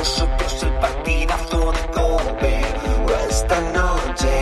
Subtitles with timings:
[0.00, 2.54] nosotros el partidazo de Cope.
[3.28, 4.32] Esta noche,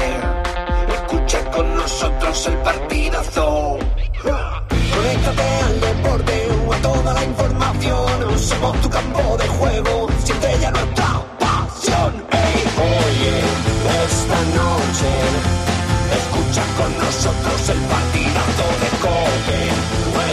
[0.96, 3.78] escucha con nosotros el partidazo.
[4.94, 6.34] Conéctate al deporte
[6.64, 8.38] o a toda la información.
[8.38, 12.12] Somos tu campo de juego, siente ya nuestra pasión.
[12.44, 12.58] Ey,
[13.02, 13.34] oye,
[14.06, 15.10] esta noche,
[16.20, 19.60] escucha con nosotros el partidazo de Cope.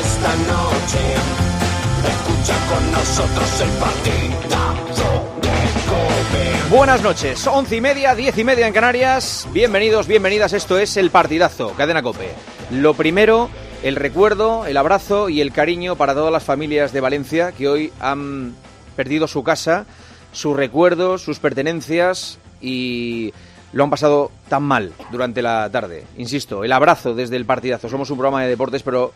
[0.06, 1.04] Esta noche,
[2.14, 4.65] escucha con nosotros el partidazo.
[6.70, 9.48] Buenas noches, once y media, diez y media en Canarias.
[9.54, 10.52] Bienvenidos, bienvenidas.
[10.52, 12.32] Esto es el partidazo, Cadena Cope.
[12.72, 13.52] Lo primero,
[13.84, 17.94] el recuerdo, el abrazo y el cariño para todas las familias de Valencia que hoy
[18.00, 18.56] han
[18.96, 19.86] perdido su casa,
[20.32, 23.32] sus recuerdos, sus pertenencias y
[23.72, 26.06] lo han pasado tan mal durante la tarde.
[26.18, 27.90] Insisto, el abrazo desde el partidazo.
[27.90, 29.14] Somos un programa de deportes, pero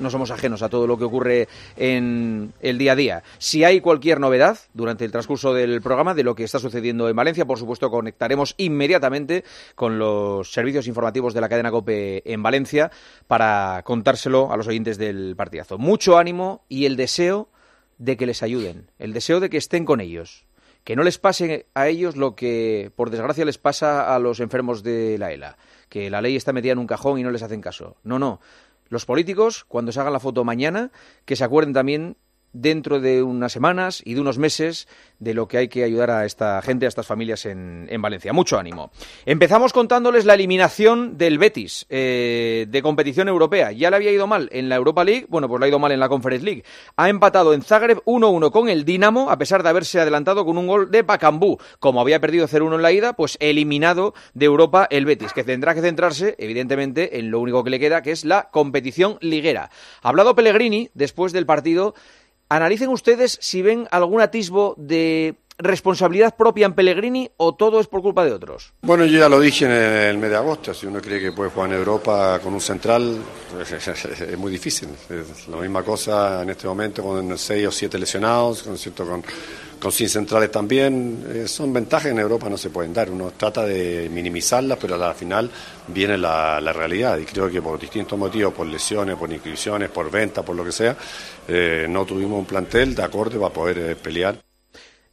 [0.00, 3.22] no somos ajenos a todo lo que ocurre en el día a día.
[3.38, 7.16] Si hay cualquier novedad durante el transcurso del programa de lo que está sucediendo en
[7.16, 12.90] Valencia, por supuesto conectaremos inmediatamente con los servicios informativos de la cadena COPE en Valencia
[13.26, 15.78] para contárselo a los oyentes del partidazo.
[15.78, 17.48] Mucho ánimo y el deseo
[17.98, 20.46] de que les ayuden, el deseo de que estén con ellos.
[20.84, 24.82] Que no les pase a ellos lo que, por desgracia, les pasa a los enfermos
[24.82, 25.58] de la ELA.
[25.90, 27.96] Que la ley está metida en un cajón y no les hacen caso.
[28.04, 28.40] No, no.
[28.88, 30.90] Los políticos, cuando se hagan la foto mañana,
[31.24, 32.16] que se acuerden también
[32.52, 36.24] dentro de unas semanas y de unos meses de lo que hay que ayudar a
[36.24, 38.32] esta gente, a estas familias en, en Valencia.
[38.32, 38.90] Mucho ánimo.
[39.26, 43.72] Empezamos contándoles la eliminación del Betis eh, de competición europea.
[43.72, 45.92] Ya le había ido mal en la Europa League, bueno, pues le ha ido mal
[45.92, 46.64] en la Conference League.
[46.96, 50.66] Ha empatado en Zagreb 1-1 con el Dinamo, a pesar de haberse adelantado con un
[50.66, 51.58] gol de Bacambú.
[51.78, 55.74] Como había perdido 0-1 en la ida, pues eliminado de Europa el Betis, que tendrá
[55.74, 59.70] que centrarse, evidentemente, en lo único que le queda, que es la competición liguera.
[60.02, 61.94] Ha hablado Pellegrini después del partido
[62.48, 68.00] analicen ustedes si ven algún atisbo de responsabilidad propia en Pellegrini o todo es por
[68.00, 68.72] culpa de otros.
[68.82, 71.50] Bueno, yo ya lo dije en el mes de agosto, si uno cree que puede
[71.50, 73.18] jugar en Europa con un central,
[73.60, 74.88] es muy difícil.
[75.10, 79.92] Es la misma cosa en este momento con seis o siete lesionados, con, cierto, con,
[79.92, 81.24] sin centrales también.
[81.28, 83.10] Eh, son ventajas en Europa no se pueden dar.
[83.10, 85.50] Uno trata de minimizarlas, pero al final
[85.88, 87.18] viene la, la realidad.
[87.18, 90.72] Y creo que por distintos motivos, por lesiones, por inscripciones, por venta, por lo que
[90.72, 90.96] sea,
[91.48, 94.38] eh, no tuvimos un plantel de acorde para poder eh, pelear.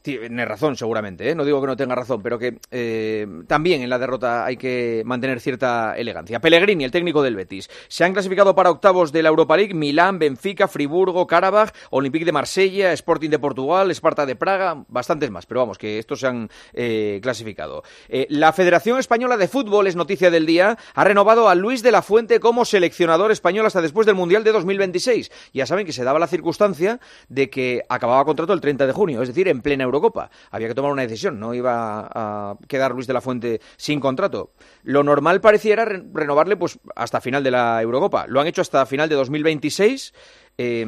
[0.05, 1.33] Tiene razón, seguramente, ¿eh?
[1.33, 5.01] no digo que no tenga razón, pero que eh, también en la derrota hay que
[5.03, 6.39] mantener cierta elegancia.
[6.39, 7.71] Pellegrini, el técnico del Betis.
[7.87, 12.31] Se han clasificado para octavos de la Europa League Milán, Benfica, Friburgo, Karabaj, Olympique de
[12.31, 16.51] Marsella, Sporting de Portugal, Esparta de Praga, bastantes más, pero vamos, que estos se han
[16.73, 17.81] eh, clasificado.
[18.07, 21.91] Eh, la Federación Española de Fútbol, es noticia del día, ha renovado a Luis de
[21.91, 25.31] la Fuente como seleccionador español hasta después del Mundial de 2026.
[25.51, 29.23] Ya saben que se daba la circunstancia de que acababa contrato el 30 de junio,
[29.23, 29.94] es decir, en plena Europa.
[29.95, 30.29] Eurocopa.
[30.51, 34.51] Había que tomar una decisión, no iba a quedar Luis de la Fuente sin contrato.
[34.83, 38.25] Lo normal pareciera re renovarle pues hasta final de la Eurocopa.
[38.27, 40.13] Lo han hecho hasta final de 2026
[40.57, 40.85] eh,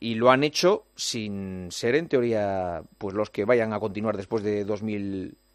[0.00, 4.42] y lo han hecho sin ser en teoría pues los que vayan a continuar después
[4.42, 4.64] de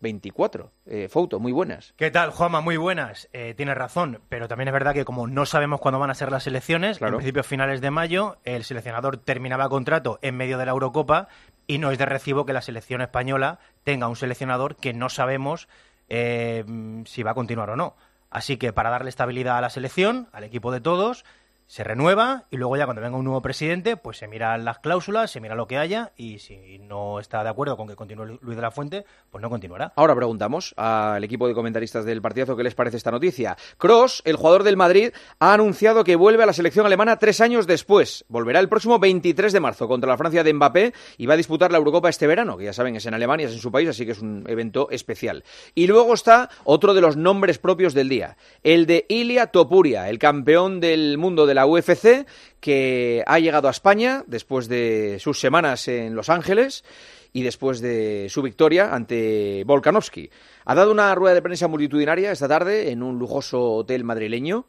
[0.04, 0.72] 2024.
[0.86, 1.94] Eh, Fouto, muy buenas.
[1.98, 2.62] ¿Qué tal, Juanma?
[2.62, 3.30] Muy buenas.
[3.34, 6.32] Eh, tienes razón, pero también es verdad que como no sabemos cuándo van a ser
[6.32, 7.14] las elecciones, Claro.
[7.16, 11.28] en principio finales de mayo, el seleccionador terminaba contrato en medio de la Eurocopa
[11.68, 15.68] y no es de recibo que la selección española tenga un seleccionador que no sabemos
[16.10, 16.66] eh,
[17.06, 17.96] si va a continuar o no.
[18.30, 21.24] Así que para darle estabilidad a la selección, al equipo de todos,
[21.74, 25.32] se renueva y luego ya cuando venga un nuevo presidente, pues se miran las cláusulas,
[25.32, 28.56] se mira lo que haya y si no está de acuerdo con que continúe Luis
[28.56, 29.92] de la Fuente, pues no continuará.
[29.96, 33.58] Ahora preguntamos al equipo de comentaristas del partidazo qué les parece esta noticia.
[33.80, 37.66] Cross, el jugador del Madrid, ha anunciado que vuelve a la selección alemana tres años
[37.66, 38.24] después.
[38.28, 41.72] Volverá el próximo 23 de marzo contra la Francia de Mbappé y va a disputar
[41.72, 44.06] la Eurocopa este verano, que ya saben es en Alemania, es en su país, así
[44.06, 45.44] que es un evento especial.
[45.74, 50.20] Y luego está otro de los nombres propios del día, el de Ilia Topuria, el
[50.20, 52.26] campeón del mundo de la UFC,
[52.60, 56.84] que ha llegado a España después de sus semanas en Los Ángeles
[57.32, 60.30] y después de su victoria ante Volkanovski.
[60.66, 64.66] Ha dado una rueda de prensa multitudinaria esta tarde en un lujoso hotel madrileño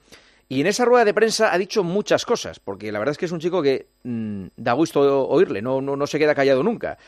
[0.48, 3.26] y en esa rueda de prensa ha dicho muchas cosas, porque la verdad es que
[3.26, 6.98] es un chico que mmm, da gusto oírle, no, no, no se queda callado nunca.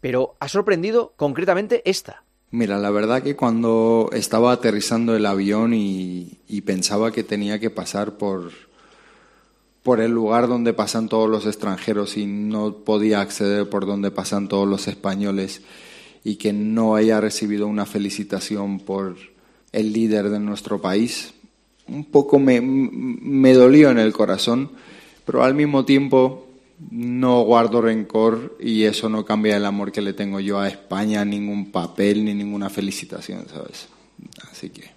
[0.00, 2.24] pero ha sorprendido concretamente esta.
[2.50, 8.18] Mira, la verdad que cuando estaba aterrizando el avión y pensaba que tenía que pasar
[8.18, 8.50] por,
[9.82, 14.48] por el lugar donde pasan todos los extranjeros y no podía acceder por donde pasan
[14.48, 15.62] todos los españoles
[16.22, 19.16] y que no haya recibido una felicitación por
[19.72, 21.32] el líder de nuestro país,
[21.86, 24.70] un poco me, me dolió en el corazón,
[25.24, 26.46] pero al mismo tiempo
[26.90, 31.24] no guardo rencor y eso no cambia el amor que le tengo yo a España,
[31.24, 33.88] ningún papel ni ninguna felicitación, ¿sabes?
[34.50, 34.90] Así que,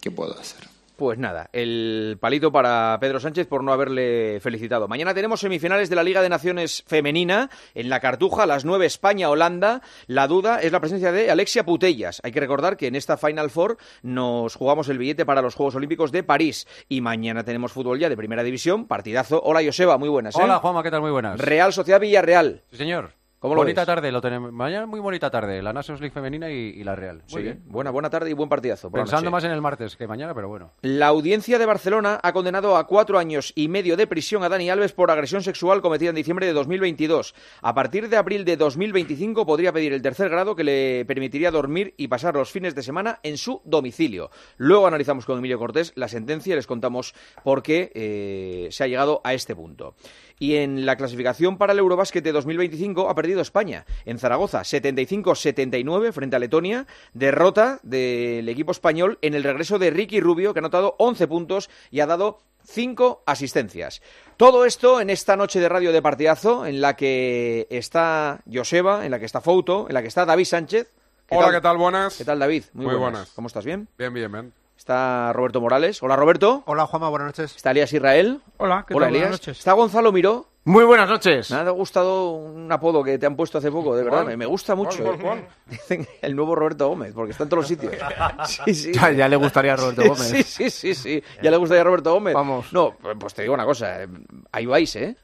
[0.00, 0.69] ¿qué puedo hacer?
[1.00, 4.86] Pues nada, el palito para Pedro Sánchez por no haberle felicitado.
[4.86, 8.84] Mañana tenemos semifinales de la Liga de Naciones Femenina en la Cartuja, a las 9
[8.84, 9.80] España-Holanda.
[10.08, 12.20] La duda es la presencia de Alexia Putellas.
[12.22, 15.74] Hay que recordar que en esta Final Four nos jugamos el billete para los Juegos
[15.74, 16.68] Olímpicos de París.
[16.86, 19.40] Y mañana tenemos fútbol ya de Primera División, partidazo.
[19.42, 20.36] Hola Joseba, muy buenas.
[20.36, 20.40] ¿eh?
[20.42, 21.00] Hola Juanma, ¿qué tal?
[21.00, 21.40] Muy buenas.
[21.40, 22.60] Real Sociedad Villarreal.
[22.72, 23.19] Sí, señor.
[23.40, 23.86] ¿Cómo lo bonita ves?
[23.86, 24.52] tarde, lo tenemos.
[24.52, 27.22] Mañana muy bonita tarde, la Nations League femenina y, y la Real.
[27.22, 27.62] Muy Sí, bien.
[27.64, 28.90] buena, buena tarde y buen partidazo.
[28.90, 30.72] Pensando más en el martes que mañana, pero bueno.
[30.82, 34.68] La audiencia de Barcelona ha condenado a cuatro años y medio de prisión a Dani
[34.68, 37.34] Alves por agresión sexual cometida en diciembre de 2022.
[37.62, 41.94] A partir de abril de 2025 podría pedir el tercer grado que le permitiría dormir
[41.96, 44.30] y pasar los fines de semana en su domicilio.
[44.58, 48.86] Luego analizamos con Emilio Cortés la sentencia y les contamos por qué eh, se ha
[48.86, 49.94] llegado a este punto.
[50.40, 53.84] Y en la clasificación para el Eurobásquet de 2025 ha perdido España.
[54.06, 56.86] En Zaragoza, 75-79 frente a Letonia.
[57.12, 61.68] Derrota del equipo español en el regreso de Ricky Rubio, que ha anotado 11 puntos
[61.90, 64.00] y ha dado 5 asistencias.
[64.38, 69.10] Todo esto en esta noche de radio de partidazo, en la que está Joseba, en
[69.10, 70.90] la que está Fouto, en la que está David Sánchez.
[71.28, 71.76] Hola, ¿qué tal?
[71.76, 72.16] Buenas.
[72.16, 72.64] ¿Qué tal, David?
[72.72, 73.30] Muy buenas.
[73.32, 73.66] ¿Cómo estás?
[73.66, 73.86] ¿Bien?
[73.98, 74.59] Bien, bien, bien.
[74.80, 76.02] Está Roberto Morales.
[76.02, 76.62] Hola, Roberto.
[76.64, 77.54] Hola, Juanma, buenas noches.
[77.54, 78.40] Está Elías Israel.
[78.56, 79.14] Hola, ¿qué Hola, tal?
[79.14, 79.28] Elías.
[79.28, 79.58] Buenas noches.
[79.58, 80.46] Está Gonzalo Miró.
[80.64, 81.50] Muy buenas noches.
[81.50, 84.22] Me ha gustado un apodo que te han puesto hace poco, de verdad.
[84.22, 84.38] ¿Cuál?
[84.38, 85.02] Me gusta mucho.
[85.02, 85.18] ¿Cuál, eh.
[85.20, 85.48] cuál, cuál?
[85.66, 87.92] Dicen el nuevo Roberto Gómez, porque está en todos los sitios.
[88.46, 88.92] Sí, sí.
[88.94, 90.22] Ya, ya le gustaría a Roberto Gómez.
[90.28, 91.22] Sí, sí, sí, sí.
[91.42, 92.32] Ya le gustaría a Roberto Gómez.
[92.32, 92.72] Vamos.
[92.72, 94.02] No, pues te digo una cosa.
[94.04, 94.08] eh,
[94.50, 95.14] Ahí vais, ¿eh?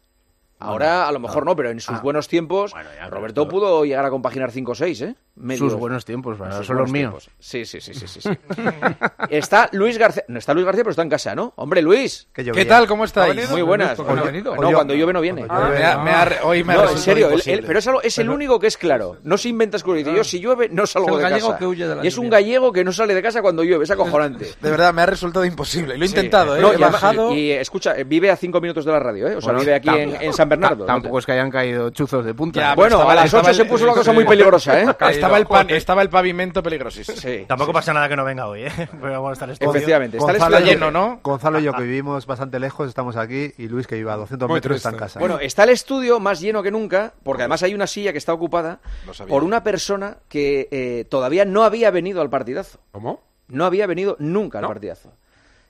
[0.58, 2.73] Ahora a lo mejor no, pero en sus buenos tiempos
[3.11, 5.14] Roberto pudo llegar a compaginar 5 o 6, ¿eh?
[5.37, 5.70] Medios.
[5.70, 7.25] Sus buenos tiempos, bueno, Sus son los míos.
[7.25, 7.31] tiempos.
[7.38, 8.31] Sí, sí, sí, sí, sí, sí.
[9.29, 10.25] está Luis García.
[10.29, 11.53] No está Luis García, pero está en casa, ¿no?
[11.56, 12.29] Hombre, Luis.
[12.32, 12.87] ¿Qué tal?
[12.87, 13.50] ¿Cómo estáis?
[13.50, 13.97] Muy buenas.
[13.97, 14.56] ¿Por qué no ha No, venido?
[14.56, 15.43] no, cuando llueve no viene.
[15.43, 17.58] Me ha- me ha- hoy me ha No, en serio, él- imposible.
[17.61, 19.19] él- pero es, algo- es el único que es claro.
[19.25, 19.76] No se inventa.
[19.76, 21.58] Dice, Yo si llueve no salgo Es el de gallego casa.
[21.58, 23.85] que huye de la y es un gallego que no sale de casa cuando llueve,
[23.85, 24.47] es acojonante.
[24.61, 25.99] De verdad, me ha resultado imposible.
[25.99, 26.75] Lo he intentado, ¿eh?
[26.75, 27.35] He bajado.
[27.35, 29.37] Y, escucha, vive a cinco minutos de la radio, ¿eh?
[29.37, 30.84] O sea, vive aquí en, en San Bernardo.
[30.87, 32.60] ta- Tampoco es que hayan caído chuzos de punta.
[32.60, 34.87] Ya, Bueno, Estaba- a las estaba 8 se el- puso la cosa muy peligrosa, ¿eh?
[35.10, 37.16] Estaba el, pan- estaba el pavimento peligrosísimo.
[37.19, 37.44] Sí.
[37.48, 38.70] Tampoco pasa nada que no venga hoy, ¿eh?
[39.00, 39.70] Pero vamos a estar en estudio.
[39.72, 40.16] Efectivamente.
[40.19, 41.20] Está el Gonzalo estudio- lleno, ¿no?
[41.22, 44.48] Gonzalo y yo que vivimos bastante lejos estamos aquí y Luis que vive a 200
[44.48, 45.04] Muy metros está en triste.
[45.04, 45.20] casa.
[45.20, 48.32] Bueno, está el estudio más lleno que nunca, porque además hay una silla que está
[48.32, 48.81] ocupada
[49.28, 52.78] por una persona que eh, todavía no había venido al partidazo.
[52.93, 53.22] ¿Cómo?
[53.48, 54.69] No había venido nunca al No.
[54.69, 55.12] partidazo.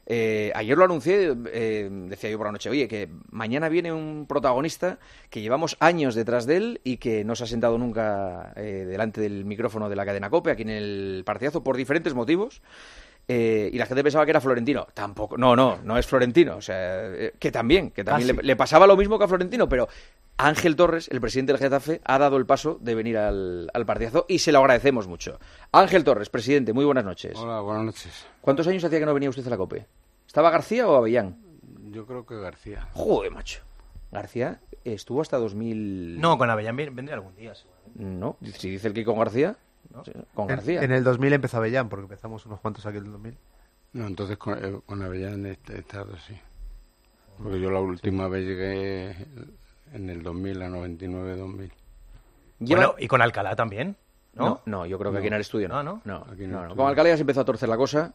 [0.06, 4.26] Eh, ayer lo anuncié, eh, decía yo por la noche, oye, que mañana viene un
[4.28, 5.00] protagonista
[5.30, 9.20] que llevamos años detrás de él y que no se ha sentado nunca eh, delante
[9.20, 12.62] del micrófono de la cadena COPE aquí en el partidazo por diferentes motivos.
[13.28, 14.86] Eh, y la gente pensaba que era Florentino.
[14.94, 16.56] Tampoco, no, no, no es Florentino.
[16.56, 18.36] O sea, eh, que también, que también Casi.
[18.40, 19.88] le, le pasaba lo mismo que a Florentino, pero
[20.38, 24.26] Ángel Torres, el presidente del Getafe, ha dado el paso de venir al, al partidazo
[24.28, 25.40] y se lo agradecemos mucho.
[25.72, 27.36] Ángel Torres, presidente, muy buenas noches.
[27.36, 28.26] Hola, buenas noches.
[28.40, 29.86] ¿Cuántos años hacía que no venía usted a la COPE?
[30.26, 31.36] ¿Estaba García o Avellán?
[31.90, 32.86] Yo creo que García.
[32.92, 33.60] Joder, macho.
[34.12, 36.20] García estuvo hasta 2000...
[36.20, 37.54] No, con Avellán ven- vendré algún día.
[37.54, 38.04] seguramente.
[38.04, 39.56] No, si dice el que con García,
[40.04, 40.82] sí, con En, García.
[40.82, 43.36] en el 2000 empezó Avellán, porque empezamos unos cuantos aquí en el 2000.
[43.94, 46.38] No, entonces con, eh, con Avellán he, he estado, sí.
[47.42, 49.16] Porque yo la última vez llegué
[49.92, 51.70] en el 2000, a 99-2000.
[52.60, 53.96] Lleva- Bueno, y con Alcalá también,
[54.34, 54.44] ¿no?
[54.44, 55.82] No, no, yo creo que aquí en el estudio no.
[55.82, 56.24] No, no.
[56.26, 56.76] No, en no, no.
[56.76, 58.14] Con Alcalá ya se empezó a torcer la cosa.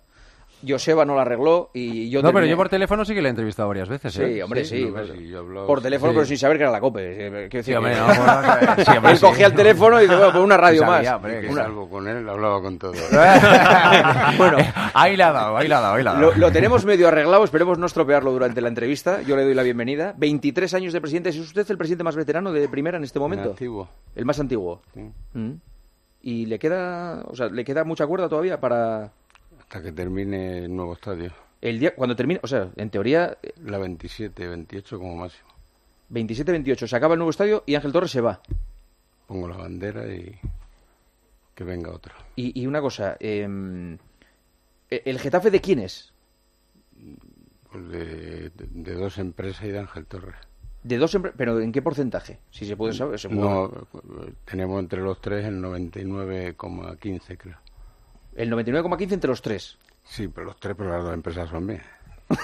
[0.68, 3.32] Joseba no la arregló y yo No, pero yo por teléfono sí que le he
[3.32, 4.14] entrevistado varias veces.
[4.14, 4.44] Sí, ¿eh?
[4.44, 4.86] hombre, sí.
[4.86, 5.34] no, sí,
[5.68, 6.16] por teléfono, sí.
[6.16, 7.02] pero sin saber que era la COPE.
[7.28, 9.26] eh, Quiero decir Sí, hombre, que- no, sí, hombre, Él sí.
[9.26, 11.08] cogía el teléfono y dice, bueno, pues una radio más.
[11.08, 12.94] hombre, Que Una- salvo con él, hablaba con todo.
[14.38, 14.58] bueno,
[14.94, 16.32] Ahí la ha dado, ahí la ha dado, ahí la ha dado.
[16.32, 19.22] Lo, lo tenemos medio arreglado, esperemos no estropearlo durante la entrevista.
[19.22, 20.14] Yo le doy la bienvenida.
[20.18, 21.30] 23 años de presidente.
[21.30, 23.52] ¿Es usted el presidente más veterano de primera en este momento?
[23.52, 23.90] Antiguo.
[24.16, 24.82] El más antiguo.
[24.94, 25.02] sí.
[25.34, 25.52] Mm.
[26.24, 29.10] ¿Y le queda, o sea, le queda mucha cuerda todavía para
[29.72, 31.32] Hasta que termine el nuevo estadio.
[31.62, 35.48] el día cuando termine, o sea, en teoría eh, La 27, 28 como máximo.
[36.12, 38.42] 27-28 se acaba el nuevo estadio y Ángel Torres se va.
[39.28, 40.38] Pongo la bandera y
[41.56, 42.14] que venga otro.
[42.36, 43.94] Y, y una cosa, em,
[44.90, 46.12] ¿e- ¿el Getafe de quién es?
[47.72, 50.36] Pues de, de- de dos empresas y de Ángel Torres.
[50.84, 52.40] De dos empre- ¿Pero en qué porcentaje?
[52.50, 53.18] Si se puede saber.
[53.18, 53.72] se puede- No,
[54.44, 57.56] teníamos entre los tres el 99,15 creo.
[58.36, 59.78] El 99,15 entre los tres.
[60.04, 61.84] Sí, pero los tres, pero las dos empresas son mías.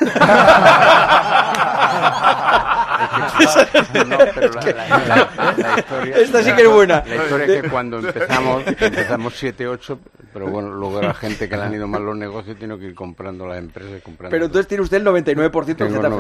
[4.08, 7.04] No, pero la, la- la- la historia, Esta sí que es buena.
[7.08, 10.00] La historia es que cuando empezamos, empezamos 7, 8,
[10.38, 12.96] pero bueno, luego la gente que le han ido mal los negocios tiene que ir
[12.96, 14.32] comprando las empresas, comprando.
[14.32, 16.16] Pero entonces tiene usted el 99% del Tengo Getafe.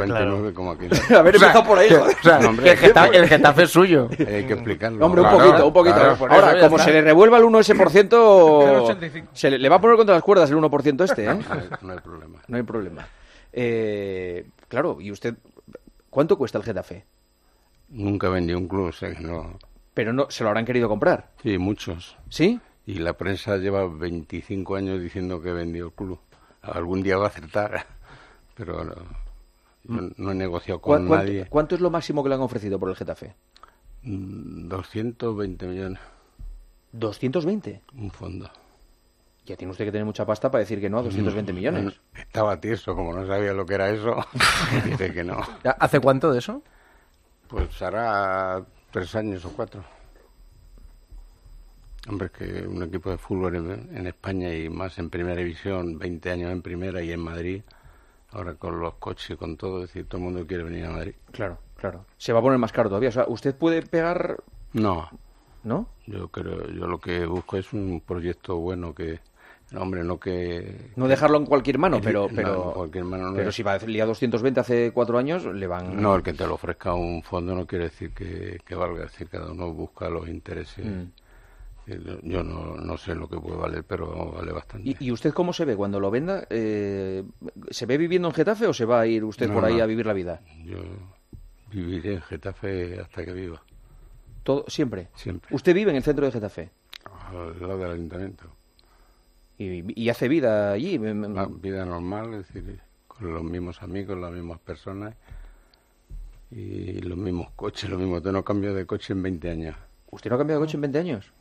[0.55, 1.15] 99,15.
[1.17, 2.15] Haber empezado por ahí, joder.
[2.19, 4.07] O sea, No, hombre, el, Getafe, el Getafe es suyo.
[4.19, 5.05] Hay que explicarlo.
[5.05, 5.95] Hombre, un Claro, poquito, un poquito.
[5.95, 6.85] claro, Ahora, como está.
[6.85, 9.27] se le revuelva el 1 ese por ciento, 0,85.
[9.33, 11.33] se le, le va a poner contra las cuerdas el 1% este, ¿eh?
[11.35, 12.39] No hay, no hay problema.
[12.47, 13.07] No hay problema.
[13.53, 15.35] Eh, claro, y usted,
[16.09, 17.05] ¿cuánto cuesta el Getafe?
[17.89, 19.57] Nunca vendí un club, o sea que no.
[19.93, 22.17] Pero no, se lo habrán querido comprar, Sí, muchos.
[22.29, 22.59] ¿sí?
[22.87, 26.19] Y la prensa lleva 25 años diciendo que he vendido el club.
[26.61, 27.85] Algún día va a acertar,
[28.55, 28.95] pero no,
[29.83, 31.45] yo no he negociado ¿Cuá- con cuánto, nadie.
[31.49, 33.35] cuánto es lo máximo que le han ofrecido por el Getafe?
[34.03, 35.99] Mm, 220 millones,
[36.93, 37.81] 220.
[37.93, 38.49] un fondo.
[39.45, 41.85] Ya tiene usted que tener mucha pasta para decir que no a 220 millones.
[41.85, 44.15] Mm, Estaba tieso, como no sabía lo que era eso,
[44.85, 45.37] dice que no.
[45.79, 46.61] ¿Hace cuánto de eso?
[47.49, 49.83] Pues hará tres años o cuatro.
[52.07, 55.97] Hombre, es que un equipo de fútbol en, en España y más en primera división,
[55.97, 57.61] 20 años en primera y en Madrid,
[58.31, 60.91] ahora con los coches y con todo, es decir, todo el mundo quiere venir a
[60.91, 61.15] Madrid.
[61.31, 62.05] Claro, claro.
[62.17, 63.09] Se va a poner más caro todavía.
[63.09, 64.37] O sea, usted puede pegar,
[64.73, 65.09] No,
[65.63, 65.89] ¿no?
[66.05, 69.19] yo creo, yo lo que busco es un proyecto bueno que,
[69.75, 70.91] hombre, no que...
[70.95, 73.55] No dejarlo en cualquier mano, el- pero, no, pero, en cualquier mano no pero es.
[73.55, 76.01] si valía 220 hace cuatro años, le van...
[76.01, 79.11] No, el que te lo ofrezca un fondo no quiere decir que, que valga, es
[79.11, 80.85] decir, cada uno busca los intereses.
[80.85, 81.11] Mm.
[82.23, 84.89] Yo no, no sé lo que puede valer, pero vale bastante.
[84.89, 86.45] ¿Y, y usted cómo se ve cuando lo venda?
[86.49, 87.23] Eh,
[87.69, 89.83] ¿Se ve viviendo en Getafe o se va a ir usted No, por ahí no.
[89.83, 90.41] a vivir la vida?
[90.65, 90.79] Yo
[91.71, 93.61] viviré en Getafe hasta que viva,
[94.43, 95.07] Todo, siempre.
[95.15, 96.71] siempre, Usted vive en el centro de Getafe
[97.31, 98.45] al lado del ayuntamiento.
[99.57, 100.99] y, y hace vida allí.
[100.99, 105.15] Me- Una vida normal, es decir, con los mismos amigos, las mismas personas
[106.51, 108.19] y los mismos coches, lo mismo.
[108.21, 109.75] Yo no cambio de coche en 20 años.
[110.11, 111.31] ¿Usted no ha cambiado de coche en 20 años?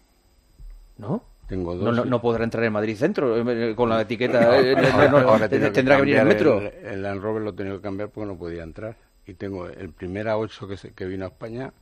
[0.99, 1.23] ¿No?
[1.49, 1.95] Tengo dos.
[1.97, 4.61] No, no, podrá entrar en Madrid Centro eh, con la etiqueta.
[4.61, 6.61] eh, Ahora- ahora tendrá que venir en cambiar metro.
[6.61, 8.97] El, el Land Rover lo he tenido que cambiar porque no podía entrar.
[9.27, 11.73] Y tengo el primer A8 que, se- que vino a España,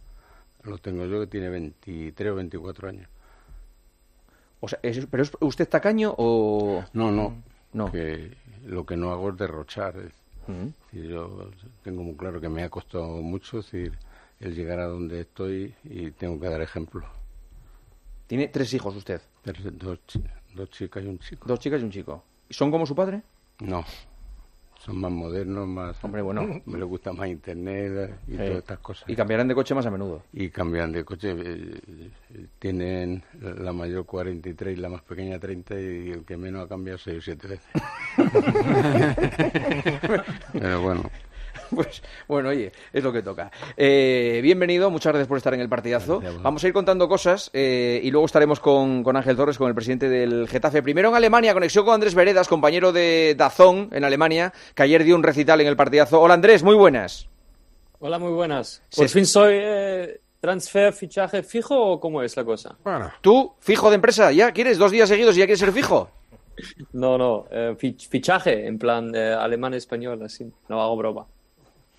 [0.65, 3.09] lo tengo yo que tiene 23 o 24 años.
[4.61, 6.85] O sea, es- ¿Pero es usted tacaño o...?
[6.93, 7.35] No, no.
[7.73, 7.91] No.
[7.91, 8.33] Que
[8.67, 9.97] lo que no hago es derrochar.
[9.97, 10.13] Es
[10.47, 10.69] Mm.
[10.93, 11.51] decir, yo
[11.83, 13.93] tengo muy claro que me ha costado mucho es decir,
[14.41, 17.07] el llegar a donde estoy y tengo que dar ejemplo.
[18.35, 19.21] Tiene tres hijos usted.
[19.45, 20.01] Dos,
[20.57, 21.47] dos chicas y un chico.
[21.47, 22.25] Dos chicas y un chico.
[22.49, 23.23] ¿Y son como su padre?
[23.61, 23.85] No.
[24.81, 26.03] Son más modernos, más...
[26.03, 26.61] Hombre, bueno.
[26.67, 29.09] Me les gusta más internet y todas estas cosas.
[29.09, 30.25] Y cambiarán de coche más a menudo.
[30.33, 31.33] y cambian de coche.
[31.33, 32.11] eh,
[32.59, 36.99] tienen la mayor 43 y la más pequeña 30 y el que menos ha cambiado
[36.99, 37.71] 6 o 7 veces.
[40.53, 41.09] Pero bueno,
[41.75, 43.51] Pues bueno, oye, es lo que toca.
[43.77, 46.15] Eh, bienvenido, muchas gracias por estar en el partidazo.
[46.15, 46.43] Gracias, bueno.
[46.45, 49.75] Vamos a ir contando cosas eh, y luego estaremos con, con Ángel Torres, con el
[49.75, 50.83] presidente del Getafe.
[50.83, 55.17] Primero en Alemania, conexión con Andrés Veredas, compañero de Dazón en Alemania, que ayer dio
[55.17, 56.21] un recital en el partidazo.
[56.21, 57.29] Hola Andrés, muy buenas.
[58.01, 58.83] Hola, muy buenas.
[58.95, 62.77] ¿Por fin soy eh, transfer, fichaje fijo o cómo es la cosa?
[63.23, 66.11] ¿Tú, fijo de empresa, ya quieres dos días seguidos y ya quieres ser fijo?
[66.93, 70.45] No, no, eh, fich- fichaje en plan eh, alemán-español, así.
[70.69, 71.27] No hago broma.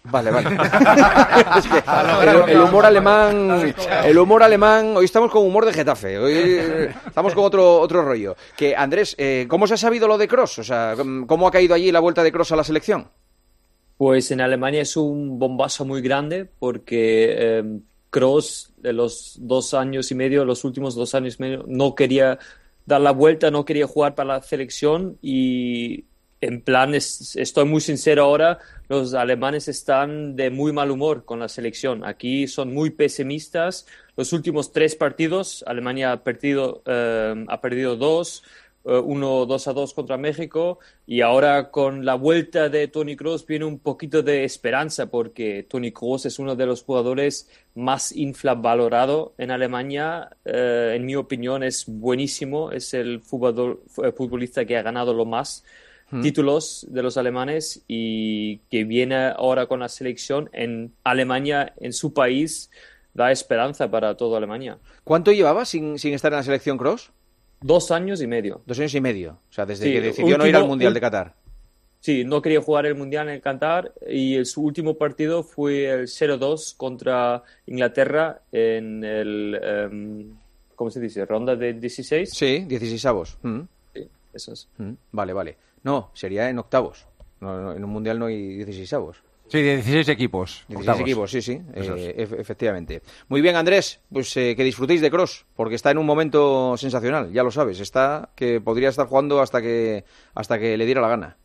[0.06, 0.50] Vale, vale.
[1.58, 1.84] Es que
[2.30, 6.60] el, el humor alemán, el humor alemán, hoy estamos con humor de Getafe, hoy
[7.06, 8.36] estamos con otro otro rollo.
[8.56, 10.60] Que Andrés, eh, ¿cómo se ha sabido lo de Cross?
[10.60, 10.96] O sea,
[11.28, 13.08] ¿cómo ha caído allí la vuelta de Cross a la selección?
[13.98, 20.12] Pues en Alemania es un bombazo muy grande porque eh, Kroos de los dos años
[20.12, 22.38] y medio, los últimos dos años y medio, no quería
[22.86, 26.06] dar la vuelta, no quería jugar para la selección y
[26.42, 31.40] en plan, es- estoy muy sincero ahora, los alemanes están de muy mal humor con
[31.40, 32.06] la selección.
[32.06, 33.88] Aquí son muy pesimistas.
[34.16, 38.44] Los últimos tres partidos, Alemania ha perdido, eh, ha perdido dos,
[38.88, 40.78] eh, uno 2 a 2 contra México
[41.08, 45.92] y ahora con la vuelta de Tony Kroos viene un poquito de esperanza porque Tony
[45.92, 50.30] Kroos es uno de los jugadores más infravalorado en Alemania.
[50.46, 55.26] Eh, en mi opinión es buenísimo, es el futbolor- eh, futbolista que ha ganado lo
[55.26, 55.64] más
[56.22, 62.14] Títulos de los alemanes y que viene ahora con la selección en Alemania, en su
[62.14, 62.70] país,
[63.14, 64.78] da esperanza para toda Alemania.
[65.04, 67.12] ¿Cuánto llevaba sin, sin estar en la selección Cross?
[67.62, 68.62] Dos años y medio.
[68.66, 69.40] Dos años y medio.
[69.50, 71.34] O sea, desde Sí, que decidió no ir al Mundial de Qatar.
[72.02, 76.08] Sí, no quería jugar el Mundial en Qatar y el- su último partido fue el
[76.08, 80.36] 0-2 contra Inglaterra en el, em,
[80.76, 81.26] ¿cómo se dice?
[81.26, 82.30] ¿Ronda de 16?
[82.32, 83.38] Sí, 16 avos.
[83.42, 83.62] Mm.
[83.96, 84.68] Sí, eso es.
[84.78, 85.58] Mm, Vale, vale.
[85.86, 87.06] No, sería en octavos.
[87.40, 89.24] No, no, en un mundial no hay 16 avos.
[89.48, 90.66] Sí, 16 equipos.
[90.68, 91.02] 16 octavos.
[91.02, 93.02] equipos, sí, sí, eh, ef- efectivamente.
[93.30, 97.32] Muy bien, Andrés, pues eh, que disfrutéis de Cross, porque está en un momento sensacional,
[97.32, 101.10] ya lo sabes, está que podría estar jugando hasta que hasta que le diera la
[101.10, 101.38] gana.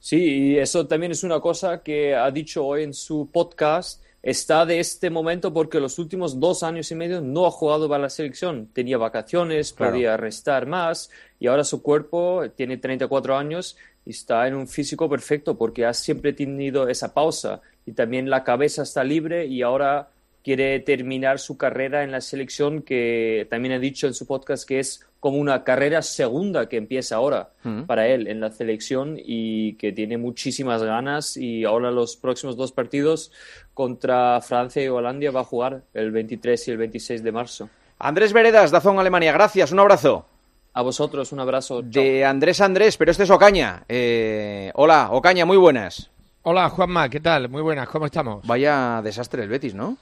[0.00, 0.18] Sí,
[0.54, 4.02] y eso también es una cosa que ha dicho hoy en su podcast.
[4.26, 8.02] Está de este momento porque los últimos dos años y medio no ha jugado para
[8.02, 8.66] la selección.
[8.72, 9.92] Tenía vacaciones, Claro.
[9.92, 15.08] podía restar más y ahora su cuerpo tiene 34 años y está en un físico
[15.08, 20.08] perfecto porque ha siempre tenido esa pausa y también la cabeza está libre y ahora
[20.42, 24.80] quiere terminar su carrera en la selección que también ha dicho en su podcast que
[24.80, 27.82] es como una carrera segunda que empieza ahora Mm.
[27.82, 32.70] para él en la selección y que tiene muchísimas ganas y ahora los próximos dos
[32.70, 33.32] partidos
[33.74, 37.68] contra Francia y Holanda va a jugar el 23 y el 26 de marzo.
[37.98, 40.26] Andrés Veredas, Dazón Alemania, gracias, un abrazo.
[40.74, 41.80] A vosotros un abrazo.
[41.82, 41.90] chao.
[41.90, 43.82] De Andrés Andrés, pero este es Ocaña.
[43.88, 46.08] Eh, hola, Ocaña, muy buenas.
[46.42, 47.48] Hola Juanma, ¿qué tal?
[47.48, 48.46] Muy buenas, ¿cómo estamos?
[48.46, 49.96] Vaya desastre el Betis, ¿no?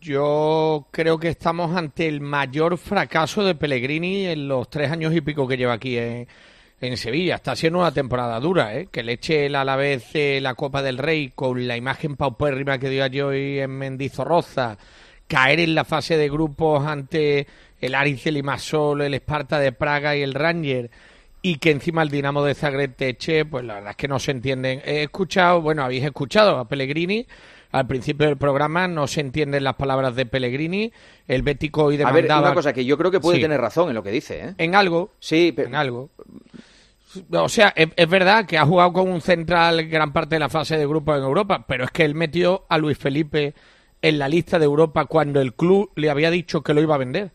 [0.00, 5.20] Yo creo que estamos ante el mayor fracaso de Pellegrini en los tres años y
[5.22, 6.28] pico que lleva aquí en,
[6.80, 7.34] en Sevilla.
[7.34, 8.88] Está siendo una temporada dura, ¿eh?
[8.92, 12.88] Que le eche el Alavés eh, la Copa del Rey con la imagen paupérrima que
[12.88, 14.78] dio ayer hoy en Mendizorroza,
[15.26, 17.48] caer en la fase de grupos ante
[17.80, 20.90] el Aris de Limassol, el Esparta de Praga y el Ranger
[21.42, 24.18] y que encima el Dinamo de Zagreb te eche, pues la verdad es que no
[24.18, 24.80] se entienden.
[24.84, 27.26] He escuchado, bueno, habéis escuchado a Pellegrini
[27.74, 30.92] al principio del programa, no se entienden las palabras de Pellegrini,
[31.26, 32.46] el Bético hoy A ver, demandaba...
[32.48, 33.42] una cosa que yo creo que puede Sí.
[33.42, 34.54] tener razón en lo que dice, ¿eh?
[34.58, 35.10] En algo.
[35.18, 35.68] Sí, pero...
[35.68, 36.10] En algo.
[37.32, 40.48] O sea, es, es verdad que ha jugado con un central gran parte de la
[40.48, 43.54] fase de grupos en Europa, pero es que él metió a Luis Felipe
[44.02, 46.98] en la lista de Europa cuando el club le había dicho que lo iba a
[46.98, 47.32] vender.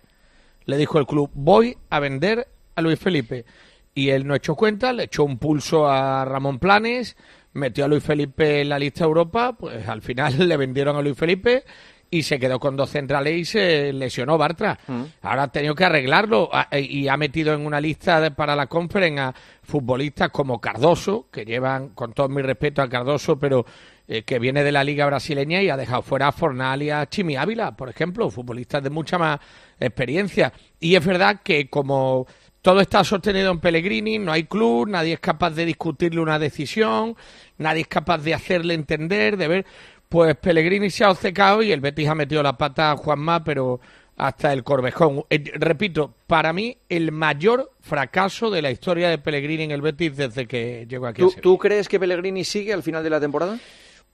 [0.65, 3.45] Le dijo el club, voy a vender a Luis Felipe.
[3.95, 7.17] Y él no echó cuenta, le echó un pulso a Ramón Planes,
[7.53, 11.17] metió a Luis Felipe en la lista Europa, pues al final le vendieron a Luis
[11.17, 11.63] Felipe
[12.11, 14.79] y se quedó con dos centrales y se lesionó Bartra.
[15.21, 18.65] Ahora ha tenido que arreglarlo a- y ha metido en una lista de- para la
[18.65, 23.63] conferencia a futbolistas como Cardoso, que llevan, con todo mi respeto a Cardoso, pero
[24.07, 27.05] eh, que viene de la liga brasileña y ha dejado fuera a Fornal y a
[27.07, 29.39] Chimi Ávila, por ejemplo, futbolistas de mucha más
[29.79, 30.51] experiencia.
[30.79, 32.25] Y es verdad que como
[32.61, 37.15] todo está sostenido en Pellegrini, no hay club, nadie es capaz de discutirle una decisión,
[37.57, 39.65] nadie es capaz de hacerle entender, de ver,
[40.09, 43.79] pues Pellegrini se ha obcecado y el Betis ha metido la pata a Juanma, pero
[44.17, 45.23] hasta el Corvejón.
[45.29, 50.17] Eh, repito, para mí el mayor fracaso de la historia de Pellegrini en el Betis
[50.17, 53.57] desde que llegó aquí ¿Tú, tú crees que Pellegrini sigue al final de la temporada?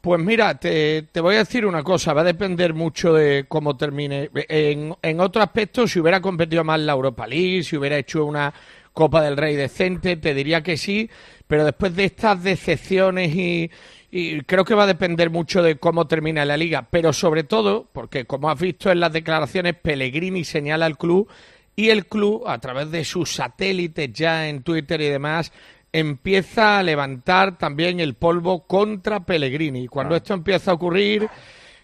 [0.06, 4.30] Pues mira, te, voy a decir una cosa, va a depender mucho de cómo termine.
[4.36, 8.54] En, en otro aspecto, si hubiera competido más la Europa League, si hubiera hecho una
[8.94, 11.10] Copa del Rey decente, te diría que sí,
[11.48, 13.72] pero después de estas decepciones y,
[14.12, 17.90] y creo que va a depender mucho de cómo termina la liga, pero sobre todo,
[17.92, 21.28] porque como has visto en las declaraciones, Pellegrini señala al club
[21.76, 25.52] y el club, a través de sus satélites ya en Twitter y demás,
[26.00, 29.84] empieza a levantar también el polvo contra Pellegrini.
[29.84, 31.28] Y Cuando esto empieza a ocurrir,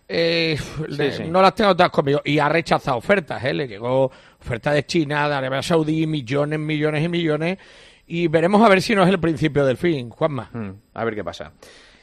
[0.08, 1.24] eh, le- sí.
[1.28, 2.22] no las tengo todas conmigo.
[2.26, 3.54] Y ha rechazado ofertas, ¿eh?
[3.54, 7.58] Le llegó oferta de China, de Arabia Saudí, millones, millones y millones.
[8.08, 10.50] Y veremos a ver si no es el principio del fin, Juanma.
[10.52, 11.54] Mm, a ver qué pasa.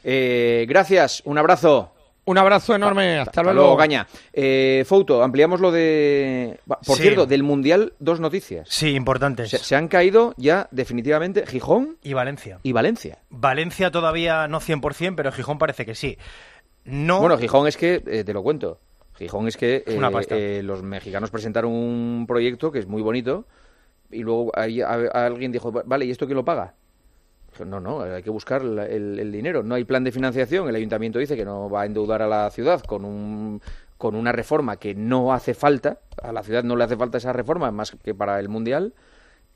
[0.03, 1.93] Eh, gracias, un abrazo.
[2.29, 3.59] Un abrazo enorme, hasta, Hasta luego.
[3.59, 4.07] luego, Caña.
[4.33, 6.59] Eh, Fouto, ampliamos lo de...
[6.67, 7.01] Por Sí.
[7.01, 8.67] cierto, del Mundial, dos noticias.
[8.69, 9.49] Sí, importantes.
[9.49, 12.59] Se, se han caído ya definitivamente Gijón Y Valencia.
[12.61, 13.17] y Valencia.
[13.31, 16.17] Valencia todavía no 100%, pero Gijón parece que sí.
[16.85, 17.19] No.
[17.19, 18.79] Bueno, Gijón es que, eh, te lo cuento,
[19.17, 20.35] Gijón es que una eh, pasta.
[20.37, 23.45] eh, los mexicanos presentaron un proyecto que es muy bonito
[24.11, 26.75] y luego ahí a- a- alguien dijo, vale, ¿y esto quién lo paga?
[27.65, 29.63] No, no, hay que buscar el, el dinero.
[29.63, 30.67] No hay plan de financiación.
[30.69, 33.61] El ayuntamiento dice que no va a endeudar a la ciudad con un
[33.99, 35.99] con una reforma que no hace falta.
[36.23, 38.93] A la ciudad no le hace falta esa reforma más que para el mundial.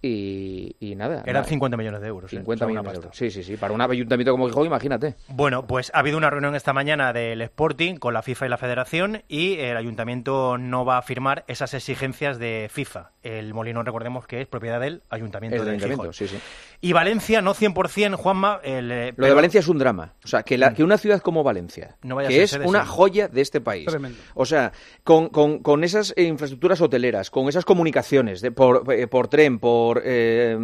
[0.02, 1.22] Y, y nada.
[1.22, 1.46] Eran nada.
[1.46, 2.34] 50 millones de euros.
[2.34, 2.36] ¿eh?
[2.36, 3.18] 50 O sea, una millones de euros.
[3.18, 3.56] Sí, sí, sí.
[3.56, 5.16] Para un ayuntamiento como Gijón, imagínate.
[5.30, 8.58] Bueno, pues ha habido una reunión esta mañana del Sporting con la FIFA y la
[8.58, 13.13] Federación y el ayuntamiento no va a firmar esas exigencias de FIFA.
[13.24, 16.14] El Molino, recordemos que es propiedad del ayuntamiento El de ayuntamiento, Gijón.
[16.14, 16.38] sí, sí.
[16.82, 18.60] Y Valencia, no 100%, Juanma.
[18.64, 20.14] el, eh, Lo de Valencia es un drama.
[20.24, 22.90] O sea, que, la- que una ciudad como Valencia, No que es una sí.
[22.92, 24.18] joya de este país, Tremendo.
[24.36, 24.74] o sea,
[25.06, 29.58] con, con- con esas eh, infraestructuras hoteleras, con esas comunicaciones de, por, eh, por tren,
[29.60, 30.58] por, eh,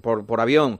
[0.00, 0.78] por, por avión,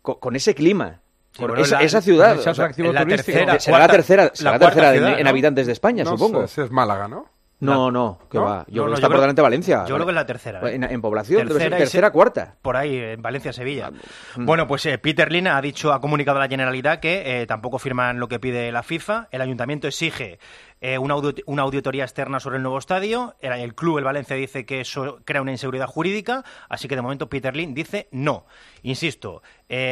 [0.00, 1.00] co- con, ese clima,
[1.38, 2.38] bueno, esa, la- esa ciudad.
[2.38, 4.98] o sea, la tercera, La será la cuarta- tercera, la será la cuarta tercera en,
[5.02, 5.30] ciudad, en ¿no?
[5.30, 6.46] habitantes de España, No supongo.
[6.48, 7.26] si es Málaga, ¿no?
[7.64, 8.44] No, no, que ¿No?
[8.44, 8.64] va.
[8.68, 9.84] Yo No, creo no, que está por delante de Valencia.
[9.86, 10.60] Yo creo que es la tercera.
[10.68, 10.74] ¿eh?
[10.74, 12.54] En, en población, debe ser Tercera y tercera, se- cuarta.
[12.60, 13.90] Por ahí, en Valencia-Sevilla.
[14.36, 14.44] Mm.
[14.46, 17.78] Bueno, pues eh, Peter Lin ha dicho, ha comunicado a la Generalidad que eh, tampoco
[17.78, 19.28] firman lo que pide la FIFA.
[19.30, 20.38] El ayuntamiento exige
[20.80, 23.36] eh, una, audit- una auditoría externa sobre el nuevo estadio.
[23.40, 26.44] El, el club, el Valencia, dice que eso crea una inseguridad jurídica.
[26.68, 28.44] Así que de momento Peter Lin dice no.
[28.82, 29.42] Insisto,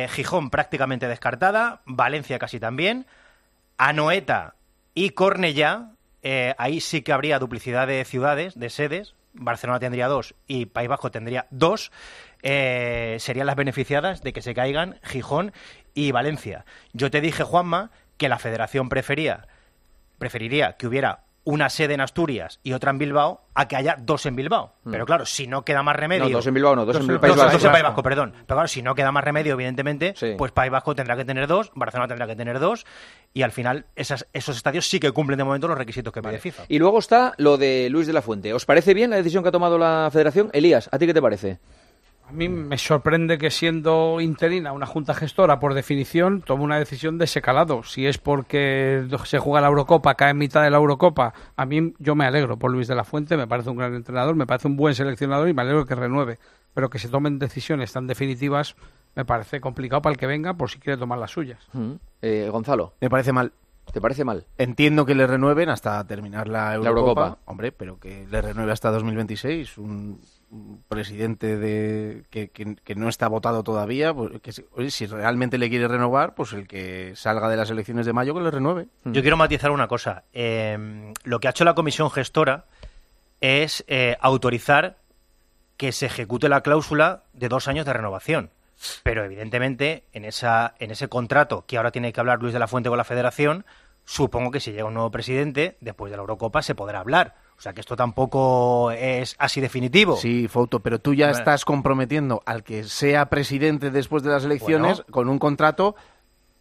[0.08, 3.06] Gijón prácticamente descartada, Valencia casi también.
[3.78, 4.54] Anoeta
[4.94, 5.90] y Cornellá,
[6.22, 9.14] eh, ahí sí que habría duplicidad de ciudades, de sedes.
[9.32, 11.92] Barcelona tendría dos y País Vasco tendría dos.
[12.42, 15.52] Eh, serían las beneficiadas de que se caigan Gijón
[15.94, 16.64] y Valencia.
[16.92, 19.46] Yo te dije, Juanma, que la federación prefería,
[20.18, 24.26] preferiría que hubiera una sede en Asturias y otra en Bilbao a que haya dos
[24.26, 24.74] en Bilbao.
[24.84, 24.90] Mm.
[24.90, 26.24] Pero claro, si no queda más remedio...
[26.24, 27.52] No, dos en Bilbao no, dos en País Vasco.
[27.52, 28.32] dos en País Vasco, perdón.
[28.32, 30.34] Pero claro, si no queda más remedio, evidentemente, Sí.
[30.36, 32.84] pues País Vasco tendrá que tener dos, Barcelona tendrá que tener dos,
[33.32, 36.38] y al final esas, esos estadios sí que cumplen de momento los requisitos que pide
[36.38, 36.64] FIFA.
[36.68, 38.52] Y luego está lo de Luis de la Fuente.
[38.52, 40.50] ¿Os parece bien la decisión que ha tomado la federación?
[40.52, 41.60] Elías, ¿a ti qué te parece?
[42.30, 47.18] A mí me sorprende que siendo interina una junta gestora, por definición, tome una decisión
[47.18, 47.82] de ese calado.
[47.82, 51.92] Si es porque se juega la Eurocopa, cae en mitad de la Eurocopa, a mí
[51.98, 54.68] yo me alegro por Luis de la Fuente, me parece un gran entrenador, me parece
[54.68, 56.38] un buen seleccionador y me alegro que renueve.
[56.72, 58.76] Pero que se tomen decisiones tan definitivas
[59.14, 61.66] me parece complicado para el que venga por si quiere tomar las suyas.
[61.72, 61.92] Mm.
[62.22, 62.94] Eh, Gonzalo.
[63.00, 63.52] Me parece mal.
[63.92, 64.46] ¿Te parece mal?
[64.56, 67.38] Entiendo que le renueven hasta terminar la Eurocopa, Eurocopa.
[67.46, 69.78] hombre, pero que le renueve hasta 2026.
[69.78, 70.20] Un,
[70.52, 75.06] un presidente de que, que- que no está votado todavía, pues, que si, oye, si
[75.06, 78.50] realmente le quiere renovar, pues el que salga de las elecciones de mayo que le
[78.52, 78.86] renueve.
[79.06, 80.22] Yo quiero matizar una cosa.
[80.32, 82.66] Eh, lo que ha hecho la comisión gestora
[83.40, 84.98] es eh, autorizar
[85.76, 88.50] que se ejecute la cláusula de dos años de renovación.
[89.02, 92.66] Pero evidentemente, en, esa, en ese contrato que ahora tiene que hablar Luis de la
[92.68, 93.64] Fuente con la federación,
[94.04, 97.34] supongo que si llega un nuevo presidente, después de la Eurocopa se podrá hablar.
[97.58, 100.16] O sea que esto tampoco es así definitivo.
[100.16, 101.38] Sí, Fouto, pero tú ya Bueno.
[101.38, 105.12] estás comprometiendo al que sea presidente después de las elecciones Bueno.
[105.12, 105.94] con un contrato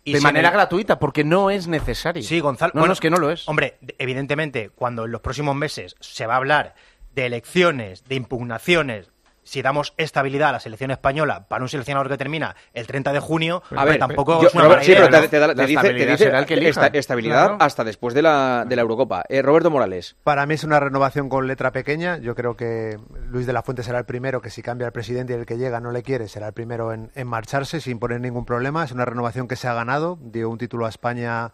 [0.03, 2.21] Y de manera el- gratuita, porque no es necesario.
[2.23, 2.73] Sí, Gonzalo.
[2.75, 3.47] No, no, es que no lo es.
[3.47, 6.75] Hombre, de- evidentemente, cuando en los próximos meses se va a hablar
[7.15, 9.09] de elecciones, de impugnaciones,
[9.49, 13.19] si damos estabilidad a la selección española para un seleccionador que termina el 30 de
[13.19, 15.63] junio, A ver, tampoco yo- es una Robert, sí, pero te, da- te dice, te
[15.73, 16.69] estabilidad dice será el que elija.
[16.85, 17.57] esta- estabilidad Claro.
[17.59, 19.23] hasta después de la, de la Eurocopa.
[19.27, 20.15] Eh, Roberto Morales.
[20.23, 22.17] Para mí es una renovación con letra pequeña.
[22.17, 25.33] Yo creo que Luis de la Fuente será el primero que si cambia el presidente
[25.33, 28.21] y el que llega no le quiere, será el primero en, en marcharse sin poner
[28.21, 28.83] ningún problema.
[28.83, 30.19] Es una renovación que se ha ganado.
[30.21, 31.51] Dio un título a España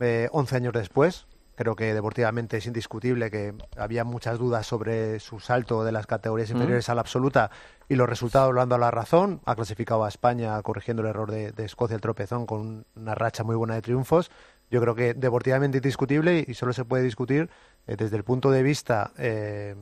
[0.00, 1.26] eh, 11 años después.
[1.56, 6.50] Creo que deportivamente es indiscutible que había muchas dudas sobre su salto de las categorías
[6.50, 6.56] Mm.
[6.56, 7.50] inferiores a la absoluta
[7.88, 9.40] y los resultados lo han dado la razón.
[9.46, 13.42] Ha clasificado a España corrigiendo el error de, de Escocia, el tropezón, con una racha
[13.42, 14.30] muy buena de triunfos.
[14.70, 17.48] Yo creo que deportivamente indiscutible y solo se puede discutir
[17.86, 19.74] eh, desde el punto de vista eh,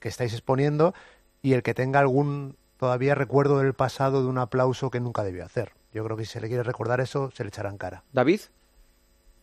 [0.00, 0.92] que estáis exponiendo
[1.40, 5.44] y el que tenga algún todavía recuerdo del pasado de un aplauso que nunca debió
[5.44, 5.72] hacer.
[5.92, 8.02] Yo creo que si se le quiere recordar eso, se le echará en cara.
[8.12, 8.40] David.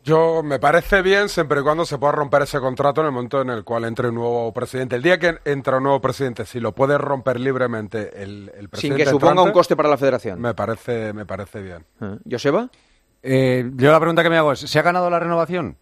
[0.03, 3.41] Yo me parece bien siempre y cuando se pueda romper ese contrato en el momento
[3.41, 4.95] en el cual entre un nuevo presidente.
[4.95, 8.79] El día que entra un nuevo presidente, si lo puede romper libremente el, el presidente
[8.79, 10.41] Sin que suponga entrante, un coste para la federación.
[10.41, 11.85] Me parece, me parece bien.
[12.01, 12.69] Eh, ¿Joseba?
[13.21, 15.77] Eh, yo la pregunta que me hago es, ¿se ha ganado la renovación?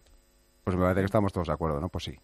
[0.64, 1.88] Pues me parece que estamos todos de acuerdo, ¿no?
[1.88, 2.18] Pues sí.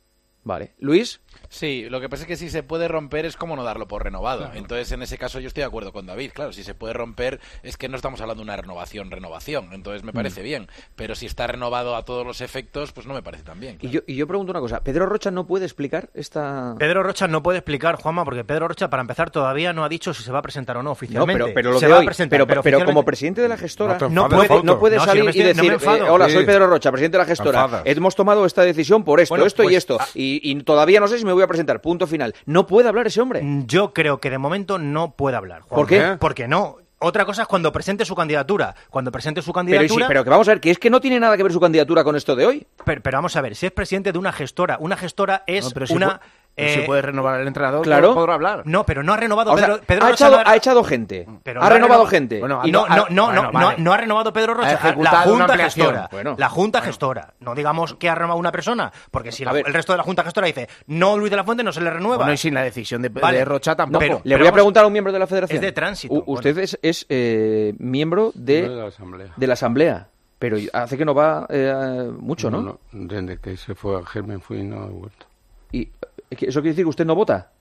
[0.46, 0.74] Vale.
[0.78, 1.20] ¿Luis?
[1.48, 4.04] Sí, lo que pasa es que si se puede romper es como no darlo por
[4.04, 4.48] renovado.
[4.54, 6.30] Entonces, en ese caso yo estoy de acuerdo con David.
[6.32, 9.70] Claro, si se puede romper es que no estamos hablando de una renovación, renovación.
[9.72, 10.68] Entonces me parece bien.
[10.94, 13.78] Pero si está renovado a todos los efectos, pues no me parece tan bien.
[13.80, 14.80] Y yo, y yo pregunto una cosa.
[14.85, 16.76] ¿Pedro Rocha no puede explicar esta...?
[16.78, 20.14] Pedro Rocha no puede explicar, Juanma, porque Pedro Rocha, para empezar, todavía no ha dicho
[20.14, 21.42] si se va a presentar o no No, oficialmente.
[21.42, 23.98] pero, pero lo se va hoy, a presentar, pero, pero, como presidente de la gestora
[24.00, 26.09] No no, puede, no puede No, si salir no me y estoy- no decir, eh,
[26.09, 26.35] hola, Sí.
[26.35, 27.64] soy Pedro Rocha, presidente de la gestora.
[27.64, 27.82] enfadas.
[27.85, 29.98] Hemos tomado esta decisión por esto, Bueno, esto y pues, esto.
[30.00, 30.06] ah.
[30.14, 31.81] Y, y todavía no sé si me voy a presentar.
[31.81, 32.35] Punto final.
[32.46, 33.42] No puede hablar ese hombre.
[33.42, 35.62] Mm, Yo creo que de momento no puede hablar.
[35.62, 35.77] Juanma.
[35.77, 36.16] ¿Por qué?
[36.18, 36.77] Porque no.
[36.99, 38.75] Otra cosa es cuando presente su candidatura.
[38.88, 40.07] Cuando presente su Pero, candidatura.
[40.07, 41.61] sí, pero que vamos a ver, que es que no tiene nada que ver su
[41.61, 42.66] candidatura con esto de hoy.
[42.87, 45.70] Pero, pero vamos a ver, si es presidente de una gestora, una gestora es No,
[45.72, 46.20] pero si una.
[46.57, 48.14] Pero si eh, puede renovar el entrenador, claro.
[48.14, 48.62] podrá hablar.
[48.64, 50.85] No, pero no ha renovado O sea, Pedro, Pedro ha, Rocha echado, no ha echado
[50.85, 51.29] gente.
[51.42, 52.40] pero ha no renovado renova- gente.
[52.40, 53.77] Bueno, Y no, ha- no, no, bueno, no, vale.
[53.79, 55.57] no, no ha renovado Pedro Rocha, Ha la Junta.
[55.59, 56.09] Gestora.
[56.11, 56.35] Bueno.
[56.38, 57.35] la Junta Gestora.
[57.40, 60.25] No digamos que ha renovado una persona, porque si la- el resto de la Junta
[60.25, 62.16] Gestora dice no, Luis de la Fuente no se le renueva.
[62.16, 63.38] Bueno, y sin la decisión de, Vale.
[63.38, 63.99] de Rocha No, tampoco.
[64.01, 65.57] pero- le voy a preguntar a un miembro de la federación.
[65.57, 66.64] es de tránsito, U- usted bueno.
[66.64, 69.33] es, es, eh, miembro de, No de la Asamblea.
[69.37, 70.09] de la Asamblea.
[70.38, 72.61] Pero hace que no va eh, mucho, ¿no?
[72.62, 75.27] No, Desde que se fue a Germen fui y no he vuelto.
[75.73, 75.90] Y eh,
[76.30, 77.52] ¿Eso quiere decir que usted no vota?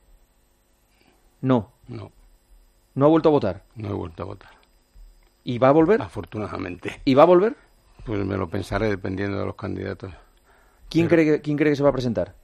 [1.41, 1.71] No.
[1.87, 2.11] No,
[2.95, 3.63] No ha vuelto a votar.
[3.75, 4.51] no he vuelto a votar.
[5.43, 6.01] ¿Y va a volver?
[6.01, 7.01] Afortunadamente.
[7.05, 7.55] ¿Y va a volver?
[8.05, 10.11] Pues me lo pensaré dependiendo de los candidatos.
[10.89, 12.35] ¿Quién, cree que, ¿Quién cree que se va a presentar?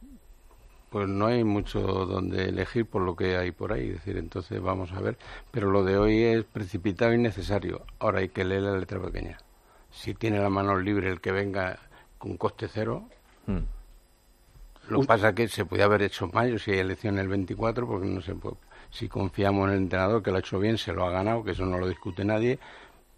[0.92, 4.62] Pues no hay mucho donde elegir por lo que hay por ahí, es decir, entonces
[4.62, 5.18] vamos a ver.
[5.50, 7.86] Pero lo de hoy es precipitado y necesario.
[7.98, 9.38] Ahora hay que leer la letra pequeña.
[9.90, 11.80] Si tiene la mano libre el que venga
[12.18, 13.06] con coste cero,
[13.48, 13.62] Hmm.
[14.90, 17.28] Lo que pasa es que se puede haber hecho en mayo si hay elección el
[17.28, 18.56] 24, porque no se puede.
[18.90, 21.52] Si confiamos en el entrenador que lo ha hecho bien, se lo ha ganado, que
[21.52, 22.60] eso no lo discute nadie,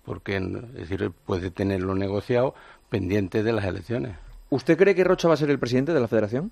[0.05, 2.53] porque es decir, puede tenerlo negociado
[2.89, 4.15] pendiente de las elecciones.
[4.49, 6.51] ¿Usted cree que Rocha va a ser el presidente de la federación?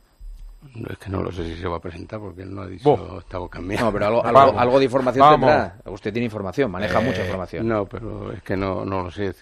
[0.76, 2.68] No, es que no lo sé si se va a presentar porque él no ha
[2.68, 3.88] dicho estaba cambiando.
[3.88, 5.76] No, pero algo, algo, algo de información tendrá.
[5.86, 7.68] Usted tiene información, maneja Eh, mucha información.
[7.68, 9.34] No, pero es que no, no lo sé.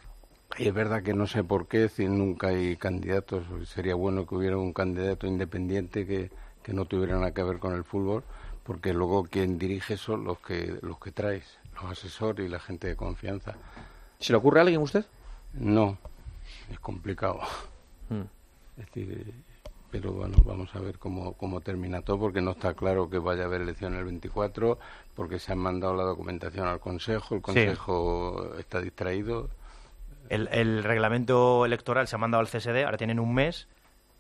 [0.57, 3.45] Y es verdad que no sé por qué, si nunca hay candidatos.
[3.69, 6.31] Sería bueno que hubiera un candidato independiente que,
[6.63, 8.23] que no tuviera nada que ver con el fútbol,
[8.63, 12.88] porque luego quien dirige son los que, los que traes, los asesores y la gente
[12.88, 13.55] de confianza.
[14.19, 15.05] ¿Se le ocurre a alguien usted?
[15.53, 15.97] No,
[16.71, 17.39] es complicado.
[18.09, 18.23] Hmm.
[18.77, 19.33] Es decir,
[19.91, 23.43] pero bueno, vamos a ver cómo, cómo termina todo, porque no está claro que vaya
[23.43, 24.77] a haber elección el 24,
[25.15, 29.49] porque se han mandado la documentación al Consejo, el Consejo está distraído.
[30.29, 33.67] El, el reglamento electoral se ha mandado al CSD, ahora tienen un mes,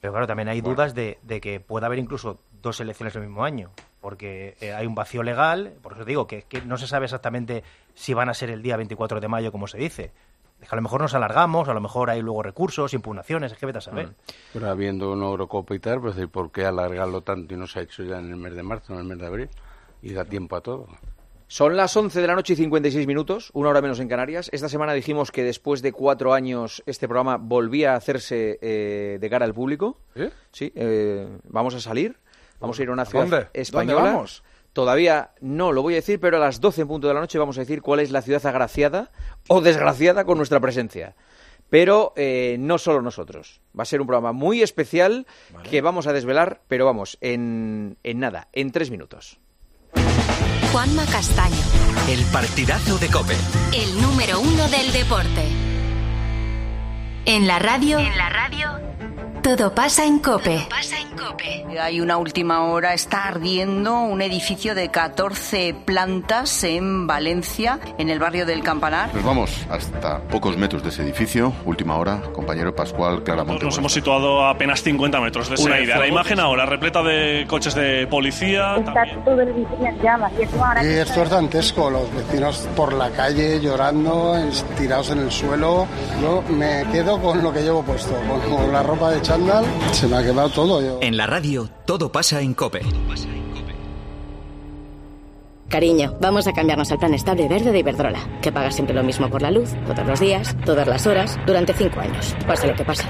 [0.01, 3.43] pero claro, también hay dudas de, de que pueda haber incluso dos elecciones el mismo
[3.43, 7.05] año, porque eh, hay un vacío legal, por eso digo que, que no se sabe
[7.05, 10.11] exactamente si van a ser el día 24 de mayo, como se dice.
[10.61, 13.57] Es que a lo mejor nos alargamos, a lo mejor hay luego recursos, impugnaciones, es
[13.57, 14.09] que vete a saber.
[14.51, 17.81] Pero habiendo una Eurocopa y tal, pues ¿por qué alargarlo tanto y no se ha
[17.83, 19.49] hecho ya en el mes de marzo, en el mes de abril?
[20.01, 20.87] Y da tiempo a todo.
[21.51, 24.49] Son las 11 de la noche y 56 minutos, una hora menos en Canarias.
[24.53, 29.29] Esta semana dijimos que después de cuatro años este programa volvía a hacerse eh, de
[29.31, 29.97] cara al público.
[30.13, 30.29] ¿Eh?
[30.51, 32.17] Sí, eh, vamos a salir,
[32.59, 33.47] vamos a ir a una ciudad ¿Dónde?
[33.53, 33.95] española.
[33.95, 34.43] ¿Dónde vamos?
[34.73, 37.39] Todavía no lo voy a decir, pero a las 12 en punto de la noche
[37.39, 39.11] vamos a decir cuál es la ciudad agraciada
[39.47, 41.15] o desgraciada con nuestra presencia.
[41.71, 43.59] Pero eh, no solo nosotros.
[43.77, 45.25] Va a ser un programa muy especial
[45.67, 49.39] que vamos a desvelar, pero vamos, en, en nada, en tres minutos.
[50.71, 51.55] Juanma Castaño,
[52.07, 53.35] El partidazo de Cope.
[53.73, 55.47] el número uno del deporte.
[57.25, 57.97] En la radio.
[57.99, 58.79] En la radio.
[59.43, 60.67] Todo pasa en Cope.
[61.79, 68.19] Hay una última hora, está ardiendo un edificio de 14 plantas en Valencia, en el
[68.19, 69.13] barrio del Campanar.
[69.13, 71.53] Nos vamos hasta pocos metros de ese edificio.
[71.65, 73.65] Última hora, compañero Pascual Claramonte.
[73.65, 75.99] Nos hemos situado a apenas 50 metros de esa Una idea.
[75.99, 78.75] La imagen ahora repleta de coches de policía.
[78.77, 80.33] Está todo el edificio en llamas.
[80.37, 84.35] Y esto ahora Y esto es dantesco, los vecinos por la calle llorando,
[84.77, 85.87] tirados en el suelo.
[86.21, 89.65] Yo me quedo con lo que llevo puesto, con, con la ropa de chándal.
[89.91, 90.81] Se me ha quemado todo.
[90.81, 90.97] Yo.
[91.01, 92.81] En la radio, todo pasa en Cope.
[95.69, 99.29] Cariño, vamos a cambiarnos al plan estable verde de Iberdrola, que paga siempre lo mismo
[99.29, 102.83] por la luz, todos los días, todas las horas, durante cinco años, pase lo que
[102.83, 103.07] pase.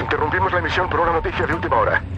[0.00, 2.00] Interrumpimos la emisión por una noticia de última hora.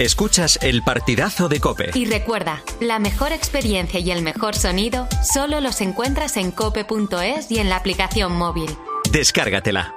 [0.00, 1.90] Escuchas el partidazo de Cope.
[1.92, 7.58] Y recuerda, la mejor experiencia y el mejor sonido solo los encuentras en cope.es y
[7.58, 8.70] en la aplicación móvil.
[9.12, 9.94] Descárgatela.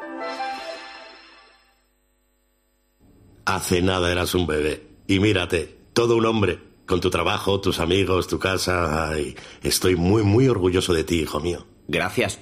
[3.46, 4.86] Hace nada eras un bebé.
[5.08, 6.60] Y mírate, todo un hombre.
[6.86, 9.08] Con tu trabajo, tus amigos, tu casa.
[9.08, 11.66] Ay, estoy muy, muy orgulloso de ti, hijo mío.
[11.88, 12.42] Gracias.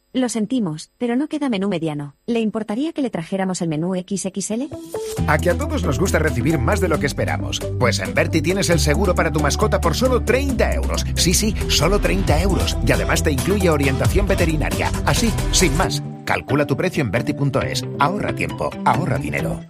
[0.13, 2.15] Lo sentimos, pero no queda menú mediano.
[2.25, 4.63] ¿Le importaría que le trajéramos el menú XXL?
[5.25, 7.61] A que a todos nos gusta recibir más de lo que esperamos.
[7.79, 11.05] Pues en Berti tienes el seguro para tu mascota por solo 30 euros.
[11.15, 12.77] Sí, sí, solo 30 euros.
[12.85, 14.91] Y además te incluye orientación veterinaria.
[15.05, 16.03] Así, sin más.
[16.25, 17.85] Calcula tu precio en Berti.es.
[17.97, 19.61] Ahorra tiempo, ahorra dinero.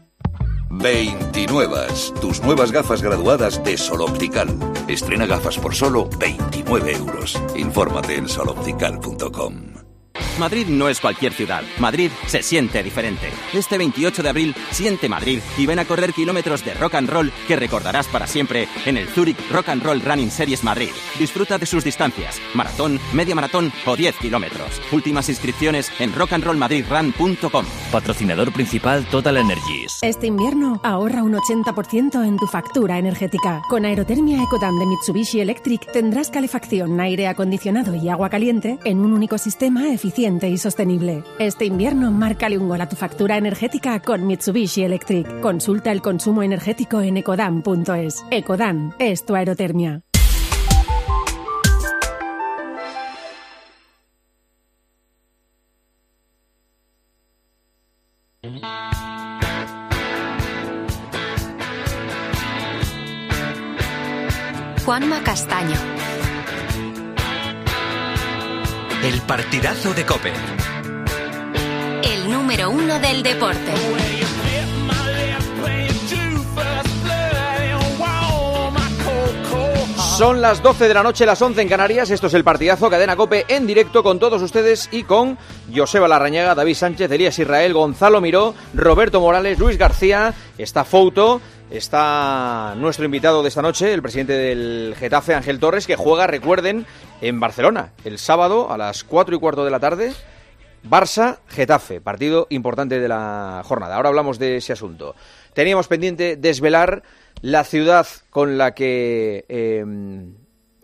[0.71, 1.77] 29.
[2.19, 4.57] Tus nuevas gafas graduadas de Sol Optical.
[4.87, 7.39] Estrena gafas por solo 29 euros.
[7.55, 9.90] Infórmate en soloptical.com.
[10.39, 11.63] Madrid no es cualquier ciudad.
[11.79, 13.29] Madrid se siente diferente.
[13.53, 17.31] Este 28 de abril, siente Madrid y ven a correr kilómetros de rock and roll
[17.47, 20.89] que recordarás para siempre en el Zurich Rock and Roll Running Series Madrid.
[21.17, 24.81] Disfruta de sus distancias, maratón, media maratón o 10 kilómetros.
[24.91, 27.65] Últimas inscripciones en rockandrollmadridrun.com.
[27.91, 29.99] Patrocinador principal Total Energies.
[30.01, 33.61] Este invierno ahorra un 80% en tu factura energética.
[33.69, 39.13] Con Aerotermia Ecodam de Mitsubishi Electric tendrás calefacción, aire acondicionado y agua caliente en un
[39.13, 41.23] único sistema eficiente y sostenible.
[41.39, 45.39] Este invierno márcale un gol a tu factura energética con Mitsubishi Electric.
[45.41, 48.25] Consulta el consumo energético en ecodam.es.
[48.31, 50.01] Ecodam es tu aerotermia.
[64.85, 65.90] Juanma Castaño.
[69.03, 70.31] El partidazo de Cope.
[72.03, 73.73] El número uno del deporte.
[80.17, 82.11] Son las 12 de la noche, las 11 en Canarias.
[82.11, 85.39] Esto es el partidazo Cadena Cope en directo con todos ustedes y con
[85.73, 92.75] Joseba Larrañaga, David Sánchez, Elías Israel, Gonzalo Miró, Roberto Morales, Luis García, está Fouto, está
[92.77, 96.85] nuestro invitado de esta noche, el presidente del Getafe, Ángel Torres, que juega, recuerden,
[97.21, 100.13] en Barcelona el sábado a las 4 y cuarto de la tarde.
[100.83, 103.95] Barça-Getafe, partido importante de la jornada.
[103.95, 105.15] Ahora hablamos de ese asunto.
[105.53, 107.03] Teníamos pendiente desvelar
[107.41, 109.85] la ciudad con la que eh,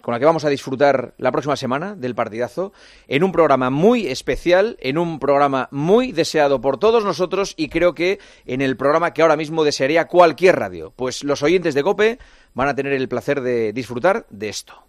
[0.08, 2.72] con la que vamos a disfrutar la próxima semana del partidazo
[3.10, 7.93] en un programa muy especial, en un programa muy deseado por todos nosotros y creo
[7.93, 12.20] que en el programa que ahora mismo desearía cualquier radio, pues los oyentes de Cope
[12.54, 14.82] van a tener el placer de disfrutar de esto.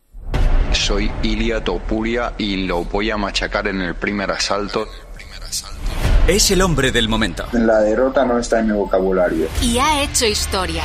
[0.71, 4.87] Soy Ilia Topuria y lo voy a machacar en el primer asalto.
[6.29, 7.45] Es el hombre del momento.
[7.55, 9.49] La derrota no está en mi vocabulario.
[9.61, 10.85] Y ha hecho historia.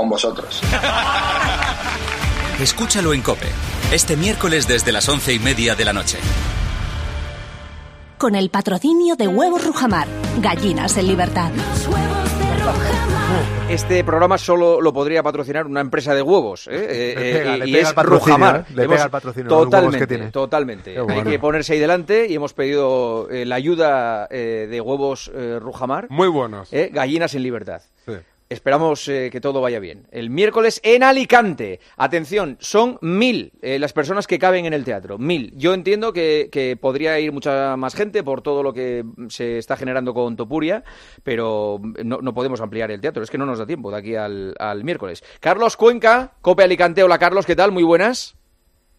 [0.00, 0.62] Con vosotros.
[2.58, 3.48] Escúchalo en Cope,
[3.92, 6.16] este miércoles desde las once y media de la noche.
[8.16, 10.08] Con el patrocinio de Huevos Rujamar,
[10.40, 11.50] gallinas en libertad.
[13.68, 16.70] Este programa solo lo podría patrocinar una empresa de huevos, ¿eh?
[16.90, 18.64] Eh, Le pega, eh, le y pega es Rujamar.
[18.74, 20.30] Le Hemos- pega al patrocinio, los huevos totalmente, que tiene.
[20.30, 20.92] totalmente.
[20.94, 21.30] Qué Hay bueno.
[21.30, 26.06] que ponerse ahí delante y hemos pedido eh, la ayuda eh, de huevos eh, Rujamar.
[26.08, 26.72] Muy buenos.
[26.72, 27.82] Eh, gallinas en libertad.
[28.06, 28.12] Sí.
[28.50, 30.08] Esperamos eh, que todo vaya bien.
[30.10, 31.78] El miércoles en Alicante.
[31.96, 35.18] Atención, son mil eh, las personas que caben en el teatro.
[35.18, 35.52] Mil.
[35.56, 39.76] Yo entiendo que, que podría ir mucha más gente por todo lo que se está
[39.76, 40.82] generando con Topuria,
[41.22, 43.22] pero no, no podemos ampliar el teatro.
[43.22, 45.22] Es que no nos da tiempo de aquí al, al miércoles.
[45.38, 47.04] Carlos Cuenca, Cope Alicante.
[47.04, 47.70] Hola Carlos, ¿qué tal?
[47.70, 48.39] Muy buenas.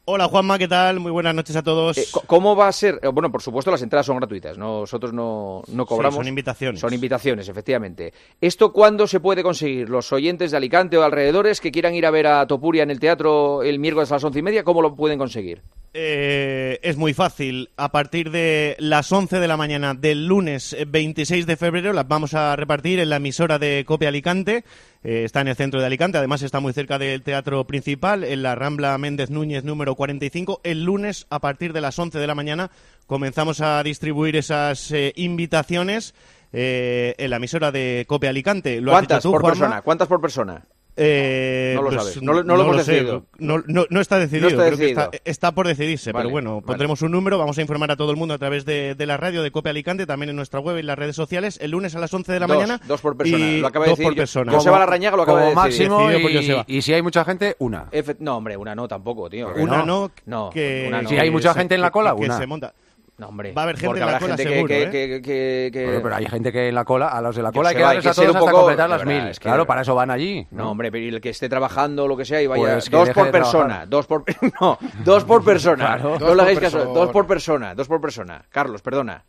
[0.03, 0.99] Hola Juanma, ¿qué tal?
[0.99, 1.95] Muy buenas noches a todos.
[1.97, 2.99] Eh, ¿Cómo va a ser?
[3.03, 4.57] Eh, Bueno, por supuesto, las entradas son gratuitas.
[4.57, 6.15] Nosotros no, no cobramos.
[6.15, 6.81] son invitaciones.
[6.81, 8.11] Son invitaciones, efectivamente.
[8.41, 9.89] ¿Esto cuándo se puede conseguir?
[9.89, 12.99] Los oyentes de Alicante o alrededores que quieran ir a ver a Topuria en el
[12.99, 15.61] teatro el miércoles a las once y media, ¿cómo lo pueden conseguir?
[15.93, 17.69] Eh, es muy fácil.
[17.77, 22.07] A partir de las 11 de la mañana del lunes eh, 26 de febrero las
[22.07, 24.63] vamos a repartir en la emisora de Copia Alicante.
[25.03, 28.43] Eh, está en el centro de Alicante, además está muy cerca del teatro principal, en
[28.43, 30.61] la Rambla Méndez Núñez número 45.
[30.63, 32.69] El lunes, a partir de las 11 de la mañana,
[33.07, 36.13] comenzamos a distribuir esas eh, invitaciones
[36.53, 38.79] eh, en la emisora de Copia Alicante.
[38.79, 39.59] ¿Lo has ¿Cuántas dicho tú, por Juanma?
[39.59, 39.81] persona?
[39.81, 40.65] ¿Cuántas por persona?
[40.97, 42.91] Eh, No lo pues, sabes, no lo- no lo hemos sé.
[42.91, 43.25] decidido.
[43.39, 46.31] No, no- no está decidido, No está creo que está, está por decidirse, Vale, pero
[46.31, 46.65] bueno, vale.
[46.67, 49.15] pondremos un número, vamos a informar a todo el mundo a través de, de la
[49.17, 51.95] radio de Copia Alicante, también en nuestra web y en las redes sociales, el lunes
[51.95, 52.81] a las 11 de la Dos, mañana.
[52.87, 54.51] dos por persona, y lo acaba de dos decir por persona.
[54.51, 55.55] Joseba Larrañaga lo acaba de decir.
[55.55, 56.31] máximo, por
[56.67, 57.85] y, si hay mucha gente, una.
[58.19, 59.49] No, hombre, una no tampoco, tío.
[59.55, 61.09] Una no, No, que, una no.
[61.09, 62.37] Si hay mucha que gente en la que- cola, que una.
[62.37, 62.73] se monta.
[63.21, 63.53] No, hombre.
[63.53, 64.89] Va a haber gente en la cola seguro, que, ¿eh?
[64.89, 67.69] que- que- que- pero hay gente que en la cola, a los de la cola
[67.69, 69.29] hay que darles que a todos un hasta poco- completar las verdad, mil.
[69.29, 70.47] es que- claro, para eso van allí.
[70.49, 72.63] No, hombre, pero el que esté trabajando o lo que sea y vaya.
[72.63, 73.85] Pues dos por persona.
[73.85, 74.23] Dos por,
[74.59, 75.85] no, dos por persona.
[75.85, 76.17] Claro.
[76.17, 76.77] no Dos le por hagáis caso.
[76.79, 76.99] persona.
[76.99, 77.75] Dos por persona.
[77.75, 78.45] Dos por persona.
[78.49, 79.23] Carlos, perdona.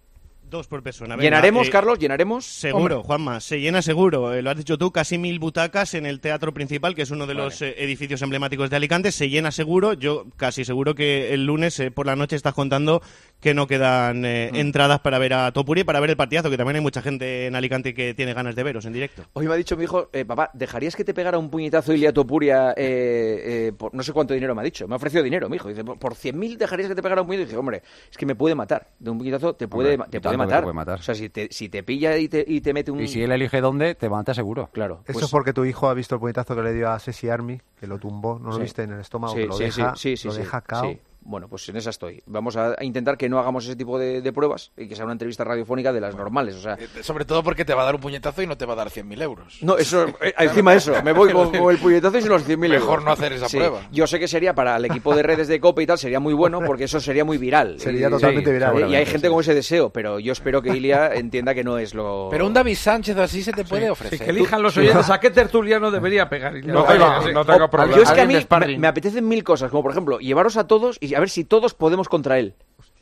[0.45, 1.16] Dos por persona.
[1.16, 1.99] venga, ¿Llenaremos, eh, Carlos?
[1.99, 2.45] ¿Llenaremos?
[2.45, 3.07] Seguro, Hombre.
[3.07, 4.34] Juanma, se llena seguro.
[4.34, 7.26] Eh, lo has dicho tú, casi mil butacas en el teatro principal, que es uno
[7.26, 9.12] de los eh, edificios emblemáticos de Alicante.
[9.12, 9.95] Se llena seguro.
[9.95, 13.01] Yo casi seguro que el lunes eh, por la noche estás contando
[13.43, 14.57] que no quedan eh, Mm.
[14.57, 17.47] entradas para ver a Topuri y para ver el partidazo, que también hay mucha gente
[17.47, 19.24] en Alicante que tiene ganas de veros en directo.
[19.34, 22.12] Hoy me ha dicho mi hijo, eh, papá, ¿dejarías que te pegara un puñetazo Ilia
[22.12, 22.70] Topuria?
[22.76, 24.86] Eh, eh, por no sé cuánto dinero me ha dicho.
[24.86, 25.68] Me ha ofrecido dinero, mi hijo.
[25.68, 27.43] Dice, por por 100.000 dejarías que te pegara un puñetazo.
[27.43, 28.86] Y dije, hombre, es que me puede matar.
[29.01, 30.62] De un puñetazo te puede, Hombre, te puede matar.
[30.62, 31.01] puede matar.
[31.01, 33.01] O sea, si te, si te pilla y te, y te mete un...
[33.01, 34.70] Y si él elige dónde, te mata seguro.
[34.72, 35.01] Claro.
[35.05, 37.28] Eso pues- es porque tu hijo ha visto el puñetazo que le dio a Sesi
[37.28, 38.62] Army, que lo tumbó, ¿no lo Sí.
[38.62, 39.34] viste en el estómago?
[39.34, 40.64] Sí, que lo sí, deja, sí, sí, sí, lo sí, deja sí.
[40.68, 40.95] cao.
[41.24, 42.22] Bueno, pues en esa estoy.
[42.26, 45.12] Vamos a, intentar que no hagamos ese tipo de, de pruebas y que sea una
[45.12, 46.56] entrevista radiofónica de las normales.
[46.56, 48.72] O sea, Sobre todo porque te va a dar un puñetazo y no te va
[48.72, 49.58] a dar 100.000 euros.
[49.62, 52.46] no, eso, eh, encima de eso, me voy con, con el puñetazo y sin los
[52.46, 52.80] 100.000 euros.
[52.80, 53.56] Mejor no hacer esa Sí.
[53.58, 53.80] prueba.
[53.92, 56.34] Yo sé que sería para el equipo de redes de COPE y tal, sería muy
[56.34, 57.78] bueno porque eso sería muy viral.
[57.78, 58.90] Sería Y- totalmente sí, viral.
[58.90, 61.94] Y hay gente con ese deseo, pero yo espero que Ilia entienda que no es
[61.94, 62.28] lo...
[62.30, 64.18] Pero un David Sánchez así se te puede ofrecer.
[64.18, 66.54] que elijan los oyentes a qué tertuliano debería pegar.
[66.64, 67.22] No tengo-
[67.58, 67.96] no problema.
[67.96, 70.66] Yo es que a mí me, me apetecen mil cosas, como por ejemplo, llevaros a
[70.66, 72.54] todos y a ver si todos podemos contra él.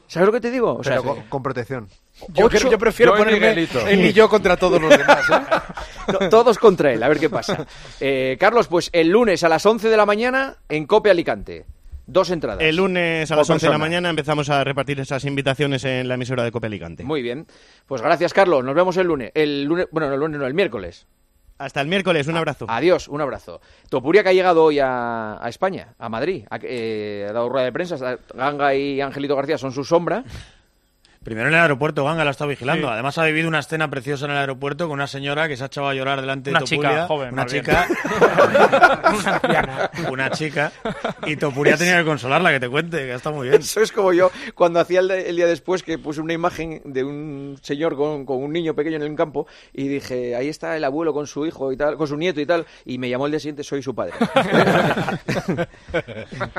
[0.07, 0.75] ¿Sabes lo que te digo?
[0.75, 1.89] O sea, Pero con, con protección.
[2.31, 5.25] Yo, Ocho- creo- yo prefiero Yo y ponerme él y yo contra todos los demás.
[5.31, 6.13] ¿eh?
[6.13, 7.65] to- todos contra él, a ver qué pasa.
[8.01, 11.65] Eh, Carlos, pues el lunes a las 11 de la mañana en Cope Alicante.
[12.07, 12.61] Dos entradas.
[12.61, 16.15] El lunes a las 11 de la mañana empezamos a repartir esas invitaciones en la
[16.15, 17.05] emisora de Cope Alicante.
[17.05, 17.47] Muy bien.
[17.87, 18.65] Pues gracias, Carlos.
[18.65, 19.31] Nos vemos el lunes.
[19.33, 21.07] El lunes, bueno, no, el lunes no, el miércoles.
[21.61, 22.65] Hasta el miércoles, un abrazo.
[22.71, 23.61] Adiós, un abrazo.
[23.91, 26.47] Topuria que ha llegado hoy a, a España, a Madrid.
[26.49, 28.19] Ha, eh, ha dado rueda de prensa.
[28.33, 30.25] Ganga y Angelito García son su sombra.
[31.23, 32.87] Primero en el aeropuerto, Ganga la está vigilando.
[32.87, 32.93] Sí.
[32.95, 35.67] Además ha vivido una escena preciosa en el aeropuerto con una señora que se ha
[35.67, 37.07] echado a llorar delante Una de chica, Topuria.
[37.07, 37.87] joven, una chica.
[40.11, 40.73] una chica.
[41.27, 43.61] Y Topuria tenía que consolarla, que te cuente, que está muy bien.
[43.61, 46.81] Eso es como yo cuando hacía el, de- el día después que puse una imagen
[46.87, 50.75] de un señor con, con un niño pequeño en un campo y dije, ahí está
[50.75, 53.27] el abuelo con su hijo y tal, con su nieto y tal, y me llamó
[53.27, 54.15] el día siguiente, soy su padre.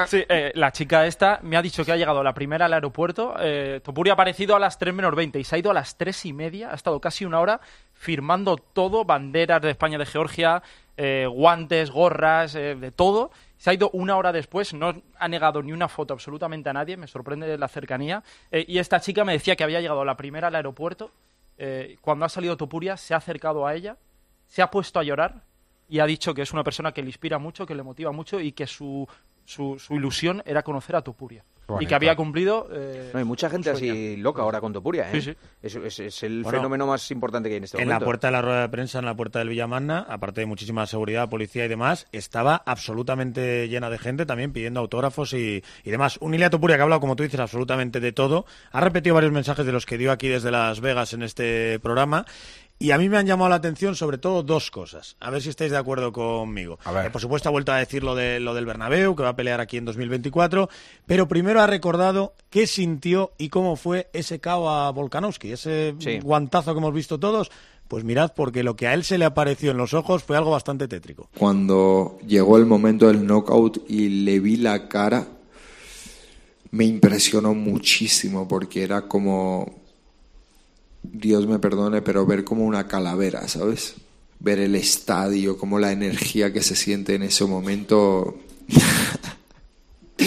[0.05, 3.33] Sí, eh, la chica esta me ha dicho que ha llegado la primera al aeropuerto.
[3.39, 5.97] Eh, Topuri ha aparecido a las 3 menos 20 y se ha ido a las
[5.97, 6.71] 3 y media.
[6.71, 7.61] Ha estado casi una hora
[7.93, 10.61] firmando todo: banderas de España, de Georgia,
[10.97, 13.31] eh, guantes, gorras, eh, de todo.
[13.57, 16.97] Se ha ido una hora después, no ha negado ni una foto absolutamente a nadie.
[16.97, 18.23] Me sorprende la cercanía.
[18.51, 21.11] Eh, y esta chica me decía que había llegado la primera al aeropuerto.
[22.01, 23.95] Cuando ha salido Topuria, se ha acercado a ella,
[24.47, 25.43] se ha puesto a llorar
[25.87, 28.39] y ha dicho que es una persona que le inspira mucho, que le motiva mucho
[28.39, 29.07] y que su,
[29.45, 31.43] su, su ilusión era conocer a Topuria.
[31.79, 32.67] Y que había cumplido.
[32.71, 33.93] eh, No, hay mucha gente sueño.
[33.93, 35.21] así loca ahora con Topuria, ¿eh?
[35.21, 35.35] Sí, sí.
[35.61, 38.05] Es, es- es el Bueno, fenómeno más importante que hay en este En la momento.
[38.05, 41.29] puerta de la rueda de prensa, en la puerta del Villamagna, aparte de muchísima seguridad,
[41.29, 46.17] policía y demás, estaba absolutamente llena de gente también pidiendo autógrafos y, y demás.
[46.21, 48.45] Un Ilia Topuria que ha hablado, como tú dices, absolutamente de todo.
[48.71, 52.25] Ha repetido varios mensajes de los que dio aquí desde Las Vegas en este programa.
[52.81, 55.15] Y a mí me han llamado la atención sobre todo dos cosas.
[55.19, 56.79] A ver si estáis de acuerdo conmigo.
[57.05, 59.35] Eh, por supuesto ha vuelto a decir lo, de, lo del Bernabéu, que va a
[59.35, 60.67] pelear aquí en 2024.
[61.05, 66.73] Pero primero ha recordado qué sintió y cómo fue ese cao a Volkanovski, ese guantazo
[66.73, 67.51] que hemos visto todos.
[67.87, 70.49] Pues mirad, porque lo que a él se le apareció en los ojos fue algo
[70.49, 71.29] bastante tétrico.
[71.37, 75.27] Cuando llegó el momento del knockout y le vi la cara,
[76.71, 79.80] me impresionó muchísimo porque era como,
[81.03, 83.95] Dios me perdone, pero ver como una calavera, ¿sabes?
[84.39, 88.37] Ver el estadio, como la energía que se siente en ese momento.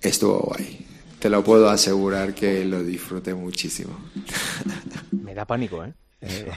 [0.00, 0.86] Estuvo guay.
[1.18, 3.98] Te lo puedo asegurar que lo disfruté muchísimo.
[5.10, 5.92] Me da pánico, ¿eh?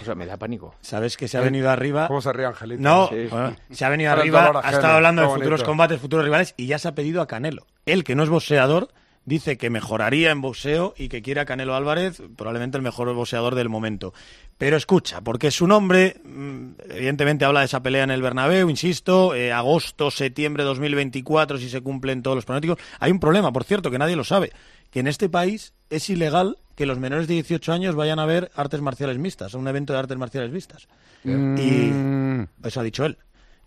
[0.01, 0.73] O sea, me da pánico.
[0.81, 2.07] ¿Sabes que se ha venido arriba?
[2.07, 2.81] ¿Cómo se ríe Angelito?
[2.81, 3.27] No, Sí.
[3.29, 6.79] bueno, se ha venido arriba, ha estado hablando de futuros combates, futuros rivales y ya
[6.79, 7.67] se ha pedido a Canelo.
[7.85, 8.87] Él, que no es boxeador,
[9.29, 13.55] dice que mejoraría en boxeo y que quiere a Canelo Álvarez, probablemente el mejor boxeador
[13.55, 14.13] del momento.
[14.57, 19.33] Pero escucha, porque su nombre, mm, evidentemente habla de esa pelea en el Bernabéu, insisto,
[19.33, 22.77] eh, agosto, septiembre 2024, si se cumplen todos los pronósticos.
[22.99, 24.51] Hay un problema, por cierto, que nadie lo sabe,
[24.91, 28.51] que en este país es ilegal que los menores de 18 años vayan a ver
[28.55, 30.87] artes marciales mixtas, a un evento de artes marciales mixtas.
[31.23, 31.57] Mm.
[31.57, 33.17] Y eso ha dicho él.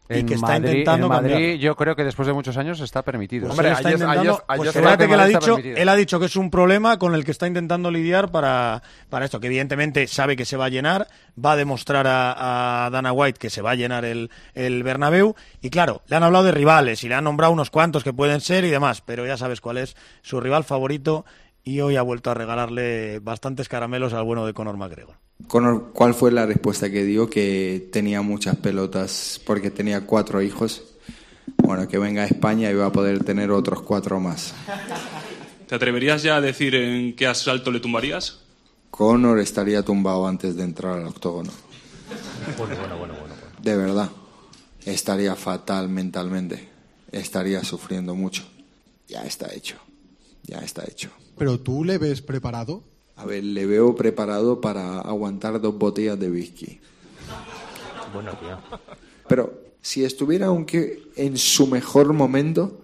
[0.09, 1.59] Y En que está Madrid, intentando en Madrid, cambiar.
[1.59, 3.47] yo creo que después de muchos años está permitido.
[3.49, 6.27] Pues él está intentando- pues creo fíjate que él ha, dicho, él ha dicho que
[6.27, 10.37] es un problema con el que está intentando lidiar para, para esto, que evidentemente sabe
[10.37, 11.07] que se va a llenar,
[11.43, 15.35] va a demostrar a, a Dana White que se va a llenar el, el Bernabéu,
[15.61, 18.41] y claro, le han hablado de rivales y le han nombrado unos cuantos que pueden
[18.41, 21.25] ser y demás, pero ya sabes cuál es su rival favorito,
[21.65, 25.15] y hoy ha vuelto a regalarle bastantes caramelos al bueno de Conor McGregor.
[25.47, 27.29] Conor, ¿cuál fue la respuesta que dio?
[27.29, 30.83] Que tenía muchas pelotas porque tenía cuatro hijos.
[31.57, 34.55] Bueno, que venga a España y va a poder tener otros cuatro más.
[35.69, 38.41] ¿Te atreverías ya a decir en qué asalto le tumbarías?
[38.91, 41.51] Conor estaría tumbado antes de entrar al octógono.
[42.59, 43.35] Bueno, bueno, bueno, bueno.
[43.63, 44.11] De verdad.
[44.85, 46.69] Estaría fatal mentalmente.
[47.13, 48.43] Estaría sufriendo mucho.
[49.07, 49.77] Ya está hecho.
[50.43, 51.11] Ya está hecho.
[51.39, 52.83] ¿Pero tú le ves preparado?
[53.17, 56.81] A ver, le veo preparado para aguantar dos botellas de whisky.
[58.13, 58.59] Bueno, tío.
[59.29, 62.81] Pero si estuviera aunque en su mejor momento,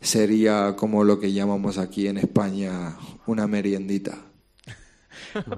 [0.00, 2.96] sería como lo que llamamos aquí en España
[3.26, 4.18] una meriendita.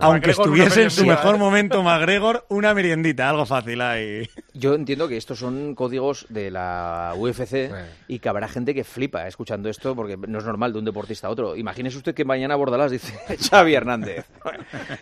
[0.01, 1.39] Aunque estuviese en su mejor ¿eh?
[1.39, 4.29] momento McGregor, una meriendita, algo fácil ahí.
[4.55, 7.71] Yo entiendo que estos son códigos de la UFC
[8.09, 11.27] y que habrá gente que flipa escuchando esto porque no es normal de un deportista
[11.27, 11.57] a otro.
[11.57, 13.13] Imagínese usted que mañana Bordalás dice
[13.51, 14.25] Xavi Hernández.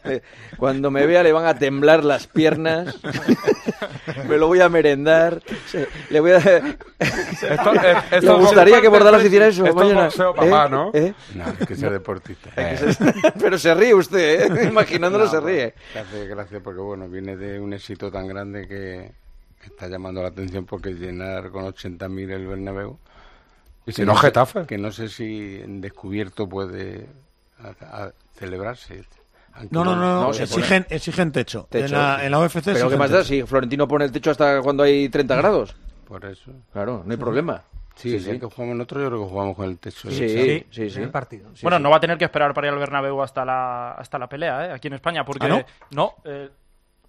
[0.04, 0.22] Eh,
[0.56, 2.96] Cuando me vea le van a temblar las piernas,
[4.28, 5.40] me lo voy a merendar,
[6.10, 6.36] le voy a...
[6.38, 6.54] Esto-
[7.74, 10.04] eh, esto ¿Le es gustaría boxeo, que Bordalás hiciera eso esto es mañana?
[10.04, 10.70] boxeo, papá, ¿Eh?
[10.70, 10.90] ¿no?
[10.94, 11.14] ¿Eh?
[11.34, 12.50] No, hay que ser deportista.
[13.38, 14.49] Pero se ríe usted, ¿eh?
[14.68, 15.74] Imaginándolo No, se pues, ríe.
[16.00, 19.12] hace gracia porque, bueno, viene de un éxito tan grande que
[19.64, 22.98] está llamando la atención porque llenar con 80.000 el Bernabéu.
[23.86, 24.66] Y si que no, Getafe.
[24.66, 27.06] Que no sé si en descubierto puede
[27.62, 29.04] a- a- celebrarse.
[29.70, 31.66] No, no, no, exigen, exigen techo.
[31.68, 31.86] Techo.
[31.86, 34.62] En, la, en la UFC Pero ¿qué más da si Florentino pone el techo hasta
[34.62, 35.74] cuando hay 30 grados?
[36.06, 36.52] Por eso.
[36.72, 37.64] Claro, no hay problema.
[38.02, 40.10] Sí, el día que jugamos nosotros, yo creo que jugamos con el techo.
[40.10, 40.66] Sí, ¿eh?
[40.70, 41.00] sí, sí.
[41.62, 44.28] bueno, no va a tener que esperar para ir al Bernabéu hasta la, hasta la
[44.28, 44.72] pelea, ¿eh?
[44.72, 45.46] Aquí en España, porque...
[45.46, 45.64] ¿Ah, no?
[45.90, 46.48] no, eh,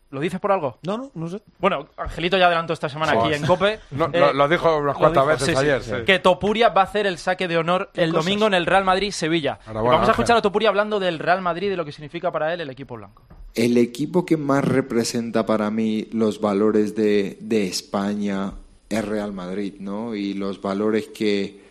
[0.10, 0.78] ¿Lo dices por algo?
[0.84, 1.42] No, no, no sé.
[1.58, 3.34] Bueno, Angelito ya adelantó esta semana Joder.
[3.34, 3.80] aquí en COPE.
[3.92, 5.58] No, lo- lo dijo unas cuantas veces sí, sí.
[5.58, 5.94] ayer, sí.
[6.06, 8.26] Que Topuria va a hacer el saque de honor el cosas?
[8.26, 9.60] domingo en el Real Madrid-Sevilla.
[9.74, 12.54] Vamos a escuchar a Topuria hablando del Real Madrid y de lo que significa para
[12.54, 13.24] él el equipo blanco.
[13.56, 18.52] El equipo que más representa para mí los valores de, de España
[18.98, 20.16] es Real Madrid, ¿no?
[20.16, 21.62] Y los valores que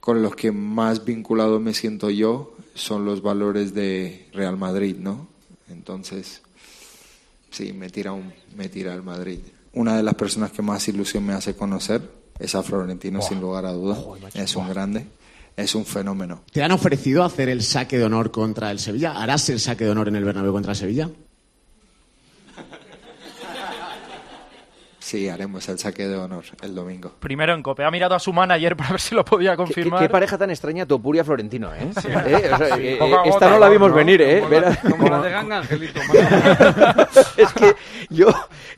[0.00, 5.28] con los que más vinculado me siento yo son los valores de Real Madrid, ¿no?
[5.68, 6.42] Entonces,
[7.50, 9.40] sí, me tira, un, me tira el Madrid.
[9.74, 12.02] Una de las personas que más ilusión me hace conocer
[12.38, 13.98] es a Florentino, sin lugar a dudas.
[14.34, 15.06] Es un grande,
[15.56, 16.42] es un fenómeno.
[16.50, 19.20] ¿Te han ofrecido hacer el saque de honor contra el Sevilla?
[19.20, 21.10] ¿Harás el saque de honor en el Bernabéu contra el Sevilla?
[25.10, 27.12] Sí, haremos el saque de honor el domingo.
[27.18, 27.82] Primero en COPE.
[27.84, 29.98] Ha mirado a su manager para ver si lo podía ¿Qué, confirmar.
[30.00, 31.90] qué pareja tan extraña Topuria Florentino, ¿eh?
[32.26, 32.48] ¿Eh?
[32.52, 32.86] O sea, Sí.
[32.86, 33.72] eh, esta no la ¿no?
[33.72, 34.38] vimos venir, ¿eh?
[34.40, 36.00] Como la- como la de Ganga, Angelito.
[37.36, 37.74] es que
[38.08, 38.28] yo,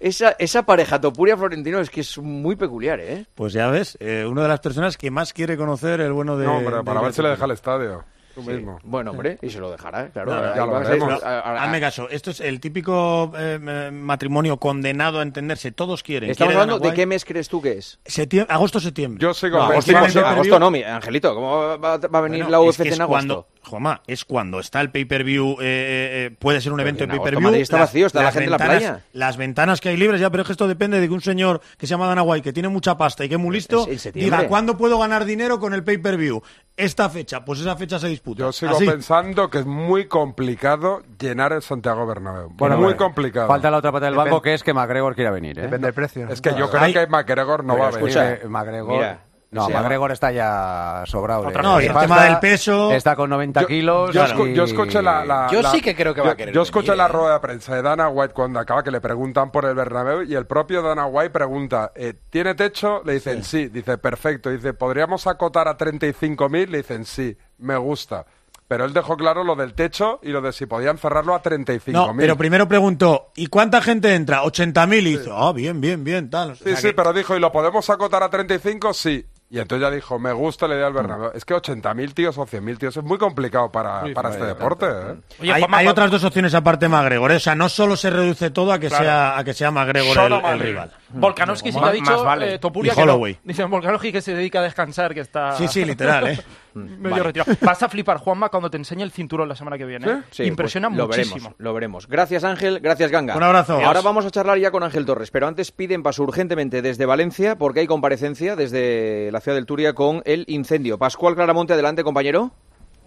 [0.00, 3.26] esa, esa pareja Topuria Florentino es que es muy peculiar, ¿eh?
[3.34, 6.46] Pues ya ves, eh, una de las personas que más quiere conocer el bueno de.
[6.46, 8.04] No, hombre, para ver si le deja el estadio.
[8.34, 8.50] Tú Sí.
[8.50, 8.78] mismo.
[8.82, 10.34] Bueno, hombre, y se lo dejará, claro.
[10.34, 11.22] No, ya lo veremos.
[11.22, 15.72] Hazme caso, esto es el típico eh, eh, matrimonio condenado a entenderse.
[15.72, 16.30] Todos quieren.
[16.30, 17.98] Estamos hablando de qué mes crees tú que es.
[18.04, 19.20] Septiembre- agosto-septiembre.
[19.20, 21.34] Yo sigo No, agosto, agosto- agosto no, mi Angelito.
[21.34, 23.12] ¿Cómo va, va a venir Bueno, la es UFC que es en agosto?
[23.12, 27.04] cuando, Juanma, es cuando está el pay-per-view, eh, eh, eh, puede ser un Pero evento
[27.04, 27.50] en de agosto pay-per-view.
[27.50, 29.04] Madrid está vacío, está la gente en la playa.
[29.12, 31.60] Las ventanas que hay libres, ya, pero es que esto depende de que un señor
[31.78, 33.88] que se llama Dana White, que tiene mucha pasta y que es muy listo, Es
[33.88, 34.36] en septiembre.
[34.38, 36.42] diga, ¿cuándo puedo ganar dinero con el pay-per-view?
[36.76, 38.40] Esta fecha, pues esa fecha se disputa.
[38.40, 38.86] Yo sigo Así.
[38.86, 42.48] pensando que es muy complicado llenar el Santiago Bernabéu.
[42.54, 42.98] Bueno, muy bueno.
[42.98, 43.46] complicado.
[43.46, 45.58] Falta la otra pata del Depende- banco que es que McGregor quiera venir.
[45.58, 45.62] ¿eh?
[45.62, 46.28] Depende del precio.
[46.30, 48.08] Es que yo creo que McGregor no Pero va a venir.
[48.08, 48.92] escucha, eh, McGregor.
[48.94, 49.20] Mira,
[49.52, 51.46] no, llama- McGregor está ya sobrado.
[51.46, 54.12] Otra no, y el tema del peso- Está con 90 Yo- kilos.
[54.12, 56.96] Yo, y- escu- yo escuché la, la- la- la- yo- Yo escuché escuché ¿eh?
[56.96, 60.22] la rueda de prensa de Dana White cuando acaba que le preguntan por el Bernabéu
[60.22, 63.02] y el propio Dana White pregunta, eh, ¿tiene techo?
[63.04, 63.68] Le dicen sí.
[63.68, 64.50] Dice, perfecto.
[64.50, 66.68] Dice, ¿podríamos acotar a 35.000?
[66.70, 68.24] Le dicen sí, me gusta.
[68.68, 71.92] Pero él dejó claro lo del techo y lo de si podían cerrarlo a 35.000.
[71.92, 74.42] No, pero primero preguntó, ¿y cuánta gente entra?
[74.44, 76.52] 80.000 y hizo, ah, bien, bien, bien, tal.
[76.52, 78.94] O Sí, sí, que- pero dijo, ¿y lo podemos acotar a 35?
[78.94, 79.26] Sí.
[79.52, 81.30] Y entonces ya dijo, me gusta la idea del Bernabéu.
[81.34, 84.86] Es que 80.000 tíos o 100.000 tíos es muy complicado para, para este deporte.
[84.86, 85.52] ¿eh?
[85.52, 87.36] hay, hay otras dos opciones aparte de McGregor, ¿eh?
[87.36, 89.04] o sea, no solo se reduce todo a que Claro.
[89.04, 90.90] sea a que sea McGregor el, el rival.
[91.14, 92.54] Volkanovski sí que ha dicho más vale.
[92.54, 93.12] eh, Topuria Y que no.
[93.12, 93.38] Holloway.
[93.44, 95.52] Dice Volkanovski que se dedica a descansar, que está...
[95.52, 96.38] Sí, sí, literal, ¿eh?
[96.74, 97.22] medio Vale.
[97.22, 97.52] retirado.
[97.60, 100.10] Vas a flipar, Juanma, cuando te enseñe el cinturón la semana que viene.
[100.10, 100.22] ¿eh?
[100.30, 101.34] Sí, Impresiona pues lo muchísimo.
[101.36, 102.06] veremos, lo veremos.
[102.08, 103.36] Gracias Ángel, gracias Ganga.
[103.36, 103.80] Un abrazo.
[103.84, 107.56] Ahora vamos a charlar ya con Ángel Torres, pero antes piden paso urgentemente desde Valencia
[107.56, 110.98] porque hay comparecencia desde la ciudad del Turia con el incendio.
[110.98, 112.52] Pascual Claramonte, adelante compañero.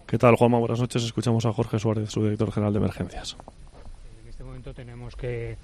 [0.06, 0.58] ¿Qué tal, Juanma?
[0.60, 1.02] Buenas noches.
[1.02, 3.36] Escuchamos a Jorge Suárez, su director general de emergencias.
[4.22, 5.56] En este momento tenemos que,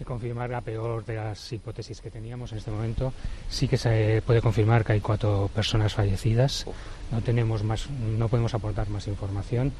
[0.00, 3.12] que confirmar la peor de las hipótesis que teníamos en este momento.
[3.50, 6.64] Sí que se puede confirmar que hay cuatro personas fallecidas.
[7.12, 9.74] No tenemos más, no podemos aportar más información.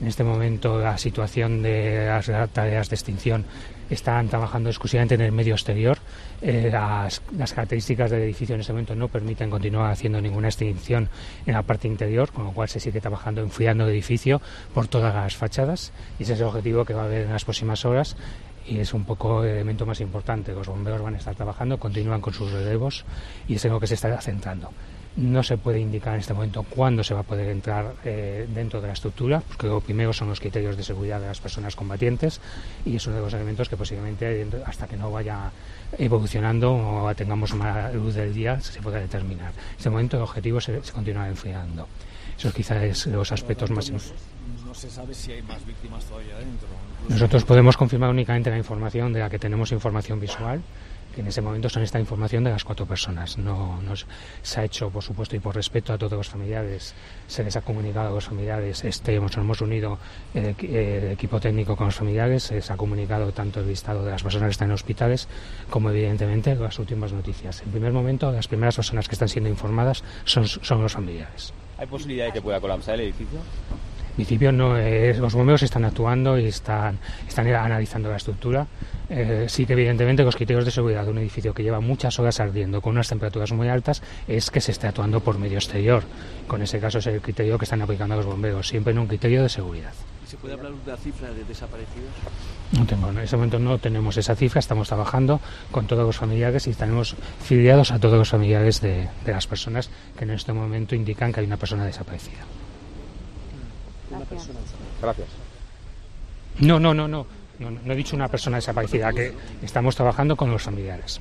[0.00, 3.44] En este momento la situación de las tareas de extinción
[3.90, 5.98] están trabajando exclusivamente en el medio exterior.
[6.40, 11.08] eh, las, las, características del edificio en este momento no permiten continuar haciendo ninguna extinción
[11.46, 14.40] en la parte interior, con lo cual se sigue trabajando enfriando el edificio
[14.72, 17.44] por todas las fachadas y ese es el objetivo que va a haber en las
[17.44, 18.16] próximas horas
[18.66, 20.52] y es un poco el elemento más importante.
[20.52, 23.04] Los bomberos van a estar trabajando, continúan con sus relevos
[23.46, 24.70] y es en lo que se está centrando.
[25.16, 28.80] No se puede indicar en este momento cuándo se va a poder entrar eh, dentro
[28.80, 32.40] de la estructura, porque lo primero son los criterios de seguridad de las personas combatientes
[32.84, 35.52] y es uno de los elementos que posiblemente hasta que no vaya
[35.98, 39.52] evolucionando o tengamos más luz del día se pueda determinar.
[39.52, 41.86] En este momento el objetivo se, se continúa enfriando.
[42.36, 43.98] Eso quizás es los aspectos más no
[44.84, 46.68] se sabe si hay más víctimas todavía dentro.
[47.08, 50.60] Nosotros podemos confirmar únicamente la información de la que tenemos información visual,
[51.14, 53.38] que en ese momento son esta información de las cuatro personas.
[53.38, 53.80] No,
[54.42, 56.94] se ha hecho, por supuesto, y por respeto a todos los familiares,
[57.26, 59.98] se les ha comunicado a los familiares, este, nos hemos unido
[60.34, 60.54] el,
[61.12, 64.48] equipo técnico con los familiares, se les ha comunicado tanto el listado de las personas
[64.48, 65.28] que están en hospitales
[65.70, 67.62] como, evidentemente, las últimas noticias.
[67.62, 71.54] En primer momento, las primeras personas que están siendo informadas son, son los familiares.
[71.78, 73.40] ¿Hay posibilidad de que pueda colapsar el edificio?
[74.14, 78.66] Principio no es, los bomberos están actuando y están, están analizando la estructura.
[79.08, 82.40] Eh, sí que evidentemente los criterios de seguridad de un edificio que lleva muchas horas
[82.40, 86.04] ardiendo con unas temperaturas muy altas es que se esté actuando por medio exterior.
[86.46, 89.42] Con ese caso es el criterio que están aplicando los bomberos, siempre en un criterio
[89.42, 89.92] de seguridad.
[90.26, 92.10] ¿Se puede hablar de la cifra de desaparecidos?
[92.72, 95.40] No tengo, en ese momento no tenemos esa cifra, estamos trabajando
[95.70, 100.24] con todos los familiares y estamos filiados a todos los familiares de las personas que
[100.24, 102.44] en este momento indican que hay una persona desaparecida.
[105.00, 105.28] Gracias.
[106.60, 107.26] No, no, no, no,
[107.58, 107.92] no.
[107.92, 111.20] he dicho una persona desaparecida, que estamos trabajando con los familiares.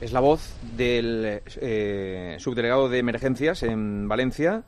[0.00, 4.62] Es la voz del eh, subdelegado de emergencias en Valencia,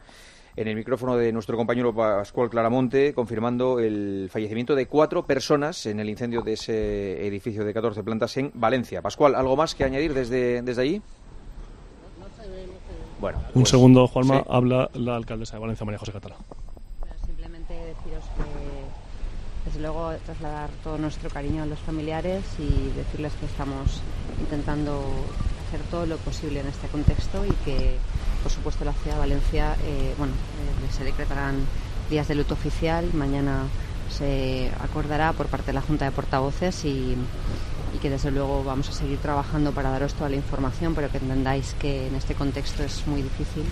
[0.56, 6.00] en el micrófono de nuestro compañero Pascual Claramonte, confirmando el fallecimiento de cuatro personas en
[6.00, 9.00] el incendio de ese edificio de 14 plantas en Valencia.
[9.00, 11.02] Pascual, ¿algo más que añadir desde, desde allí?
[13.20, 16.36] Bueno, un pues, segundo, Juanma, habla la alcaldesa de Valencia, María José Catala
[18.36, 24.00] que, desde luego, trasladar todo nuestro cariño a los familiares y decirles que estamos
[24.40, 25.04] intentando
[25.68, 27.96] hacer todo lo posible en este contexto y que,
[28.42, 31.66] por supuesto, la ciudad de Valencia, eh, bueno, eh, se decretarán
[32.10, 33.08] días de luto oficial.
[33.14, 33.64] Mañana
[34.10, 37.16] se acordará por parte de la Junta de Portavoces y,
[38.00, 41.74] que desde luego vamos a seguir trabajando para daros toda la información, pero que entendáis
[41.78, 43.62] que en este contexto es muy difícil.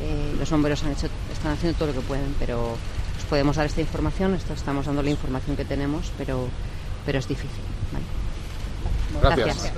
[0.00, 2.76] Eh, los bomberos han hecho, están haciendo todo lo que pueden, pero
[3.24, 6.48] podemos dar esta información, esto estamos dando la información que tenemos, pero,
[7.04, 7.60] pero es difícil.
[9.20, 9.72] Gracias.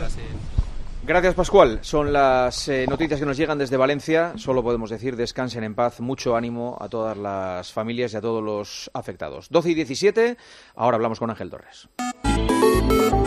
[1.07, 1.35] Gracias.
[1.35, 1.79] Pascual.
[1.83, 4.33] Son las eh, noticias que nos llegan desde Valencia.
[4.37, 6.01] Solo podemos decir descansen en paz.
[6.01, 9.49] Mucho ánimo a todas las familias y a todos los afectados.
[9.51, 10.37] 12 y 17.
[10.75, 11.89] Ahora hablamos con Ángel Torres.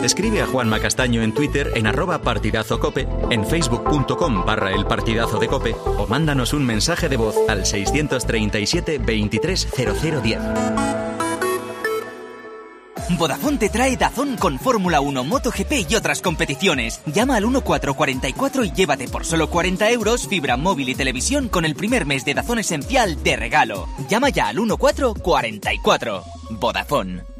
[0.02, 5.48] Escribe a Juanma Castaño en Twitter en arroba partidazocope, en facebook.com barra el partidazo de
[5.48, 10.38] cope o mándanos un mensaje de voz al 637 230010.
[13.18, 17.00] Vodafone te trae Dazón con Fórmula 1, MotoGP y otras competiciones.
[17.06, 21.74] Llama al 1444 y llévate por solo 40 euros fibra móvil y televisión con el
[21.74, 23.88] primer mes de Dazón esencial de regalo.
[24.08, 26.22] Llama ya al 1444.
[26.50, 27.39] Vodafone.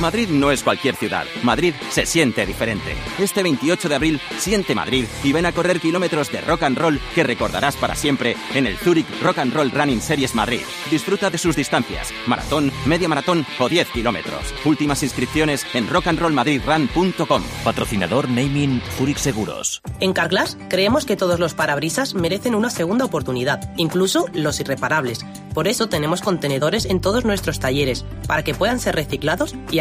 [0.00, 1.24] Madrid no es cualquier ciudad.
[1.42, 2.94] Madrid se siente diferente.
[3.18, 7.00] Este 28 de abril, siente Madrid y ven a correr kilómetros de rock and roll
[7.14, 10.62] que recordarás para siempre en el Zurich Rock and Roll Running Series Madrid.
[10.90, 14.54] Disfruta de sus distancias, maratón, media maratón o 10 kilómetros.
[14.64, 17.42] Últimas inscripciones en rockandrollmadridrun.com.
[17.64, 19.82] Patrocinador Naming Zurich Seguros.
[20.00, 25.24] En Carglass creemos que todos los parabrisas merecen una segunda oportunidad, incluso los irreparables.
[25.54, 29.78] Por eso tenemos contenedores en todos nuestros talleres, para que puedan ser reciclados y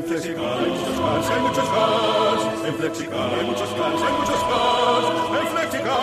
[0.00, 2.42] En Flexicar hay muchos cars, hay muchos cars.
[2.64, 5.06] En Flexicar hay muchos cars, hay muchos cars.
[5.40, 6.00] En Flexicar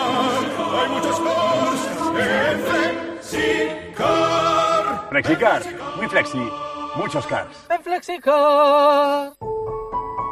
[0.78, 1.80] hay muchos cars.
[2.20, 2.60] En
[3.24, 5.08] Flexicar.
[5.10, 5.62] Flexicar,
[5.96, 6.48] muy flexi,
[6.94, 7.66] muchos cars.
[7.70, 9.32] En Flexicar.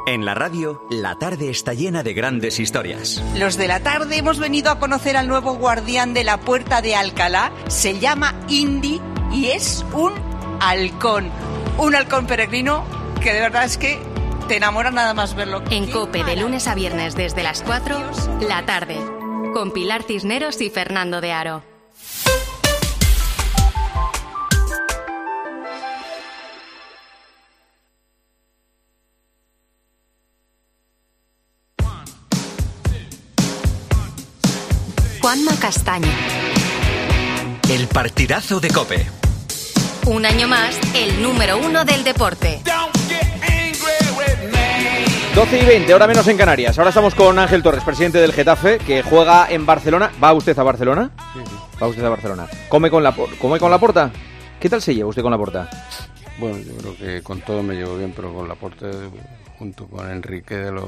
[0.07, 3.21] En la radio, la tarde está llena de grandes historias.
[3.35, 6.95] Los de la tarde hemos venido a conocer al nuevo guardián de la puerta de
[6.95, 7.51] Alcalá.
[7.67, 9.01] Se llama Indy
[9.33, 10.13] y es un
[10.61, 11.33] halcón.
[11.79, 12.85] Un halcón peregrino
[13.27, 13.99] que de verdad es que
[14.47, 15.61] te enamora nada más verlo.
[15.71, 18.13] En Cope, de lunes a viernes desde las 4,
[18.43, 18.97] la tarde.
[19.53, 21.65] Con Pilar Cisneros y Fernando de Aro.
[35.21, 36.07] Juanma Castaño.
[37.69, 39.16] El partidazo de Cope.
[40.07, 42.61] Un año más, el número uno del deporte.
[45.35, 46.79] 12 y 20, ahora menos en Canarias.
[46.79, 50.11] Ahora estamos con Ángel Torres, presidente del Getafe, que juega en Barcelona.
[50.23, 51.11] ¿Va usted a Barcelona?
[51.35, 51.57] Sí, sí.
[51.83, 52.47] Va usted a Barcelona.
[52.69, 54.11] ¿Come con la, por- come con la porta?
[54.59, 55.69] ¿Qué tal se lleva usted con la porta?
[56.39, 58.91] Bueno, yo creo que con todo me llevo bien, pero con Laporte,
[59.59, 60.85] junto con Enrique de los,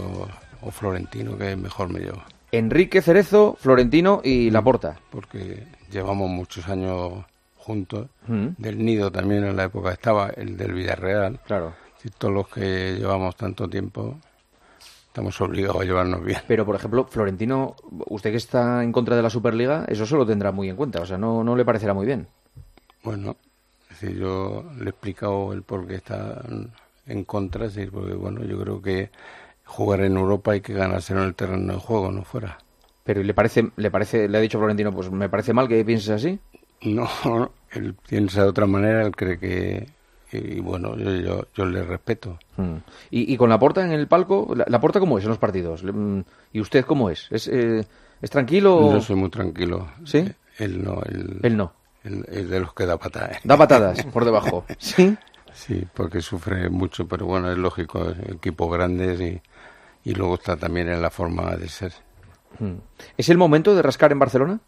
[0.62, 2.22] o Florentino, que mejor me llevo.
[2.52, 4.96] Enrique Cerezo, Florentino y Laporta.
[5.10, 7.24] Porque llevamos muchos años
[7.68, 8.08] juntos.
[8.26, 8.48] Mm.
[8.56, 11.38] Del Nido también en la época estaba, el del Villarreal.
[11.40, 11.74] Claro.
[12.02, 14.16] Y todos los que llevamos tanto tiempo
[15.08, 16.40] estamos obligados a llevarnos bien.
[16.48, 20.24] Pero, por ejemplo, Florentino, usted que está en contra de la Superliga, eso se lo
[20.24, 21.00] tendrá muy en cuenta.
[21.02, 22.26] O sea, no, no le parecerá muy bien.
[23.02, 23.36] Bueno,
[23.90, 26.42] es decir, yo le he explicado el por qué está
[27.06, 29.10] en contra, es decir, porque bueno, yo creo que
[29.64, 32.58] jugar en Europa hay que ganárselo en el terreno de juego, no fuera.
[33.04, 35.84] Pero ¿y le parece, le parece, le ha dicho Florentino, pues me parece mal que
[35.84, 36.38] pienses así.
[36.80, 39.88] No, no, él piensa de otra manera, él cree que...
[40.30, 42.38] Y bueno, yo, yo, yo le respeto.
[42.58, 42.76] Mm.
[43.10, 45.38] ¿Y, y con la porta en el palco, la, la porta cómo es en los
[45.38, 45.82] partidos?
[45.82, 46.20] Mm,
[46.52, 47.28] ¿Y usted cómo es?
[47.30, 47.86] ¿Es, eh,
[48.20, 48.92] ¿es tranquilo?
[48.92, 49.88] Yo soy muy tranquilo.
[50.04, 50.30] ¿Sí?
[50.58, 51.00] Él no.
[51.04, 51.72] Él, Él no.
[52.04, 53.38] él es de los que da patadas.
[53.42, 54.66] Da patadas por debajo.
[54.78, 55.16] ¿Sí?
[55.54, 59.40] Sí, porque sufre mucho, pero bueno, es lógico, equipos grandes y,
[60.04, 61.92] y luego está también en la forma de ser.
[62.58, 62.74] Mm.
[63.16, 64.60] ¿Es el momento de rascar en Barcelona?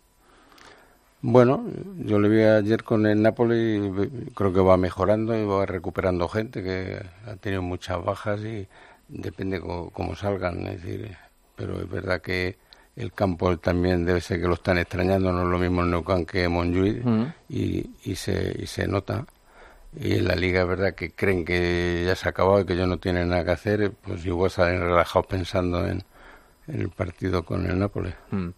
[1.22, 1.64] Bueno,
[1.98, 3.92] yo le vi ayer con el Napoli
[4.34, 8.66] creo que va mejorando y va recuperando gente que ha tenido muchas bajas y
[9.08, 11.14] depende cómo salgan, es decir,
[11.56, 12.56] pero es verdad que
[12.96, 16.02] el campo también debe ser que lo están extrañando, no es lo mismo el Nou
[16.04, 17.24] Camp que Montjuic Mm.
[17.50, 19.26] y, y, se, y se nota.
[19.98, 22.76] Y en la liga es verdad que creen que ya se ha acabado y que
[22.76, 26.02] ya no tienen nada que hacer, pues igual salen relajados pensando en,
[26.68, 28.14] en el partido con el Nápoles.
[28.30, 28.48] Mm.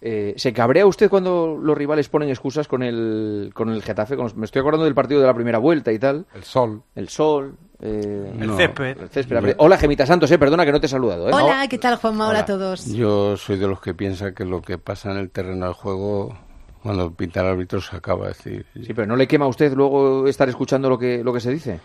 [0.00, 4.14] Eh, ¿Se cabrea usted cuando los rivales ponen excusas con el, con el Getafe?
[4.16, 6.26] Con los- me estoy acordando del partido de la primera vuelta y tal.
[6.34, 6.82] El sol.
[6.94, 7.56] El sol.
[7.80, 8.96] eh, El césped.
[9.00, 9.54] el césped.
[9.58, 11.28] Hola, Gemita Santos, eh, perdona que no te he saludado.
[11.28, 11.32] ¿eh?
[11.32, 12.28] Hola, ¿qué tal Juanma?
[12.28, 12.86] Hola a todos.
[12.86, 16.36] Yo soy de los que piensa que lo que pasa en el terreno del juego,
[16.82, 18.30] cuando pinta el árbitro, se acaba.
[18.30, 21.32] Es decir, Sí, pero ¿no le quema a usted luego estar escuchando lo que, lo
[21.32, 21.80] que se dice?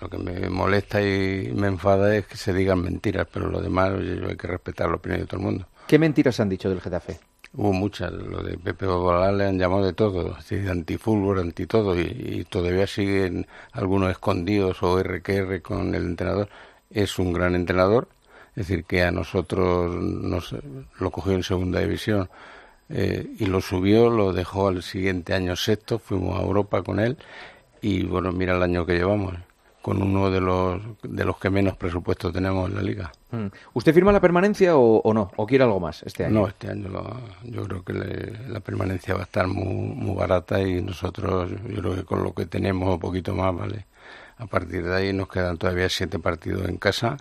[0.00, 3.92] lo que me molesta y me enfada es que se digan mentiras, pero lo demás,
[4.00, 5.66] yo hay que respetar la opinión de todo el mundo.
[5.86, 7.18] ¿Qué mentiras han dicho del Getafe?
[7.54, 10.36] Hubo muchas, lo de Pepe Odolar le han llamado de todo,
[10.70, 16.48] antifútbol, anti todo, y, y todavía siguen algunos escondidos o RQR con el entrenador.
[16.90, 18.08] Es un gran entrenador,
[18.54, 20.54] es decir, que a nosotros nos,
[20.98, 22.28] lo cogió en segunda división
[22.90, 27.16] eh, y lo subió, lo dejó al siguiente año sexto, fuimos a Europa con él.
[27.80, 29.34] Y bueno, mira el año que llevamos,
[29.82, 33.12] con uno de los, de los que menos presupuesto tenemos en la liga.
[33.32, 33.46] Mm.
[33.74, 35.30] ¿Usted firma la permanencia o, o no?
[35.36, 36.40] ¿O quiere algo más este año?
[36.42, 40.14] No, este año lo- yo creo que le- la permanencia va a estar muy, muy
[40.14, 43.86] barata y nosotros, yo creo que con lo que tenemos un poquito más, ¿vale?
[44.38, 47.16] A partir de ahí nos quedan todavía siete partidos en casa,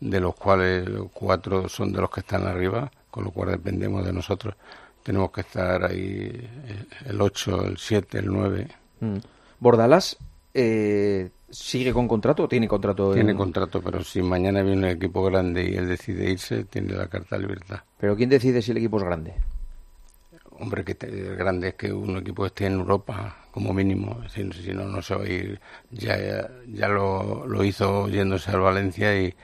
[0.00, 4.12] de los cuales cuatro son de los que están arriba, con lo cual dependemos de
[4.12, 4.54] nosotros.
[5.02, 8.68] Tenemos que estar ahí eh, el 8, el 7, el 9.
[9.00, 9.16] Mm.
[9.58, 10.16] ¿Bordalás
[10.54, 13.12] eh, sigue con contrato o tiene contrato?
[13.12, 16.94] Tiene en- contrato, pero si mañana viene un equipo grande y él decide irse, tiene
[16.94, 17.80] la carta de libertad.
[17.98, 19.34] ¿Pero quién decide si el equipo es grande?
[20.60, 24.20] Hombre, que te- grande es que un equipo esté en Europa, como mínimo.
[24.28, 25.60] Si, si no, no se va a ir.
[25.90, 26.16] Ya,
[26.68, 29.34] ya lo, lo hizo yéndose al Valencia y,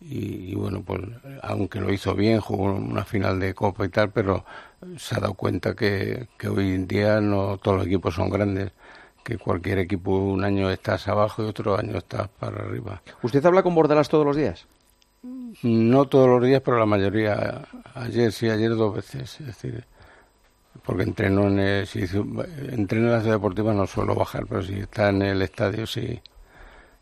[0.00, 1.02] y, y bueno, pues
[1.42, 4.44] aunque lo hizo bien, jugó una final de Copa y tal, pero
[4.98, 8.72] se ha dado cuenta que, que hoy en día no todos los equipos son grandes,
[9.26, 13.02] que cualquier equipo un año estás abajo y otro año estás para arriba.
[13.22, 14.66] ¿Usted habla con Bordalas todos los días?
[15.62, 17.62] No todos los días, pero la mayoría.
[17.94, 19.40] Ayer sí, ayer dos veces.
[19.40, 19.84] Es decir,
[20.84, 22.00] porque entreno en, el, si
[22.70, 26.20] entreno en la ciudad deportiva no suelo bajar, pero si está en el estadio sí.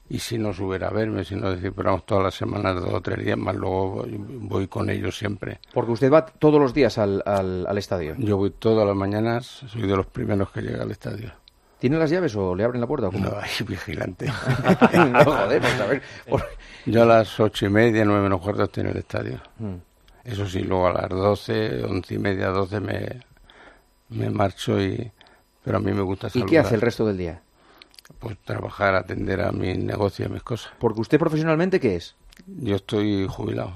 [0.08, 2.92] Y si no subiera a verme, si no decir, pero vamos todas las semanas, dos
[2.92, 5.60] o tres días más, luego voy, voy con ellos siempre.
[5.74, 8.14] Porque usted va todos los días al, al- al estadio.
[8.18, 11.32] Yo voy todas las mañanas, soy de los primeros que llega al estadio.
[11.84, 13.08] ¿Tiene las llaves o le abren la puerta?
[13.08, 13.28] o cómo?
[13.28, 14.24] No, hay vigilante.
[14.94, 16.02] no, joder, pues a ver.
[16.30, 16.42] por-
[16.86, 19.38] Yo a las ocho y media, nueve menos cuarto estoy en el estadio.
[19.58, 19.74] Mm.
[20.24, 23.20] Eso sí, luego a las doce, once y media, doce me,
[24.08, 25.12] me marcho y...
[25.62, 26.48] Pero a mí me gusta ¿Y saludar.
[26.48, 27.42] qué hace el resto del día?
[28.18, 30.72] Pues trabajar, atender a mi negocio y a mis cosas.
[30.78, 32.16] Porque usted profesionalmente, ¿qué es?
[32.46, 33.74] Yo estoy jubilado.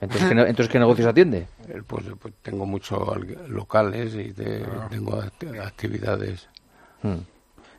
[0.00, 1.46] Entonces, ¿qué, ne- entonces, ¿qué negocios atiende?
[1.68, 6.48] Eh, Pues, pues tengo muchos al- locales y te- tengo act- actividades.
[7.02, 7.14] Mm.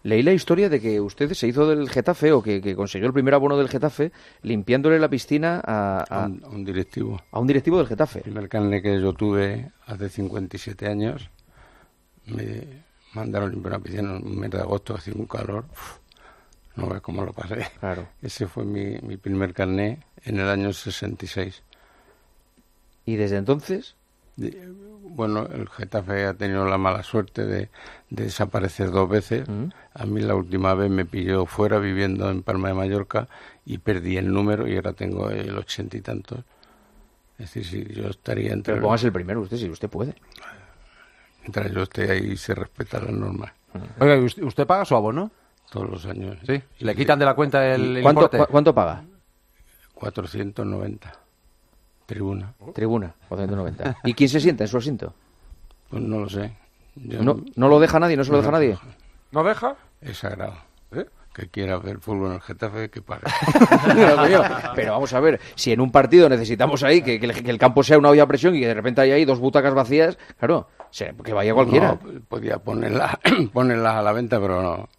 [0.04, 3.14] Leí la historia de que usted se hizo del Getafe o que, que consiguió el
[3.14, 4.14] primer abono del Getafe
[4.44, 7.22] limpiándole la piscina a, a- A un, a un directivo.
[7.32, 8.20] a un directivo del Getafe.
[8.20, 11.30] El primer carnet que yo tuve hace 57 años,
[12.28, 15.66] me mandaron limpiar una piscina en un mes de agosto, hacía un calor.
[15.72, 15.98] uf,
[16.78, 17.68] no ves cómo lo pasé.
[17.82, 18.08] Claro.
[18.22, 21.62] Ese fue mi, mi primer carnet en el año 66.
[23.06, 23.96] Y desde entonces,
[25.12, 27.70] Bueno, el Getafe ha tenido la mala suerte de,
[28.10, 29.48] de desaparecer dos veces.
[29.94, 33.28] A mí la última vez me pilló fuera viviendo en Palma de Mallorca
[33.66, 36.40] y perdí el número y ahora tengo el ochenta y tantos.
[37.38, 38.74] Es decir, si yo estaría entre...
[38.74, 40.14] pero póngase el primero usted, si usted puede.
[41.42, 43.52] Mientras yo esté ahí se respeta las normas.
[44.00, 45.32] Oiga, ¿y usted, usted paga su abono?
[45.72, 46.38] Todos los años.
[46.46, 46.62] Sí.
[46.80, 48.38] ¿Le quitan de la cuenta el, el ¿Cuánto, importe?
[48.38, 49.04] cu- ¿Cuánto paga?
[49.96, 51.14] 490.
[52.10, 52.54] Tribuna.
[52.74, 53.98] Tribuna, 490.
[54.04, 55.14] ¿Y quién se sienta en su asiento?
[55.90, 56.52] Pues no lo sé.
[56.96, 58.78] Yo No, no lo deja nadie, no se lo deja nadie.
[59.32, 59.76] ¿No deja?
[60.02, 60.56] Es sagrado.
[61.32, 63.22] Que quiera ver fútbol en el Getafe, que pague.
[64.76, 67.60] Pero vamos a ver, si en un partido necesitamos ahí que, que el, que el
[67.60, 70.18] campo sea una olla a presión y que de repente hay ahí dos butacas vacías,
[70.40, 71.98] claro, se- que vaya cualquiera.
[72.04, 73.20] No, podía ponerla,
[73.54, 74.90] ponerlas a la venta, pero no.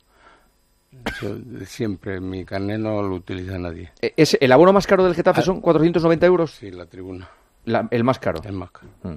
[1.20, 1.36] Yo
[1.66, 3.92] siempre mi carnet no lo utiliza nadie.
[4.00, 6.52] Eh, ¿Es el abono más caro del Getafe son 490 euros?
[6.52, 7.28] Sí, la tribuna.
[7.64, 8.40] La- el más caro.
[8.44, 8.88] El más caro.
[9.02, 9.16] Mm.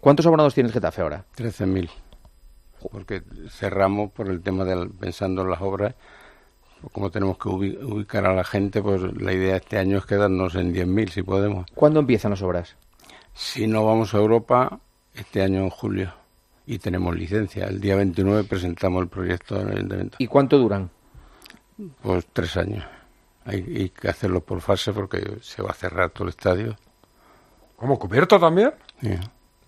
[0.00, 1.24] ¿Cuántos abonados tiene el Getafe ahora?
[1.36, 1.90] 13.000.
[2.90, 5.94] Porque cerramos por el tema del pensando en las obras.
[6.80, 10.04] pues como tenemos que ubi- ubicar a la gente, pues la idea este año es
[10.06, 11.66] quedarnos en 10.000 si podemos.
[11.74, 12.76] ¿Cuándo empiezan las obras?
[13.32, 14.78] Si no vamos a Europa,
[15.14, 16.12] este año en julio.
[16.66, 17.66] Y tenemos licencia.
[17.66, 20.16] El día 29 presentamos el proyecto en el ayuntamiento.
[20.18, 20.90] ¿Y cuánto duran?
[22.02, 22.84] Pues tres años.
[23.44, 26.76] Hay, hay que hacerlo por fase porque se va a cerrar todo el estadio.
[27.76, 28.72] ¿Cómo cubierto también?
[29.00, 29.10] Sí.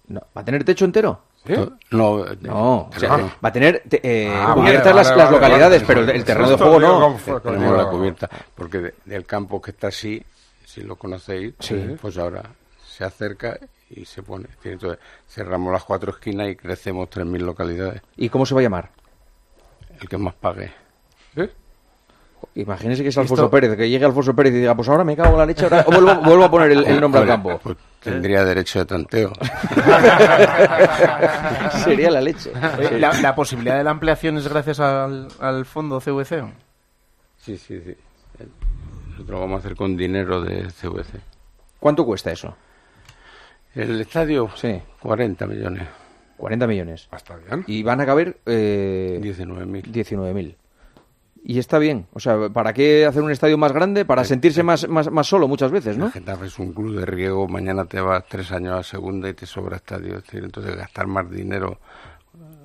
[0.09, 1.23] No, ¿Va a tener techo entero?
[1.47, 3.33] To- No, No, o sea, terreno.
[3.45, 5.87] va a tener te- eh, Ah, cubiertas vale, las, vale, las localidades, vale.
[5.87, 7.41] pero el, el terreno de juego no.
[7.41, 10.23] Tenemos la cubierta, porque de- del campo que está así,
[10.65, 11.97] si lo conocéis, Sí.
[12.01, 12.43] pues ahora
[12.87, 13.59] se acerca
[13.91, 14.47] y se pone.
[14.64, 18.03] Entonces cerramos las cuatro esquinas y crecemos 3.000 localidades.
[18.16, 18.91] ¿Y cómo se va a llamar?
[20.01, 20.72] El que más pague.
[22.55, 25.16] Imagínese que es Esto- Alfonso Pérez, que llegue Alfonso Pérez y diga, pues ahora me
[25.16, 27.59] cago en la leche, ahora vuelvo, vuelvo a poner el, el nombre al campo.
[27.62, 29.32] pues tendría derecho de tanteo.
[31.84, 32.53] Sería la leche.
[32.78, 36.45] Oye, ¿La, la posibilidad de la ampliación es gracias al, al fondo CVC?
[37.39, 37.97] Sí, sí, sí.
[39.11, 41.20] Nosotros lo vamos a hacer con dinero de CVC.
[41.80, 42.57] ¿Cuánto cuesta eso?
[43.75, 44.81] El estadio, sí.
[45.01, 45.89] 40 millones.
[46.37, 47.09] 40 millones.
[47.12, 47.64] Está bien.
[47.66, 48.39] Y van a caber...
[48.47, 49.83] Eh, 19.000.
[49.85, 50.55] 19.000.
[51.45, 52.07] Y está bien.
[52.12, 54.05] O sea, ¿para qué hacer un estadio más grande?
[54.05, 56.07] Para sentirse más, más, más solo muchas veces, ¿no?
[56.07, 59.35] El Getafe es un club de riego, mañana te vas tres años a segunda y
[59.35, 60.16] te sobra estadio.
[60.19, 61.79] Es decir, entonces gastar más dinero.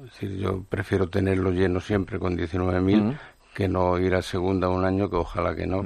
[0.05, 3.17] Es decir, yo prefiero tenerlo lleno siempre con 19.000 Mm.
[3.53, 5.83] que no ir a segunda un año, que ojalá que no.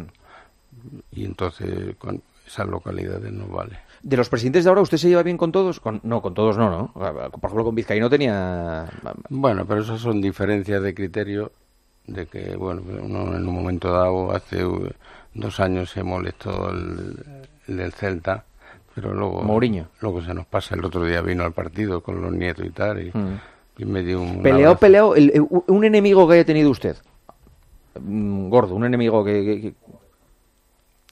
[1.11, 3.79] Y entonces con esas localidades no vale.
[4.03, 5.79] De los presidentes de ahora, ¿usted se lleva bien con todos?
[5.79, 6.91] Con- no, con todos no, ¿no?
[6.93, 8.85] Por ejemplo, con Vizcaíno tenía...
[9.29, 11.51] Bueno, pero esas son diferencias de criterio
[12.05, 14.63] de que, bueno, uno en un momento dado, hace
[15.33, 17.15] dos años se molestó el,
[17.67, 18.45] el del Celta,
[18.95, 19.41] pero luego...
[19.43, 19.87] Mourinho.
[20.01, 23.01] Luego se nos pasa, el otro día vino al partido con los nietos y tal,
[23.01, 23.39] y, Mm.
[23.79, 24.41] y me dio un...
[24.41, 25.15] Peleado, abrazo.
[25.15, 26.95] el- el- un enemigo que haya tenido usted.
[27.99, 29.43] Mm, Gordo, un enemigo que...
[29.43, 29.73] que- que-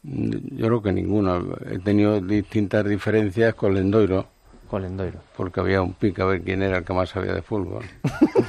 [0.08, 1.56] Yo creo que ninguno.
[1.70, 4.28] He tenido distintas diferencias con Lendoiro.
[4.70, 5.20] Con Lendoiro.
[5.36, 7.84] Porque había un pique a ver quién era el que más sabía de fútbol.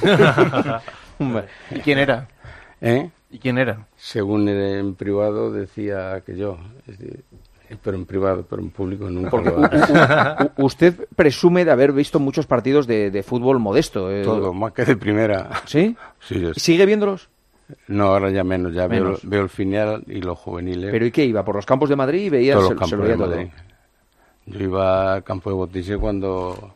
[1.70, 2.28] ¿Y quién era?
[2.80, 3.10] ¿Eh?
[3.30, 3.86] ¿Y quién era?
[3.96, 6.58] Según en privado decía que yo.
[7.82, 10.50] Pero en privado, pero en público nunca Porque lo hago.
[10.58, 14.10] usted presume de haber visto muchos partidos de, de fútbol modesto.
[14.12, 14.22] eh.
[14.22, 15.50] Todo, más que de primera.
[15.64, 15.96] ¿Sí?
[16.20, 17.28] Sí, yo- ¿Sigue viéndolos?
[17.88, 19.28] No, ahora ya menos, ya veo, Menos.
[19.28, 20.90] veo el final y los juveniles.
[20.90, 21.44] ¿Pero y qué iba?
[21.44, 23.26] ¿Por los campos de Madrid y veía, Todos se, los se lo campos de veía
[23.26, 23.36] todo?
[23.36, 23.52] Madrid.
[24.46, 26.74] Yo iba al campo de Botise cuando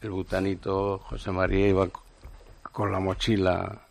[0.00, 1.86] el butanito José María iba
[2.72, 3.82] con la mochila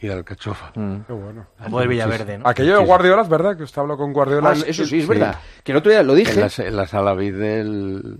[0.00, 0.72] y la alcachofa.
[0.72, 1.46] Qué bueno.
[1.62, 2.48] Como el Villaverde, ¿no?
[2.48, 4.50] Aquello de Guardiola es verdad que usted habló con Guardiola.
[4.50, 5.38] Ah, eso sí, es verdad.
[5.62, 6.32] Que el otro día lo dije.
[6.32, 8.18] En la, en la sala del...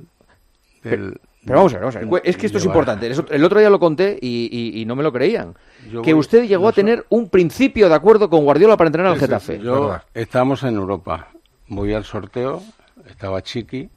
[0.85, 2.23] del- Pero vamos a ver, vamos a ver.
[2.25, 3.07] Es que esto es importante.
[3.11, 5.55] Eso- El otro día lo conté y, y- y no me lo creían.
[5.91, 9.13] Yo que voy- usted llegó a tener un principio de acuerdo con Guardiola para entrenar
[9.13, 9.59] al sí, Getafe.
[9.59, 11.29] yo estábamos en Europa.
[11.69, 12.63] Voy al sorteo,
[13.09, 13.89] estaba Chiqui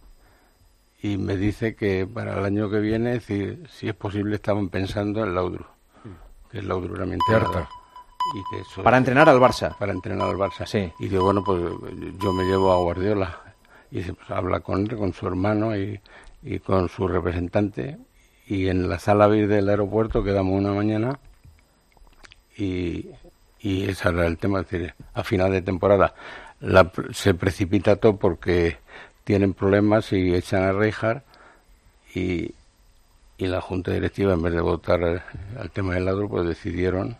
[1.03, 5.23] y me dice que para el año que viene, si, si es posible, estaban pensando
[5.23, 5.65] en Laudru,
[6.49, 7.51] que el Laudru era mi entrenador.
[7.53, 7.69] Cierto.
[8.35, 9.77] Y que eso- Para entrenar al Barça.
[9.77, 10.65] Para entrenar al Barça.
[10.65, 10.91] Sí.
[10.99, 11.61] Y digo, bueno, pues
[12.19, 13.39] yo me llevo a Guardiola.
[13.91, 15.99] Y dice, pues habla con él, con su hermano y,
[16.45, 17.97] y con su representante.
[18.47, 21.19] Y en la sala VIP del aeropuerto quedamos una mañana
[22.57, 23.09] y,
[23.59, 26.13] y ese era el tema, es decir, a final de temporada
[26.61, 28.77] la- se precipita todo porque
[29.23, 31.23] tienen problemas y echan a Reijar
[32.13, 32.53] y,
[33.37, 35.23] y la junta directiva en vez de votar al,
[35.59, 37.17] al tema del ladro pues decidieron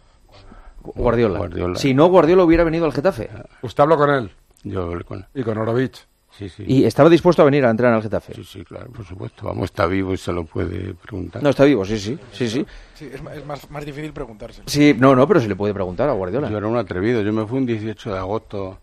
[0.84, 1.40] Guardiola.
[1.40, 1.80] Guardiola.
[1.80, 3.28] Si no, Guardiola hubiera venido al Getafe.
[3.64, 4.30] ¿Usted habló con él?
[4.64, 5.26] Yo hablé con él.
[5.34, 6.06] Y con Orovich.
[6.38, 6.64] Sí, sí.
[6.68, 8.34] Y estaba dispuesto a venir a entrenar al Getafe.
[8.34, 9.46] Sí, sí, claro, por supuesto.
[9.46, 11.42] Vamos, está vivo y se lo puede preguntar.
[11.42, 12.18] No, está vivo, sí, sí.
[12.34, 12.66] Sí, sí.
[12.94, 14.62] Sí, es, más, más difícil preguntarse.
[14.66, 16.50] Sí, no, no, pero se le puede preguntar a Guardiola.
[16.50, 17.22] Yo era un atrevido.
[17.22, 18.80] Yo me fui un 18 de agosto,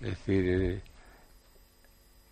[0.00, 0.82] es decir, eh,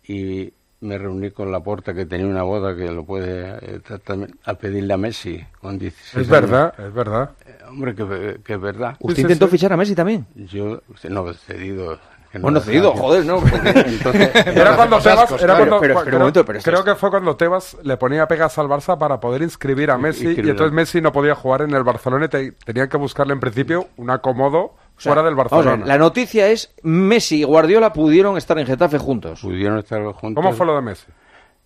[0.05, 4.29] y me reuní con la porta que tenía una boda que lo puede eh, tratar-
[4.43, 7.31] a pedirle a Messi con 16 Es verdad, es verdad.
[7.45, 8.97] Eh, hombre, que, que es verdad.
[8.99, 10.25] ¿Usted intentó fichar a Messi también?
[10.35, 11.97] Yo, no, cedido.
[12.41, 13.37] Bueno, cedido, joder, no.
[13.65, 16.95] Entonces, Era cuando Tebas, era cuando- pero- cua- pero un momento, pero esto creo que
[16.95, 20.71] fue cuando Tebas le ponía pegas al Barça para poder inscribir a Messi y entonces
[20.71, 24.09] Messi no podía jugar en el Barcelona y te- tenían que buscarle en principio un
[24.09, 25.85] acomodo O sea, fuera del vamos a ver, Barcelona.
[25.87, 29.41] la noticia es Messi y Guardiola pudieron estar en Getafe juntos.
[29.41, 30.43] Pudieron estar juntos.
[30.43, 31.05] ¿Cómo fue lo de Messi?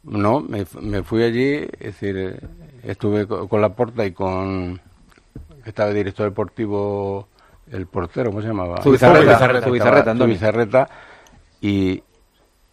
[0.03, 2.39] No, me, me fui allí, es decir, eh,
[2.83, 4.79] estuve co- con la porta y con.
[5.65, 7.27] Estaba el director deportivo,
[7.71, 8.81] el portero, ¿cómo se llamaba?
[8.81, 9.61] Zubizarreta.
[9.61, 10.15] Zubizarreta.
[10.15, 10.89] Zubizarreta,
[11.61, 12.03] y,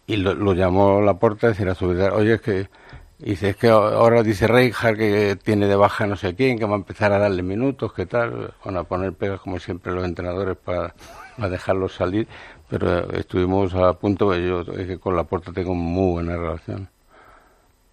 [0.07, 2.69] y lo, lo llamó la porta, es decir, a Zubizarreta, oye, es que.
[3.17, 6.73] Dice, es que ahora dice Reinhardt que tiene de baja no sé quién, que va
[6.73, 10.57] a empezar a darle minutos, que tal, van a poner pegas como siempre los entrenadores
[10.57, 10.93] para,
[11.37, 12.27] para dejarlos salir,
[12.69, 16.89] pero estuvimos a punto, yo es que con la puerta tengo muy buena relación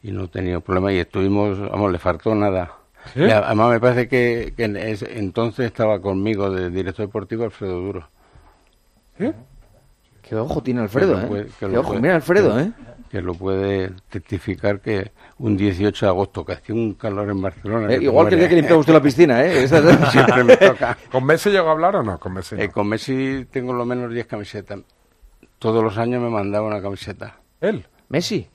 [0.02, 2.72] y no he tenido problema y estuvimos, vamos, le faltó nada.
[3.14, 3.22] ¿Sí?
[3.22, 8.08] Además me parece que, que en ese- entonces estaba conmigo de director deportivo Alfredo Duro.
[9.18, 11.28] Qué ojo tiene Alfredo, Que lo ¿eh?
[11.28, 12.72] puede- que Qué ojo, puede- mira Alfredo, que- ¿eh?
[13.10, 17.92] Que lo puede testificar que un 18 de agosto, que hacía un calor en Barcelona.
[17.92, 19.64] Eh, te igual que el día que limpiaba usted la piscina, ¿eh?
[19.64, 20.96] Esa- Siempre me toca.
[21.10, 22.18] ¿Con Messi llegó a hablar o no?
[22.18, 22.54] Con Messi.
[22.54, 22.62] no.
[22.62, 24.80] Eh, con Messi tengo lo menos 10 camisetas.
[25.58, 27.36] Todos los años me mandaba una camiseta.
[27.60, 27.84] ¿Él?
[28.08, 28.48] ¿Messi?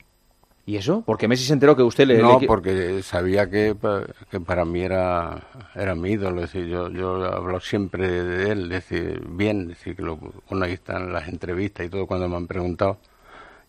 [0.68, 1.02] ¿Y eso?
[1.06, 2.18] Porque Messi se enteró que usted le...
[2.18, 3.74] No, le- porque sabía que,
[4.30, 5.38] que para mí era,
[5.74, 6.42] era mi ídolo.
[6.44, 10.18] Es decir, yo, yo hablo siempre de él, es decir, bien, es decir, que lo,
[10.18, 12.98] bueno, ahí están las entrevistas y todo cuando me han preguntado.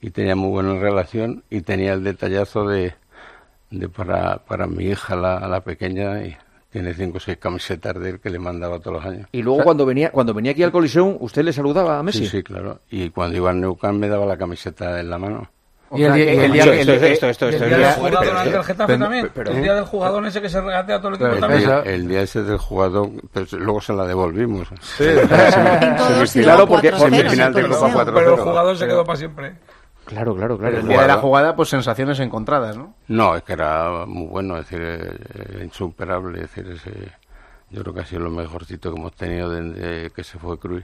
[0.01, 2.93] Y tenía muy buena relación y tenía el detallazo de,
[3.69, 6.35] de para, para mi hija, la, la pequeña, y
[6.69, 9.29] tiene cinco o seis camisetas de él que le mandaba todos los años.
[9.31, 12.25] Y luego cuando venía cuando venía aquí al Coliseum, ¿usted le saludaba a Messi?
[12.25, 12.81] Sí, sí, claro.
[12.89, 15.49] Y cuando iba al Neucamp me daba la camiseta en la mano.
[15.91, 17.95] Y el día- el día- Esto, el- esto, esto, esto, ¿Y el esto, día del
[17.95, 19.31] jugador ante el Getafe pero- también?
[19.35, 21.61] ¿El día del jugador ese que se regatea todo el equipo El también?
[21.65, 24.67] día, el día ese del jugador, pues luego se la devolvimos.
[24.81, 25.05] Sí.
[26.41, 28.05] Claro, porque 4-0 semifinal de Copa Coliseo.
[28.05, 28.13] 4-0.
[28.13, 29.55] Pero el jugador se quedó para siempre.
[30.05, 30.77] Claro, claro, claro.
[30.79, 32.95] El día de la jugada, pues sensaciones encontradas, ¿no?
[33.07, 36.91] No, es que era muy bueno, es decir, eh, insuperable, es decir, ese,
[37.69, 40.83] yo creo que ha sido lo mejorcito que hemos tenido desde que se fue Cruz.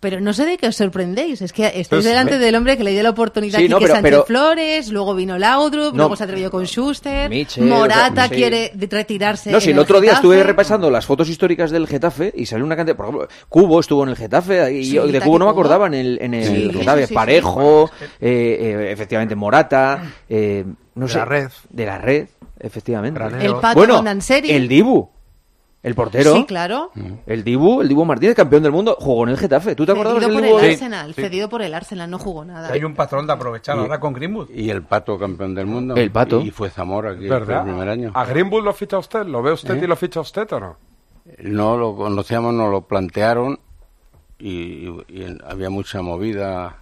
[0.00, 1.42] Pero no sé de qué os sorprendéis.
[1.42, 3.84] Es que estáis Pues, delante del hombre que le dio la oportunidad Sí, no, que
[3.84, 5.98] pero- Sánchez pero- Flores, luego vino Laudrup, No.
[5.98, 8.34] luego se atrevió con Schuster, Michel, Morata sí.
[8.36, 9.50] quiere retirarse.
[9.52, 12.76] No, si el otro día estuve repasando las fotos históricas del Getafe y salió una
[12.76, 12.96] cantidad.
[12.96, 15.86] Por ejemplo, Cubo estuvo en el Getafe y Sí, yo de Cubo no me acordaba
[15.88, 17.02] en el, en el Sí, Getafe.
[17.02, 17.90] sí, sí, Parejo,
[18.22, 21.18] eh, eh, efectivamente Morata, eh, no De sé.
[21.18, 21.48] la Red.
[21.68, 22.26] De la red,
[22.58, 23.18] efectivamente.
[23.20, 23.54] Granero.
[23.56, 24.02] El Pato bueno,
[24.44, 25.10] el Dibu,
[25.82, 26.34] el portero.
[26.34, 26.90] Sí, claro.
[27.26, 29.74] El Dibu, el Dibu Martínez, campeón del mundo, jugó en el Getafe.
[29.74, 30.58] ¿Tú te Cedido del por Dibu?
[30.58, 32.70] el Arsenal, cedido por el Arsenal, no jugó nada.
[32.70, 34.50] Hay un patrón de aprovechar Y- ahora con Greenwood.
[34.50, 35.96] Y el Pato, campeón del mundo.
[35.96, 36.40] El Pato.
[36.42, 37.60] Y fue Zamora aquí ¿Verdad?
[37.60, 38.12] el primer año.
[38.14, 39.24] ¿A Greenwood lo ficha usted?
[39.24, 39.84] ¿Lo ve usted ¿Eh?
[39.84, 40.76] y lo ficha usted o no?
[41.42, 43.58] no lo conocíamos, nos lo plantearon
[44.38, 44.88] y,
[45.46, 46.78] había mucha movida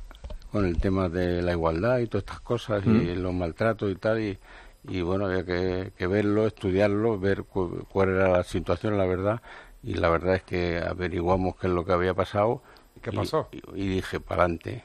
[0.53, 3.23] con el tema de la igualdad y todas estas cosas y Mm.
[3.23, 4.39] los maltratos y tal y,
[4.87, 9.41] y bueno, había que, que verlo, estudiarlo, ver cu- cuál era la situación, la verdad
[9.83, 12.63] y la verdad es que averiguamos qué es lo que había pasado.
[13.03, 13.49] ¿Qué y- pasó?
[13.53, 14.83] Y, y dije, para adelante.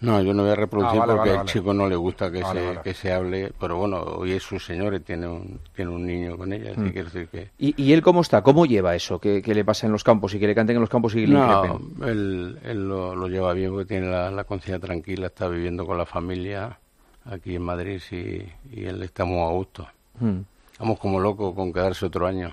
[0.00, 1.52] No, yo no voy a reproducir Ah, vale, porque vale, al vale.
[1.52, 2.80] chico no le gusta que, Vale, se, vale.
[2.82, 6.36] que se hable, pero bueno, hoy es su señor y tiene un, tiene un niño
[6.36, 6.92] con ella, así Mm.
[7.04, 7.50] decir que...
[7.58, 8.42] ¿Y, y él cómo está?
[8.42, 9.20] ¿Cómo lleva eso?
[9.20, 11.20] ¿Que, que le pasa en los campos y que le canten en los campos y
[11.20, 15.28] que le No, él, él lo, lo lleva bien porque tiene la, la conciencia tranquila,
[15.28, 16.80] está viviendo con la familia
[17.24, 18.42] aquí en Madrid y,
[18.80, 19.86] y él está muy a gusto.
[20.20, 20.38] Mm.
[20.78, 22.52] Vamos como locos con quedarse otro año.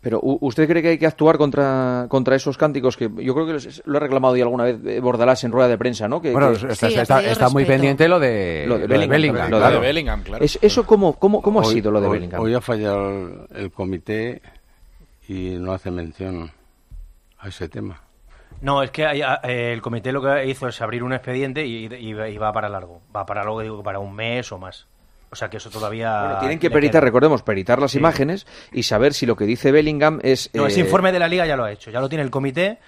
[0.00, 3.46] Pero ¿u- ¿usted cree que hay que actuar contra, contra esos cánticos que yo creo
[3.46, 6.20] que lo ha reclamado ya alguna vez eh, Bordalás en rueda de prensa, ¿no?
[6.20, 9.48] Que, Bueno, que- está- Sí, está- muy pendiente lo de- lo de lo de Bellingham.
[9.48, 9.74] Claro.
[9.76, 10.44] lo de Bellingham, claro.
[10.44, 12.40] Es- ¿Eso cómo, cómo, cómo ha sido lo de hoy- Bellingham?
[12.42, 14.42] Hoy ha fallado el comité
[15.26, 16.50] y no hace mención
[17.38, 18.02] a ese tema.
[18.60, 21.66] No, es que hay- a- eh, el comité lo que hizo es abrir un expediente
[21.66, 23.00] y, y- y va para largo.
[23.14, 24.86] Va para largo, digo, para un mes o más.
[25.30, 26.22] O sea que eso todavía.
[26.22, 27.06] Bueno, tienen que peritar, queda.
[27.08, 27.98] recordemos, peritar las Sí.
[27.98, 30.48] imágenes y saber si lo que dice Bellingham es...
[30.54, 32.30] No, ese eh, informe de la liga ya lo ha hecho, ya lo tiene el
[32.30, 32.78] comité.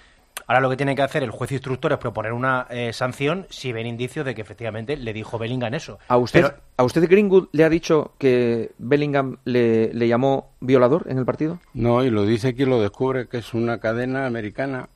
[0.46, 3.72] Ahora lo que tiene que hacer el juez instructor es proponer una eh, sanción si
[3.72, 5.98] ven indicios de que efectivamente le dijo Bellingham eso.
[6.08, 11.06] ¿A usted, Pero- ¿A usted Greenwood le ha dicho que Bellingham le, le llamó violador
[11.08, 11.58] en el partido?
[11.74, 14.88] No, y lo dice quien lo descubre, que es una cadena americana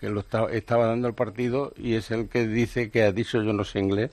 [0.00, 3.42] que lo está- estaba dando el partido y es el que dice que ha dicho
[3.42, 4.10] yo no sé inglés.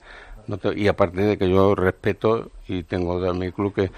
[0.48, 3.90] no te- y aparte de que yo respeto y tengo de mi club que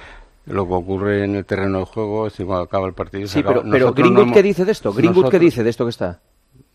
[0.46, 3.28] lo que ocurre en el terreno de juego es decir, cuando acaba el partido.
[3.28, 4.92] Sí, pero, pero no Greenwood, hemos- ¿qué dice de esto?
[4.94, 6.20] ¿Greenwood qué nosotros- dice de esto que está?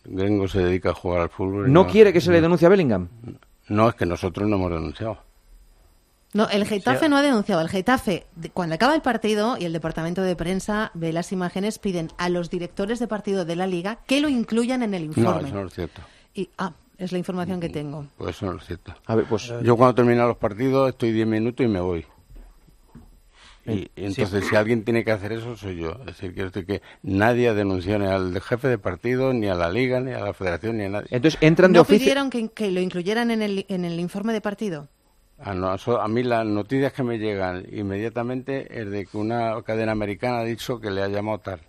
[0.05, 1.67] Gringo se dedica a jugar al fútbol.
[1.67, 3.07] y ¿No quiere que se le denuncie a Bellingham?
[3.67, 5.17] No, es que nosotros no hemos denunciado.
[6.33, 7.61] No, el Getafe no ha denunciado.
[7.61, 12.09] El Getafe, cuando acaba el partido y el departamento de prensa ve las imágenes, piden
[12.17, 15.47] a los directores de partido de la liga que lo incluyan en el No, informe.
[15.49, 16.01] eso no es cierto.
[16.33, 18.07] Y, ah, es la información que tengo.
[18.17, 18.95] Pues eso no es cierto.
[19.05, 19.51] A ver, pues...
[19.63, 22.05] Yo cuando termino los partidos estoy 10 minutos y me voy.
[23.65, 25.91] Y, y entonces, si alguien tiene que hacer eso, soy yo.
[26.01, 29.55] Es decir, quiero decir que nadie ha denunciado ni al jefe de partido, ni a
[29.55, 31.07] la liga, ni a la federación, ni a nadie.
[31.11, 31.99] Entonces entran de ¿No oficio...
[31.99, 34.89] pidieron que, que lo incluyeran en el, en el informe de partido?
[35.39, 39.61] A, no- so- a mí las noticias que me llegan inmediatamente es de que una
[39.63, 41.59] cadena americana ha dicho que le ha llamado tal.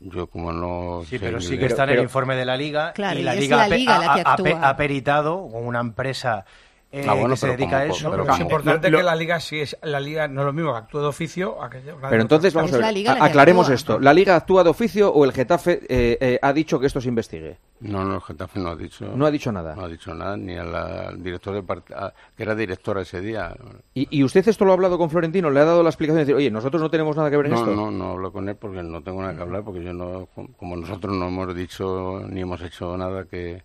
[0.00, 1.02] Yo como no...
[1.04, 2.92] Sí, sé pero sí que está en el informe de la liga.
[2.92, 6.44] Claro, y la y liga, la liga que ha peritado con una empresa
[6.90, 8.10] eh, Ah, bueno, que se pero dedica a eso.
[8.10, 10.40] pero Lo que es importante Lo- es que la liga sí es la liga no
[10.40, 13.68] es lo mismo que actúe de oficio a que Pero entonces, vamos a ver, aclaremos
[13.68, 13.98] esto.
[14.00, 17.08] ¿La Liga actúa de oficio o el Getafe eh, eh, ha dicho que esto se
[17.08, 17.58] investigue?
[17.80, 19.04] No, no, el Getafe no ha dicho...
[19.14, 19.74] No ha dicho nada.
[19.76, 23.02] No ha dicho nada, ni a la- al director de part- a- que era directora
[23.02, 23.54] ese día.
[23.94, 25.50] ¿Y, y usted esto lo ha hablado con Florentino?
[25.50, 27.52] ¿Le ha dado la explicación de decir, oye, nosotros no tenemos nada que ver en
[27.52, 27.74] No, esto?
[27.76, 30.26] no, no hablo con él porque no tengo nada que hablar, porque yo no,
[30.56, 33.62] como nosotros no hemos dicho ni hemos hecho nada que,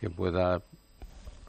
[0.00, 0.62] que pueda,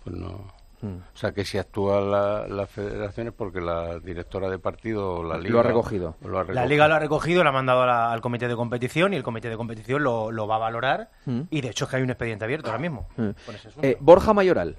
[0.03, 0.55] pues no.
[0.82, 0.88] Mm.
[1.13, 5.23] O sea, que si actúa la, la federación es porque la directora de partido o
[5.23, 5.53] la liga...
[5.53, 6.15] Lo ha recogido.
[6.26, 8.55] lo ha La liga lo ha recogido, lo ha mandado a la- al comité de
[8.55, 11.09] competición y el comité de competición lo, lo va a valorar.
[11.26, 11.41] Mm.
[11.49, 13.07] Y de hecho es que hay un expediente abierto ahora mismo.
[13.17, 13.30] Mm.
[13.47, 13.80] asunto.
[13.82, 14.78] Eh, Borja Mayoral.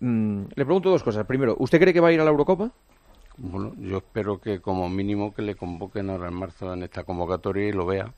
[0.00, 1.24] Mm, le pregunto dos cosas.
[1.26, 2.70] Primero, ¿usted cree que va a ir a la Eurocopa?
[3.36, 7.68] Bueno, yo espero que como mínimo que le convoquen ahora en marzo en esta convocatoria
[7.68, 8.12] y lo vea.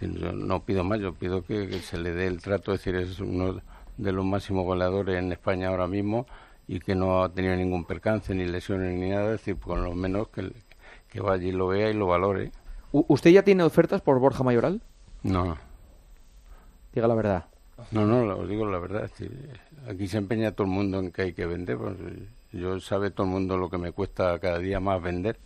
[0.00, 2.96] Yo no pido más, yo pido que, que se le dé el trato, es decir,
[2.96, 3.60] es uno
[3.96, 6.26] de los máximos goleadores en España ahora mismo
[6.68, 9.94] y que no ha tenido ningún percance, ni lesiones, ni nada, es decir, por lo
[9.94, 10.52] menos que,
[11.08, 12.50] que vaya y lo vea y lo valore.
[12.92, 14.80] ¿Usted ya tiene ofertas por Borja Mayoral?
[15.22, 15.56] No,
[16.92, 17.44] Diga la verdad.
[17.90, 21.12] no, no, os digo la verdad, es decir, aquí se empeña todo el mundo en
[21.12, 21.94] que hay que vender, pues,
[22.52, 25.38] yo sabe todo el mundo lo que me cuesta cada día más vender,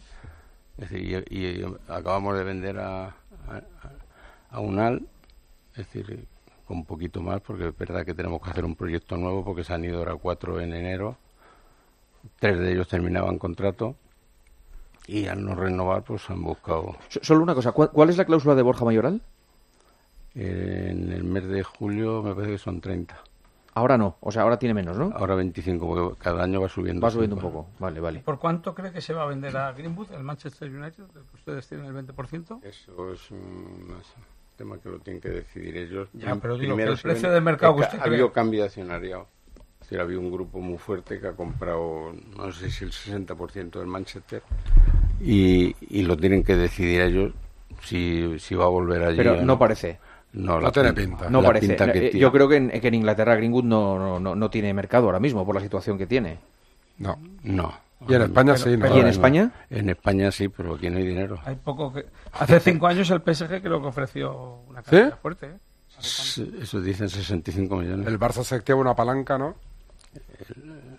[0.79, 3.63] es decir, y, y acabamos de vender a, a,
[4.51, 5.07] a Unal,
[5.73, 6.40] es decir, con
[6.73, 9.73] un poquito más, porque es verdad que tenemos que hacer un proyecto nuevo, porque se
[9.73, 11.17] han ido ahora cuatro en enero,
[12.39, 13.97] tres de ellos terminaban contrato,
[15.07, 18.25] y al no renovar, pues han buscado So- Solo una cosa, ¿cuál, cuál es la
[18.25, 19.21] cláusula de Borja Mayoral?
[20.35, 23.17] en el mes de julio, me parece que son 30.
[23.75, 25.11] Ahora no, o sea, ahora tiene menos, ¿no?
[25.15, 27.01] Ahora 25, porque cada año va subiendo.
[27.05, 27.67] Va subiendo un poco.
[27.81, 28.21] Vale, vale.
[28.21, 31.05] ¿Por cuánto cree que se va a vender a Greenwood, el Manchester United?
[31.35, 32.61] Ustedes tienen el 20%.
[32.63, 33.93] Eso es un
[34.61, 36.09] tema que lo tienen que decidir ellos.
[36.13, 39.27] Ya, pero digo, que el precio ven- de mercado usted ha habido cambio de accionariado.
[39.81, 43.79] Es decir, había un grupo muy fuerte que ha comprado, no sé si el 60%
[43.79, 44.43] del Manchester,
[45.23, 47.33] y, y lo tienen que decidir ellos
[47.83, 49.17] si, si va a volver allí.
[49.17, 49.99] Pero no parece.
[50.33, 51.11] No, No la tiene pinta.
[51.17, 51.31] pinta.
[51.31, 51.67] No la parece.
[51.69, 52.19] pinta que Eh.
[52.19, 55.45] Yo creo que en, que en Inglaterra Greenwood no, no, no tiene mercado ahora mismo
[55.47, 56.39] por la situación que tiene.
[56.99, 57.19] No.
[57.43, 57.73] No.
[58.09, 58.97] Y en España sí, ¿no?
[58.97, 59.53] ¿Y en España?
[59.69, 61.39] En España sí, pero aquí no hay dinero.
[61.45, 62.07] Hay poco que...
[62.33, 65.47] Hace cinco años el PSG creo que ofreció una cantidad fuerte.
[65.47, 65.57] ¿eh?
[65.99, 68.07] Sí, Eso dicen 65 millones.
[68.07, 69.55] El Barça se activa una palanca, ¿no?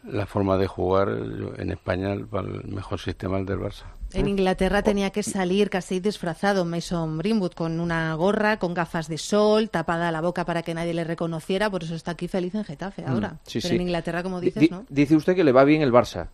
[0.05, 2.27] La forma de jugar en España, el,
[2.67, 3.83] mejor sistema es el del Barça.
[4.13, 9.17] En Inglaterra tenía que salir casi disfrazado Mason Greenwood con una gorra, con gafas de
[9.17, 12.65] sol, tapada la boca para que nadie le reconociera, por eso está aquí feliz en
[12.65, 13.29] Getafe ahora.
[13.29, 13.75] Mm, sí, Pero sí.
[13.75, 14.85] en Inglaterra, como Di- dices, di- ¿no?
[14.89, 16.27] Dice usted que le va bien el Barça.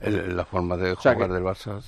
[0.00, 1.80] El- la forma de sea, jugar que- del Barça.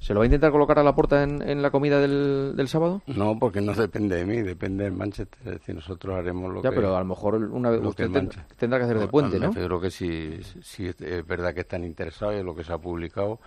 [0.00, 2.68] ¿Se lo va a intentar colocar a la puerta en, en la comida del, del
[2.68, 3.02] sábado?
[3.08, 5.40] No, porque no depende de mí, depende del Manchester.
[5.44, 6.76] Es decir, nosotros haremos lo Ya, que.
[6.76, 9.52] pero a lo mejor una vez lo usted ten- tendrá que hacer de puente, ¿no?
[9.52, 12.78] figuro que si, si es verdad que están interesados y es lo que se ha
[12.78, 13.40] publicado,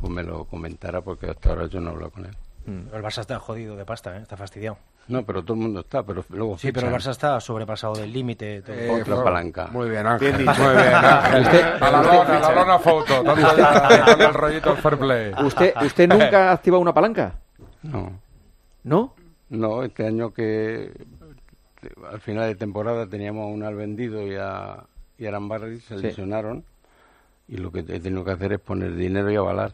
[0.00, 2.36] pues me lo comentara porque hasta ahora yo no he hablado con él.
[2.64, 4.22] Pero el Barça está jodido de pasta, ¿eh?
[4.22, 4.78] está fastidiado.
[5.08, 6.94] No, pero todo el mundo está, pero luego Sí, pero el.
[6.94, 8.62] Barça está sobrepasado del límite.
[8.66, 9.68] Eh, Otra palanca.
[9.70, 10.32] Muy bien, Ángel.
[10.32, 11.42] Muy bien, Ángel.
[11.42, 13.22] Usted- a la lona, a la lona foto.
[13.24, 15.32] Con el rollito del fair play.
[15.44, 17.34] ¿Usted, ¿Usted nunca ha activado una palanca?
[17.82, 18.12] No.
[18.84, 19.14] ¿No?
[19.50, 20.90] No, este año que
[22.10, 24.84] al final de temporada teníamos a un al vendido y a,
[25.18, 26.02] y a Arambarri, se Sí.
[26.02, 26.64] lesionaron
[27.46, 29.72] y lo que he tenido que hacer es poner dinero y avalar.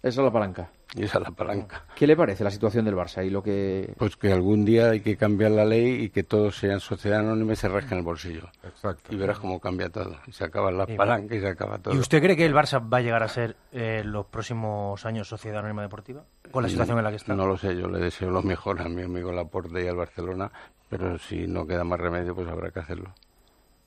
[0.00, 0.70] Esa es la palanca.
[0.94, 1.84] Y esa es la palanca.
[1.96, 3.92] ¿Qué le parece la situación del Barça y lo que...
[3.98, 7.52] Pues que algún día hay que cambiar la ley y que todos sean sociedad anónima
[7.52, 8.48] y se rasquen el bolsillo.
[8.62, 9.12] Exacto.
[9.12, 10.16] Y verás cómo cambia todo.
[10.26, 11.94] Y se acaban las Y- palancas y se acaba todo.
[11.94, 15.28] ¿Y usted cree que el Barça va a llegar a ser eh, los próximos años
[15.28, 16.24] Sociedad Anónima Deportiva?
[16.50, 17.34] Con la situación en la que está.
[17.34, 20.50] No lo sé, yo le deseo lo mejor a mi amigo Laporte y al Barcelona,
[20.88, 23.12] pero si no queda más remedio, pues habrá que hacerlo.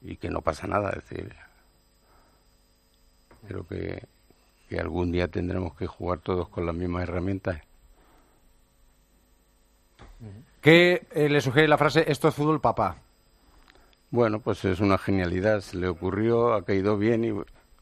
[0.03, 1.33] Y que no pasa nada, es decir.
[3.47, 4.03] Creo que,
[4.72, 7.60] que algún día tendremos que jugar todos con las mismas herramientas.
[10.61, 12.95] ¿Qué eh, le sugiere la frase esto es fútbol, papá?
[14.11, 17.34] Bueno, pues es una genialidad, se le ocurrió, ha caído bien y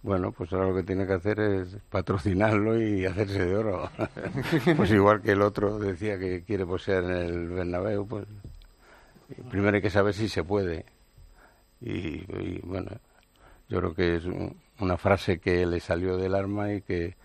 [0.01, 3.91] bueno, pues ahora lo que tiene que hacer es patrocinarlo y hacerse de oro.
[4.75, 8.25] pues igual que el otro decía que quiere poseer el Bernabéu, pues
[9.51, 10.85] primero hay que saber si se puede.
[11.81, 12.89] Y, y, bueno,
[13.69, 17.15] yo creo que es un- una frase que le salió del arma y que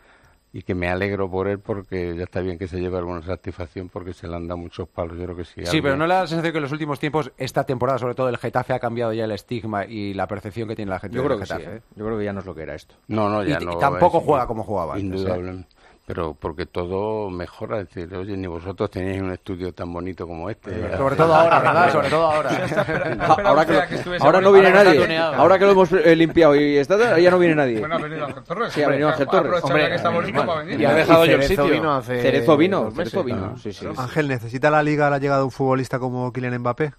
[0.56, 3.88] y que me alegro por él porque ya está bien que se lleve alguna satisfacción
[3.88, 5.18] porque se le han dado muchos palos.
[5.18, 5.66] Yo creo que sí.
[5.66, 8.14] Sí, pero no le da la sensación que en los últimos tiempos, esta temporada, sobre
[8.14, 11.16] todo el Getafe, ha cambiado ya el estigma y la percepción que tiene la gente
[11.16, 11.76] Yo del creo que sí, Getafe.
[11.78, 11.82] ¿eh?
[11.96, 12.94] Yo creo que ya no es lo que era esto.
[13.08, 15.00] No, no, ya Y- tampoco es- juega como jugaba ¿eh?
[15.00, 15.73] Indudablemente.
[16.06, 17.80] Pero porque todo mejora.
[17.80, 20.94] Es decir, oye, ni vosotros tenéis un estudio tan bonito como este.
[20.98, 21.92] Sobre todo ahora, ¿verdad?
[21.92, 22.50] Sobre todo ahora.
[23.44, 25.18] ahora que lo- ahora no viene nadie.
[25.18, 27.80] Ahora que lo hemos eh, limpiado y está, ya no viene nadie.
[27.80, 28.72] Bueno, ha venido Ángel Torres.
[28.74, 29.62] Sí, ha venido Ángel Torres.
[29.66, 30.80] Ya que está bonito para venir.
[30.80, 31.74] Y ha dejado yo el Cerezo sitio.
[31.74, 32.90] vino hace Cerezo vino.
[32.90, 33.52] Cerezo vino.
[33.54, 33.58] Ah.
[33.58, 33.86] Sí, sí.
[33.96, 36.92] Ángel, ¿necesita la liga la llegada de un futbolista como Kylian Mbappé?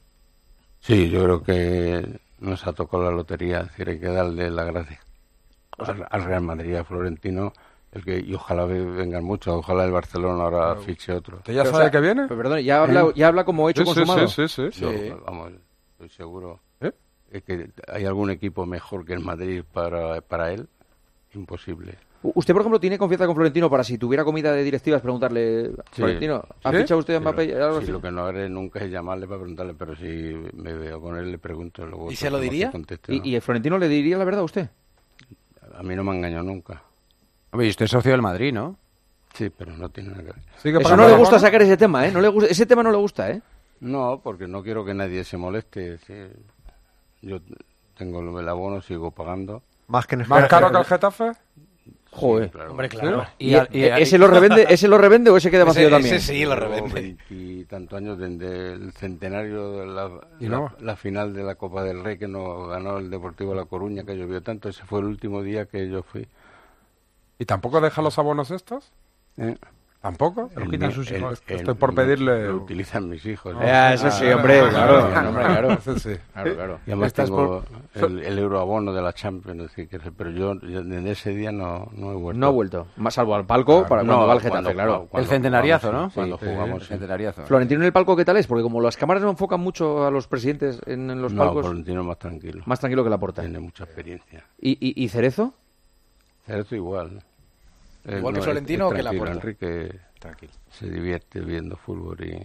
[0.80, 3.60] Sí, yo creo que nos ha tocado la lotería.
[3.61, 4.99] Es decir, hay que darle la gracia
[5.77, 7.53] al, al Real Madrid, a Florentino.
[7.96, 9.56] El que, y ojalá ve- vengan muchos.
[9.56, 11.38] Ojalá el Barcelona ahora fiche otro.
[11.38, 12.24] ¿Usted ya sabe que viene?
[12.28, 14.28] Pero perdón, ya habla, ya habla como hecho Sí, consumado.
[14.28, 14.82] sí, sí, sí.
[14.82, 14.92] Yo,
[15.26, 15.54] vamos,
[15.94, 16.60] estoy seguro.
[17.32, 20.68] Es que hay algún equipo mejor que el Madrid para, para él.
[21.34, 21.98] Imposible.
[22.22, 25.76] ¿Usted, por ejemplo, tiene confianza con Florentino para si tuviera comida de directivas preguntarle, Sí.
[25.94, 26.78] Florentino, ¿ha ¿Sí?
[26.78, 27.86] fichado usted a Sí, Mbappé?
[27.86, 30.04] sí, lo que no haré nunca es llamarle para preguntarle, pero si
[30.54, 31.86] me veo con él le pregunto.
[31.86, 32.68] Luego ¿Y se lo diría?
[32.68, 33.26] que conteste, ¿Y, ¿no?
[33.26, 34.70] y el Florentino le diría la verdad a usted?
[35.78, 36.82] A mí no me ha engañado nunca.
[37.56, 38.76] Hombre, y usted es socio del Madrid, ¿no?
[39.34, 40.32] Sí, pero no tiene nada que
[40.73, 40.82] ver.
[40.82, 42.11] Eso no le gusta sacar ese tema, ¿eh?
[42.11, 43.41] No le gusta, ese tema no le gusta, ¿eh?
[43.80, 45.98] No, porque no quiero que nadie se moleste.
[45.99, 46.14] sí.
[47.22, 47.40] Yo
[47.98, 49.64] tengo el abono, sigo pagando.
[49.88, 51.32] Más que ¿Más caro que el Getafe?
[52.11, 52.49] Joder.
[52.49, 52.72] claro.
[52.72, 53.26] Hombre, claro.
[53.40, 56.19] ¿Y, ese, lo revende, ¿Ese lo revende o ese queda vacío también?
[56.19, 60.11] Llevo veintitantos años desde el centenario de la,
[60.41, 60.72] ¿Y la- no?
[60.80, 64.18] la final de la Copa del Rey que nos ganó el Deportivo La Coruña, que
[64.18, 64.68] llovió tanto.
[64.69, 66.27] Ese fue el último día que yo fui.
[67.40, 68.91] ¿Y tampoco deja los abonos estos?
[69.38, 69.56] ¿Eh?
[70.02, 70.52] ¿Tampoco?
[70.56, 71.41] El quitan sus hijos.
[71.48, 72.45] el- Estoy por pedirle...
[72.49, 73.56] Lo utilizan mis hijos.
[73.60, 75.72] Ah, eso sí, hombre, claro, hombre, claro.
[75.72, 76.16] Eso sí.
[76.32, 76.80] Claro, claro.
[76.86, 77.64] Y además tengo
[77.95, 79.72] por- el, el euroabono de la Champions,
[80.16, 82.40] pero yo, desde ese día no, no he vuelto.
[82.40, 82.86] No ha vuelto.
[82.98, 85.07] Más salvo al palco para No, cuando va el cuando- Getafe, claro.
[85.10, 86.12] cuando El centenariazo, ¿no?
[86.14, 86.76] Cuando Sí, jugamos.
[86.76, 86.88] el sí.
[86.90, 87.41] centenariazo.
[87.48, 88.45] Florentino en el palco, ¿qué tal es?
[88.45, 91.66] Porque como las cámaras no enfocan mucho a los presidentes en, en los No, palcos,
[91.66, 92.62] Florentino es más tranquilo.
[92.68, 93.41] más tranquilo que la porta.
[93.41, 94.44] Tiene mucha experiencia.
[94.62, 95.56] ¿Y, y, y Cerezo?
[96.46, 97.24] Cerezo igual.
[98.06, 99.34] Él ¿Igual que Florentino es o que Laporta?
[99.34, 100.54] Enrique Tranquilo.
[100.70, 102.40] se divierte viendo fútbol y...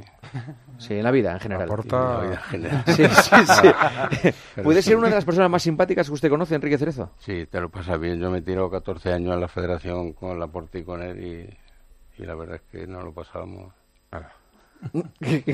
[0.78, 1.68] Sí, en la vida en general.
[1.68, 2.84] Y la vida en general.
[2.86, 4.32] Sí, sí, sí.
[4.62, 7.12] ¿Puede ser una de las personas más simpáticas que usted conoce, Enrique Cerezo?
[7.18, 8.20] Sí, te lo pasa bien.
[8.20, 12.22] Yo me he tirado 14 años en la federación con Laporte y con él y,
[12.22, 13.72] y la verdad es que no lo pasábamos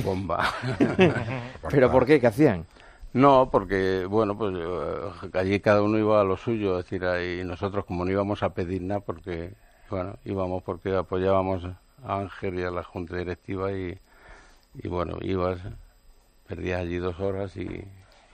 [0.05, 0.52] bomba.
[1.70, 2.20] ¿Pero por qué?
[2.20, 2.64] ¿Qué hacían?
[3.12, 7.42] No, porque, bueno, pues eh, allí cada uno iba a lo suyo, es decir, ahí
[7.44, 9.54] nosotros como no íbamos a pedir nada porque,
[9.88, 13.98] bueno, íbamos porque apoyábamos a Ángel y a la junta directiva y,
[14.74, 15.60] y bueno, ibas,
[16.46, 17.84] perdías allí dos horas y,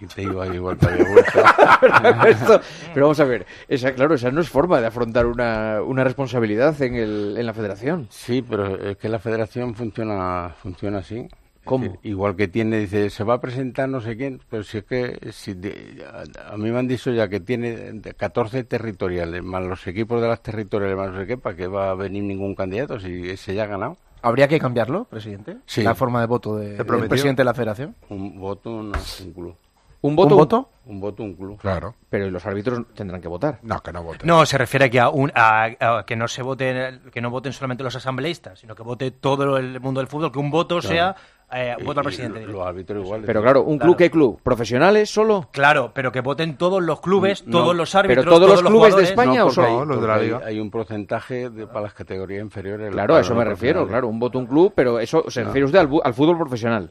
[0.01, 2.61] y te ibas y vuelta y de vuelta.
[2.93, 6.81] pero vamos a ver, esa, claro, esa no es forma de afrontar una, una responsabilidad
[6.83, 8.09] en, el, en la federación.
[8.11, 11.29] Sí, pero es que la federación funciona funciona así.
[11.63, 11.85] Es ¿Cómo?
[11.85, 14.85] decir, igual que tiene, dice, se va a presentar no sé quién, pero si es
[14.85, 16.05] que si de-
[16.45, 20.21] a, a mí me han dicho ya que tiene de 14 territoriales, más los equipos
[20.21, 23.31] de las territoriales, más no sé qué, ¿para qué va a venir ningún candidato si
[23.31, 23.97] ese ya ha ganado?
[24.23, 25.57] ¿Habría que cambiarlo, presidente?
[25.67, 25.83] Sí.
[25.83, 27.95] La forma de voto de- ¿Se del presidente de la federación.
[28.09, 28.93] Un voto, un
[29.35, 29.55] club.
[30.03, 30.35] ¿Un voto?
[30.35, 30.69] ¿Un voto?
[30.85, 31.59] Un voto, un club.
[31.61, 31.95] Claro.
[32.11, 33.61] Pero los árbitros tendrán que votar.
[33.63, 34.27] No, que no voten.
[34.27, 37.31] No, se refiere a que, a un- a- a que no se vote, que no
[37.31, 40.81] voten solamente los asambleístas, sino que vote todo el mundo del fútbol, que un voto
[40.81, 40.89] Claro.
[40.95, 41.17] sea
[41.55, 42.47] eh, voto al presidente.
[42.47, 43.23] Los árbitros igual.
[43.27, 44.41] Pero claro, ¿un club qué club?
[44.43, 45.49] ¿Profesionales solo?
[45.53, 48.97] Claro, pero que voten todos los clubes, No, todos los pero árbitros, todos los clubes
[48.97, 49.03] de.
[49.03, 50.41] España o solo hay- los de porque la hay- liga?
[50.47, 52.91] Hay, un porcentaje de- para las categorías inferiores.
[52.91, 55.49] Claro, a eso me refiero, claro, un voto, un club, pero eso se No.
[55.49, 56.91] refiere usted al, fútbol profesional.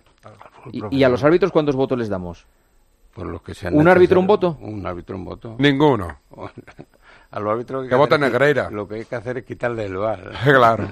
[0.71, 2.45] Y, y a los árbitros cuántos votos les damos?
[3.13, 4.57] Por los que sean ¿Un árbitro, un voto?
[4.61, 5.55] Un árbitro, un voto.
[5.59, 6.19] Ninguno.
[7.31, 8.69] A los árbitros Que es qui- Negreira.
[8.69, 10.31] Lo que hay que hacer es quitarle el bar.
[10.43, 10.87] Claro.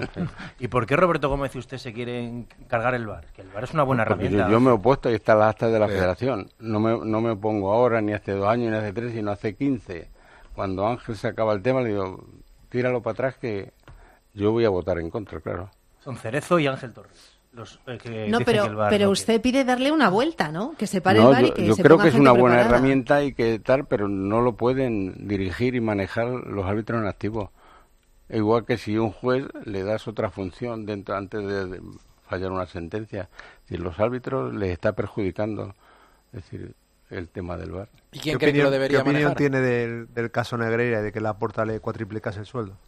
[0.58, 3.26] ¿Y por qué Roberto Gómez y usted se quieren cargar el VAR?
[3.34, 4.46] Que el VAR es una buena Porque herramienta.
[4.48, 5.92] yo, yo me he opuesto y está la acta de la Sí.
[5.94, 6.48] federación.
[6.58, 9.54] No me, no me opongo ahora, ni hace dos años, ni hace tres, sino hace
[9.54, 10.08] quince.
[10.54, 12.24] Cuando Ángel se acaba el tema, le digo,
[12.70, 13.72] tíralo para atrás que
[14.32, 15.70] yo voy a votar en contra, claro.
[16.02, 17.38] Son Cerezo y Ángel Torres.
[17.52, 20.08] Los, eh, que No, dicen pero, que el VAR pero no usted pide darle una
[20.08, 20.74] vuelta, ¿no?
[20.76, 22.14] Que se pare No, el bar y yo, que yo se creo ponga que es
[22.14, 22.76] una buena preparada.
[22.76, 27.52] herramienta y que tal, pero no lo pueden dirigir y manejar los árbitros en activo.
[28.28, 31.82] Igual que si un juez le das otra función dentro antes de, de
[32.28, 33.28] fallar una sentencia,
[33.68, 35.74] si los árbitros les está perjudicando,
[36.32, 36.74] es decir,
[37.10, 37.88] el tema del VAR.
[38.12, 39.36] ¿Y quién ¿Qué cree que lo opinión, debería ¿qué opinión manejar?
[39.36, 42.78] tiene del, del caso Negreira y de que la porta le cuatriplicase el sueldo?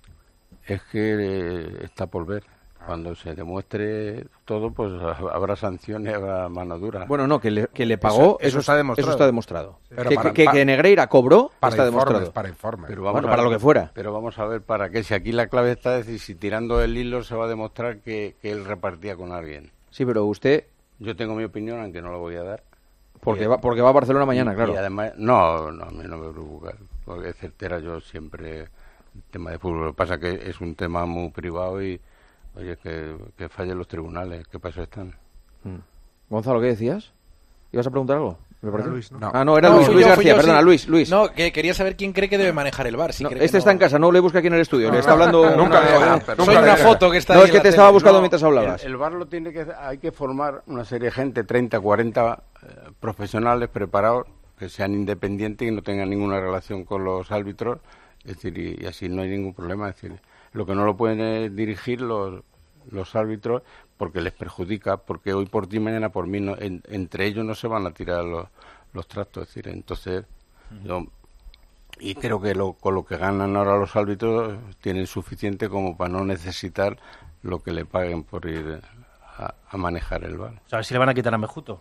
[0.65, 2.45] Es que eh, está por ver.
[2.87, 4.93] Cuando se demuestre todo, pues
[5.33, 7.05] habrá sanciones, habrá mano dura.
[7.07, 9.09] Bueno, no, que le, que le pagó, eso, está demostrado.
[9.09, 9.79] Eso está demostrado.
[10.09, 12.33] que, que- que Negreira cobró, para está informes, demostrado.
[12.33, 12.87] para informes.
[12.89, 13.91] Pero vamos para ver- lo que fuera.
[13.95, 15.03] Pero vamos a ver para qué.
[15.05, 17.99] Si aquí la clave está, es decir, si tirando el hilo se va a demostrar
[17.99, 19.71] que, que él repartía con alguien.
[19.91, 20.65] Sí, pero usted...
[20.99, 22.63] Yo tengo mi opinión, aunque no la voy a dar.
[23.21, 24.73] Porque Y- va- porque va a Barcelona mañana, y- claro.
[24.73, 26.73] Y además, no, no, a mí no me preocupa.
[27.05, 28.69] Porque es certera yo siempre el
[29.31, 29.81] tema de fútbol.
[29.81, 32.01] Lo que pasa que es un tema muy privado y,
[32.55, 34.47] oye, que, que fallen los tribunales.
[34.49, 35.15] ¿Qué paso están?
[36.29, 37.13] Gonzalo, ¿qué decías?
[37.73, 38.39] ¿Ibas a preguntar algo?
[38.61, 38.93] Me Era pareció.
[38.93, 39.31] Luis, ¿no?
[39.35, 40.65] Ah, no, era No, Luis, Luis yo, García, yo, perdona, sí.
[40.65, 41.11] Luis, Luis.
[41.11, 43.13] No, que quería saber quién cree que debe manejar el bar.
[43.13, 44.61] Si No, cree que este no- está en casa, no le busca aquí en el
[44.61, 45.45] estudio, le está no, hablando...
[45.57, 47.71] nunca Nunca- llega, nunca Soy una foto que está No, ahí es que te tele.
[47.71, 48.85] estaba buscando No, mientras hablabas.
[48.85, 52.43] El, el bar lo tiene que hay que formar una serie de gente, 30, 40
[52.63, 52.67] eh,
[53.01, 54.27] profesionales preparados
[54.59, 57.81] que sean independientes y no tengan ninguna relación con los árbitros,
[58.25, 60.21] es decir, y, y así no hay ningún problema, es decir,
[60.53, 62.43] lo que no lo pueden es dirigir los
[62.91, 63.63] los árbitros
[63.97, 67.55] porque les perjudica, porque hoy por ti, mañana por mí, no- en- entre ellos no
[67.55, 68.49] se van a tirar los,
[68.93, 70.25] los trastos, es decir, entonces
[70.85, 71.07] yo
[72.01, 76.11] y creo que lo, con lo que ganan ahora los árbitros tienen suficiente como para
[76.13, 76.99] no necesitar
[77.43, 78.81] lo que le paguen por ir
[79.39, 80.55] a, a manejar el bar.
[80.67, 81.81] O sea, a ver si le van a quitar a Mejuto.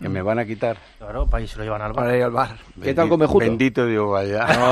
[0.00, 0.76] Que me van a quitar.
[0.98, 2.04] Claro, para ahí se lo llevan al bar.
[2.04, 2.50] Para ir al bar.
[2.82, 3.38] ¿Qué tal con Mejuto?
[3.46, 4.46] Bendito Dios, vaya.
[4.46, 4.68] No,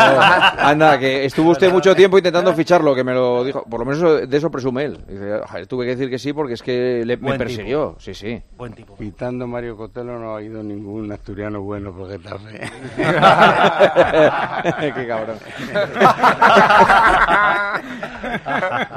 [0.68, 3.64] anda, que estuvo usted mucho tiempo intentando ficharlo, que me lo dijo.
[3.64, 4.98] Por lo menos eso- de eso presume él.
[5.08, 7.96] Dice, "Joder, tuve que decir que sí porque es que le, me persiguió.
[7.98, 8.40] Sí, sí.
[8.56, 8.96] Buen tipo.
[8.96, 12.60] Quitando Mario Cotelo no ha ido ningún asturiano bueno por Getafe.
[14.94, 15.36] Qué cabrón.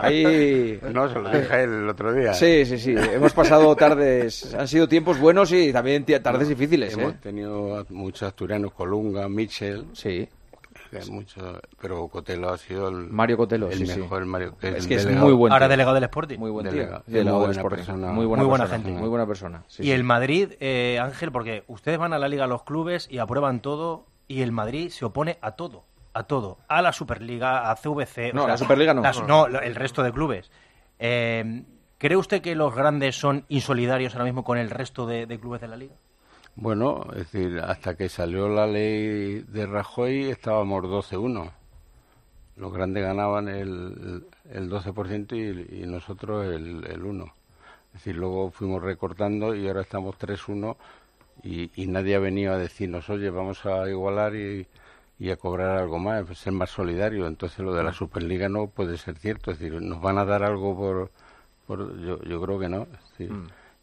[0.02, 0.80] Ahí...
[0.92, 2.34] No, se lo dije el otro día.
[2.34, 2.96] Sí, sí, sí.
[2.98, 4.54] Hemos pasado tardes.
[4.58, 7.18] Han sido tiempos buenos y también tardes difíciles, Hemos ¿eh?
[7.22, 9.86] tenido muchos asturianos, Colunga, Mitchell.
[9.94, 10.28] Sí.
[11.10, 14.00] Mucho, pero Cotelo ha sido el Mario Cotelo, el sí, sí.
[14.00, 14.56] mejor Mario.
[14.62, 16.40] Es el que es muy buen Ahora delegado del Sporting.
[16.40, 17.04] Muy buen tío.
[17.06, 17.40] Delegado.
[17.40, 18.08] Muy buena persona.
[18.14, 19.00] Muy buena, Muy buena persona, gente.
[19.02, 19.64] Muy buena persona.
[19.68, 19.92] sí, y sí.
[19.92, 23.60] el Madrid, eh, Ángel, porque ustedes van a la Liga a los clubes y aprueban
[23.62, 25.84] todo y el Madrid se opone a todo.
[26.14, 26.58] A todo.
[26.70, 28.32] A la Superliga, a CVC.
[28.34, 29.02] No, la Superliga no.
[29.02, 30.50] las- no, el resto de clubes.
[31.00, 31.64] Eh,
[31.98, 35.62] ¿Cree usted que los grandes son insolidarios ahora mismo con el resto de, de clubes
[35.62, 35.96] de la Liga?
[36.56, 41.52] Bueno, es decir, hasta que salió la ley de Rajoy estábamos 12-1.
[42.56, 47.32] Los grandes ganaban el, el 12% y, y nosotros el, el 1%.
[47.94, 50.76] Es decir, luego fuimos recortando y ahora estamos 3-1
[51.44, 54.68] y, y nadie ha venido a decirnos, oye, vamos a igualar y,
[55.20, 57.28] y a cobrar algo más, ser más solidario.
[57.28, 59.52] Entonces lo de la Superliga no puede ser cierto.
[59.52, 61.12] Es decir, nos van a dar algo por...
[61.68, 62.88] por yo, yo creo que no.
[63.18, 63.32] decir,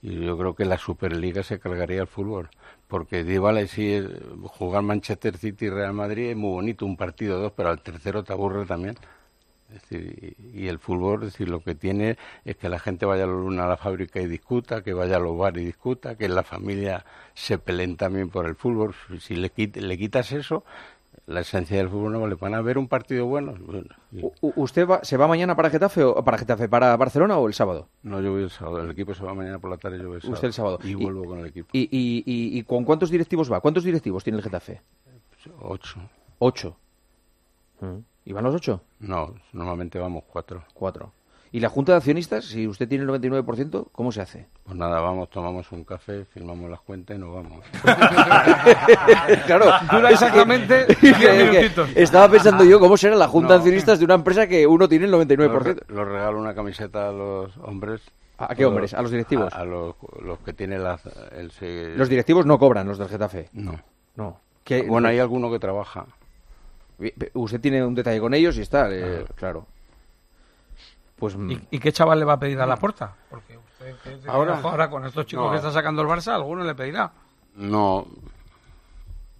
[0.02, 2.48] Y yo creo que la Superliga se cargaría al fútbol.
[2.88, 4.08] Porque di, vale, sí, eh,
[4.44, 7.80] jugar Manchester City y Real Madrid es muy bonito, un partido o dos, pero al
[7.82, 8.96] tercero te aburre también.
[9.74, 13.26] Es decir, y el fútbol, es decir, lo que tiene es que la gente vaya
[13.26, 16.26] los lunes a la fábrica y discuta, que vaya a los bares y discuta, que
[16.26, 17.04] en la familia
[17.34, 18.94] se peleen también por el fútbol.
[19.20, 20.64] Si le, le quitas eso,
[21.26, 22.34] la esencia del fútbol no vale.
[22.34, 23.54] ¿Van a ver un partido bueno?
[24.40, 27.88] ¿Usted va- se va mañana para Getafe o para Getafe, para Barcelona o el sábado?
[28.02, 28.82] No, yo voy el sábado.
[28.82, 30.34] El equipo se va mañana por la tarde, yo voy el sábado.
[30.34, 30.78] Usted el sábado.
[30.84, 31.68] Y, vuelvo con el equipo.
[31.72, 33.60] ¿Y, y, y- y con cuántos directivos va?
[33.60, 34.80] ¿Cuántos directivos tiene el Getafe?
[35.60, 36.00] Ocho.
[36.38, 36.76] Ocho.
[37.80, 37.98] Mm.
[38.26, 38.80] ¿Y van los ocho?
[39.00, 40.64] No, normalmente vamos cuatro.
[40.74, 41.12] Cuatro.
[41.54, 44.46] ¿Y la Junta de Accionistas, si usted tiene el 99%, cómo se hace?
[44.64, 47.64] Pues nada, vamos, tomamos un café, firmamos las cuentas y nos vamos.
[49.46, 49.66] claro.
[49.92, 53.58] Dura exactamente Que- que estaba pensando yo cómo será la Junta de.
[53.58, 55.48] Accionistas de una empresa que uno tiene el 99%.
[55.48, 58.02] Los, los regalo una camiseta a los hombres.
[58.38, 58.92] ¿A qué hombres?
[58.94, 59.52] ¿A los directivos?
[59.54, 60.98] A, a los, los que tienen la,
[61.36, 63.48] el, Los directivos no cobran, los del Getafe.
[63.52, 63.78] No.
[64.16, 64.40] No.
[64.64, 66.06] ¿Qué- Bueno, hay alguno que trabaja.
[67.34, 69.66] Usted tiene un detalle con ellos y está, eh, claro.
[71.16, 73.14] Pues mm, ¿Y, y qué chaval le va a pedir a la puerta?
[73.30, 73.94] Porque usted
[74.28, 75.50] Ahora- con estos chicos No.
[75.50, 77.12] que está sacando el Barça, alguno le pedirá.
[77.56, 78.06] No,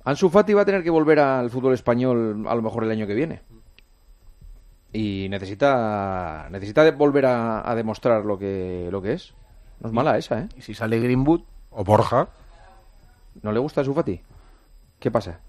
[0.05, 3.07] Ansu Fati va a tener que volver al fútbol español a lo mejor el año
[3.07, 3.43] que viene.
[4.93, 9.35] Y necesita necesita volver a, a demostrar lo que lo que es.
[9.81, 10.49] No es mala esa, ¿eh?
[10.57, 12.29] Y si sale Greenwood o Borja,
[13.43, 14.21] ¿No le gusta Ansu Fati?
[15.01, 15.41] ¿Qué pasa?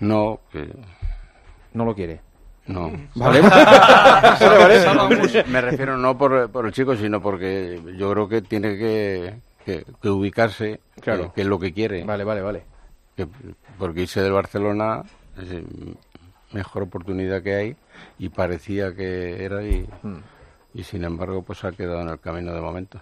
[0.00, 0.72] no, que
[1.72, 2.20] No lo quiere.
[2.68, 2.92] No.
[3.14, 3.40] Vale.
[3.42, 5.44] Vale, vale.
[5.48, 9.34] Me refiero no por, por el chico, sino porque yo creo que tiene que,
[9.64, 11.28] que, que ubicarse, Claro.
[11.28, 12.04] que, que es lo que quiere.
[12.04, 12.62] Vale, vale, vale.
[13.16, 13.26] Que-
[13.78, 15.02] porque irse del Barcelona
[15.40, 15.64] es eh,
[16.52, 17.76] mejor oportunidad que hay
[18.18, 20.18] y parecía que era y, Hmm.
[20.74, 23.00] y sin embargo pues ha quedado en el camino de momento.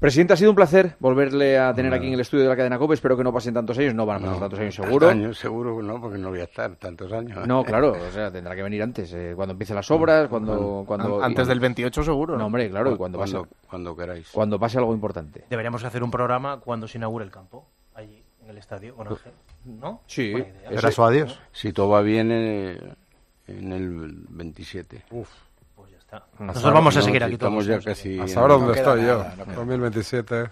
[0.00, 2.78] Presidente, ha sido un placer volverle a tener aquí en el estudio de la cadena
[2.78, 2.94] COPE.
[2.94, 3.94] Espero que no pasen tantos años.
[3.94, 5.08] No van a pasar tantos años, seguro.
[5.08, 7.46] Años, seguro que no, porque no voy a estar tantos años.
[7.46, 10.84] No, claro, o sea, tendrá que venir antes, eh, cuando empiecen las obras, cuando...
[10.86, 12.38] cuando Antes del 28 seguro.
[12.38, 14.30] No, hombre, claro, y cuando, cuando, pase, cuando queráis.
[14.30, 15.44] cuando pase algo importante.
[15.50, 19.32] Deberíamos hacer un programa cuando se inaugure el campo, allí, en el estadio, con Ángel.
[19.66, 20.00] ¿No?
[20.06, 20.32] Sí.
[20.70, 21.38] Era su adiós.
[21.52, 22.80] Si todo va bien eh,
[23.46, 25.04] en el 27.
[25.10, 25.49] Pues ya
[26.10, 26.44] está.
[26.44, 28.18] Nosotros vamos a seguir aquí Estamos todos, ya o sea casi...
[28.18, 30.50] Hasta ahora donde estoy yo, nada, no queda 2027.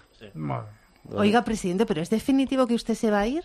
[1.11, 3.43] Oiga, presidente, ¿pero es definitivo que usted se va a ir?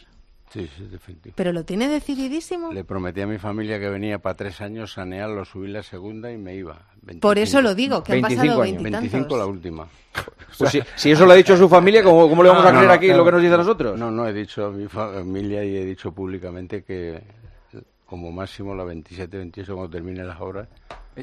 [0.53, 1.35] Sí, sí, definitivo.
[1.37, 2.73] ¿Pero lo tiene decididísimo?
[2.73, 6.37] Le prometí a mi familia que venía para tres años, sanearlo, subir la segunda y
[6.37, 6.83] me iba.
[7.03, 7.21] 25.
[7.21, 8.75] Por eso lo digo, que han 25 pasado años.
[8.83, 9.13] veintitantos.
[9.13, 9.89] 25 la última.
[10.57, 12.77] Pues si, si eso lo ha dicho su familia, ¿cómo, cómo le vamos a No,
[12.79, 13.99] creer no, aquí no, lo que nos dice a nosotros?
[13.99, 17.21] No, no, he dicho a mi familia y he dicho públicamente que
[18.07, 20.69] como máximo la 27, 28 cuando termine las obras.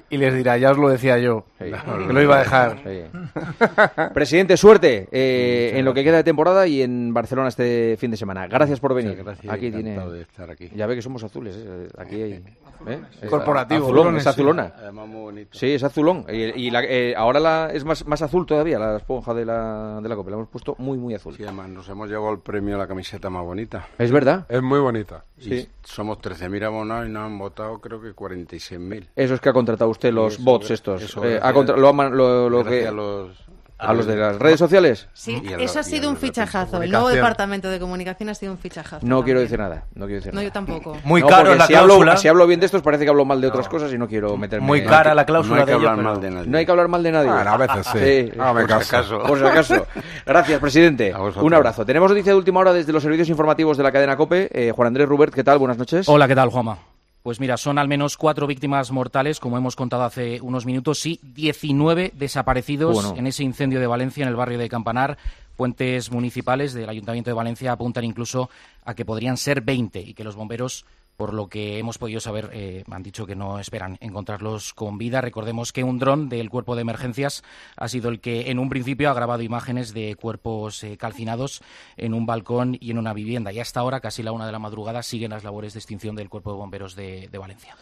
[0.10, 1.70] Y les dirá, ya os lo decía yo, que
[2.14, 2.82] lo iba a dejar.
[4.14, 8.16] Presidente, suerte eh, en lo que queda de temporada y en Barcelona este fin de
[8.18, 8.48] semana.
[8.48, 9.18] Gracias por venir.
[9.18, 9.92] Gracias, aquí tiene.
[9.92, 10.70] encantado de estar aquí.
[10.76, 11.56] Ya ve que somos azules.
[11.58, 12.44] eh, Aquí hay.
[12.88, 13.02] ¿eh?
[13.22, 14.74] Es Corporativo, Azulón, azulones, es azulona.
[14.78, 15.58] Además muy bonito.
[15.58, 16.26] Sí, es azulón.
[16.30, 16.36] Y,
[16.68, 20.10] y la- eh, ahora la, es más, más azul todavía, la esponja de la, de
[20.10, 20.30] la copa.
[20.32, 21.36] La hemos puesto muy, muy azul.
[21.36, 23.88] Sí, además nos hemos llevado el premio a la camiseta más bonita.
[23.98, 24.46] Es verdad.
[24.50, 25.26] Es muy bonita.
[25.40, 29.10] Y somos 13.000 abonados y nos han votado creo que 46.000.
[29.16, 31.02] Eso es que ha contratado usted los Eso, bots estos.
[31.02, 33.46] eso, Eh, ha contra- lo lo- lo gracias que- a los...
[33.82, 35.08] a los de las redes sociales.
[35.14, 36.82] Sí, Y a la- eso ha a sido un fichajazo.
[36.82, 39.06] El nuevo departamento de comunicación ha sido un fichajazo.
[39.06, 39.86] No quiero decir nada.
[39.96, 40.48] No quiero decir No, nada.
[40.48, 40.98] yo tampoco.
[41.04, 42.18] Muy No, caro la si hablo, cláusula.
[42.18, 44.38] si hablo bien de estos parece que hablo mal de otras cosas y no quiero
[44.38, 44.66] meterme.
[44.68, 46.48] Muy en- cara la No cláusula hay que de hablar mal de nadie.
[46.48, 47.32] No hay que hablar mal de nadie.
[47.32, 48.40] Bueno, a veces sí.
[48.40, 49.16] Hágame por si caso.
[49.16, 49.28] acaso.
[49.28, 49.88] Por si acaso.
[50.26, 51.12] Gracias, presidente.
[51.14, 51.20] A.
[51.22, 51.86] Un abrazo.
[51.86, 54.50] Tenemos noticia de última hora desde los servicios informativos de la cadena COPE.
[54.54, 55.58] Eh, Juan Andrés Rubert, ¿qué tal?
[55.58, 56.08] Buenas noches.
[56.08, 56.78] Hola, ¿qué tal, Juanma?
[57.24, 61.20] Pues mira, son al menos cuatro víctimas mortales, como hemos contado hace unos minutos, y
[61.22, 63.14] 19 desaparecidos Bueno.
[63.16, 65.18] en ese incendio de Valencia, en el barrio de Campanar.
[65.56, 68.50] Fuentes municipales del Ayuntamiento de Valencia apuntan incluso
[68.84, 70.86] a que podrían ser 20 y que los bomberos,
[71.22, 75.22] por lo que hemos podido saber, eh, han dicho que no esperan encontrarlos con vida.
[75.22, 77.44] Recordemos que un dron del cuerpo de emergencias
[77.78, 81.62] ha sido el que en un principio ha grabado imágenes de cuerpos eh, calcinados
[81.96, 83.54] en un balcón y en una vivienda.
[83.54, 86.28] Y hasta ahora, casi la una de la madrugada, siguen las labores de extinción del
[86.28, 87.76] cuerpo de bomberos de, de Valencia.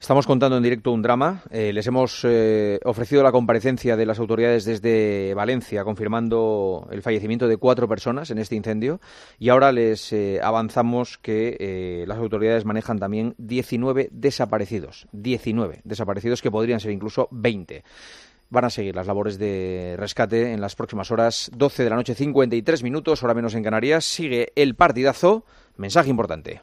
[0.00, 1.42] Estamos contando en directo un drama.
[1.50, 7.46] Eh, les hemos eh, ofrecido la comparecencia de las autoridades desde Valencia, confirmando el fallecimiento
[7.46, 8.98] de cuatro personas en este incendio.
[9.38, 15.06] Y ahora les eh, avanzamos que las autoridades manejan también 19 desaparecidos.
[15.12, 17.84] 19 desaparecidos que podrían ser incluso 20.
[18.48, 21.50] Van a seguir las labores de rescate en las próximas horas.
[21.54, 24.06] 12 de la noche, 53 minutos, hora menos en Canarias.
[24.06, 25.44] Sigue el partidazo.
[25.76, 26.62] Mensaje importante.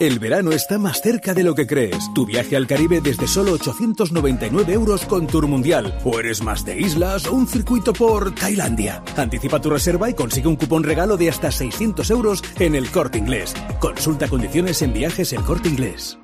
[0.00, 2.08] El verano está más cerca de lo que crees.
[2.14, 5.94] Tu viaje al Caribe desde solo 899 euros con Tour Mundial.
[6.06, 9.04] O eres más de islas o un circuito por Tailandia.
[9.18, 13.18] Anticipa tu reserva y consigue un cupón regalo de hasta 600 euros en el Corte
[13.18, 13.54] Inglés.
[13.78, 16.16] Consulta condiciones en viajes El Corte Inglés.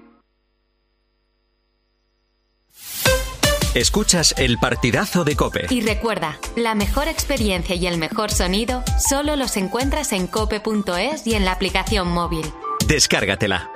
[3.74, 5.66] Escuchas el partidazo de Cope.
[5.68, 11.34] Y recuerda, la mejor experiencia y el mejor sonido solo los encuentras en cope.es y
[11.34, 12.46] en la aplicación móvil.
[12.88, 13.68] Descárgatela.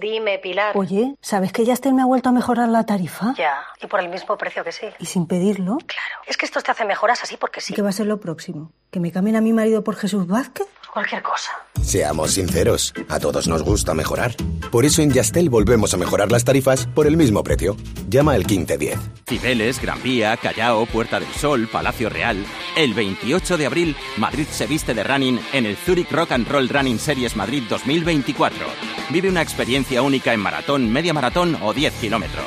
[0.00, 0.76] Dime, Pilar.
[0.76, 3.34] Oye, ¿sabes que Yastel me ha vuelto a mejorar la tarifa?
[3.36, 4.86] Ya, y por el mismo precio que sí.
[4.98, 5.76] ¿Y sin pedirlo?
[5.86, 6.22] Claro.
[6.26, 7.72] Es que esto te hace mejoras así porque sí.
[7.72, 8.72] ¿Y qué va a ser lo próximo?
[8.90, 10.66] ¿Que me cambien a mi marido por Jesús Vázquez?
[10.94, 11.50] Cualquier cosa.
[11.82, 14.36] Seamos sinceros, a todos nos gusta mejorar.
[14.70, 17.76] Por eso en Yastel volvemos a mejorar las tarifas por el mismo precio.
[18.08, 19.00] Llama al 1510.
[19.28, 22.46] Cibeles, Gran Vía, Callao, Puerta del Sol, Palacio Real.
[22.76, 26.68] El 28 de abril, Madrid se viste de running en el Zurich Rock and Roll
[26.68, 28.64] Running Series Madrid 2024.
[29.10, 32.46] Vive una experiencia única en maratón, media maratón o 10 kilómetros.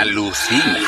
[0.00, 0.78] Alucina.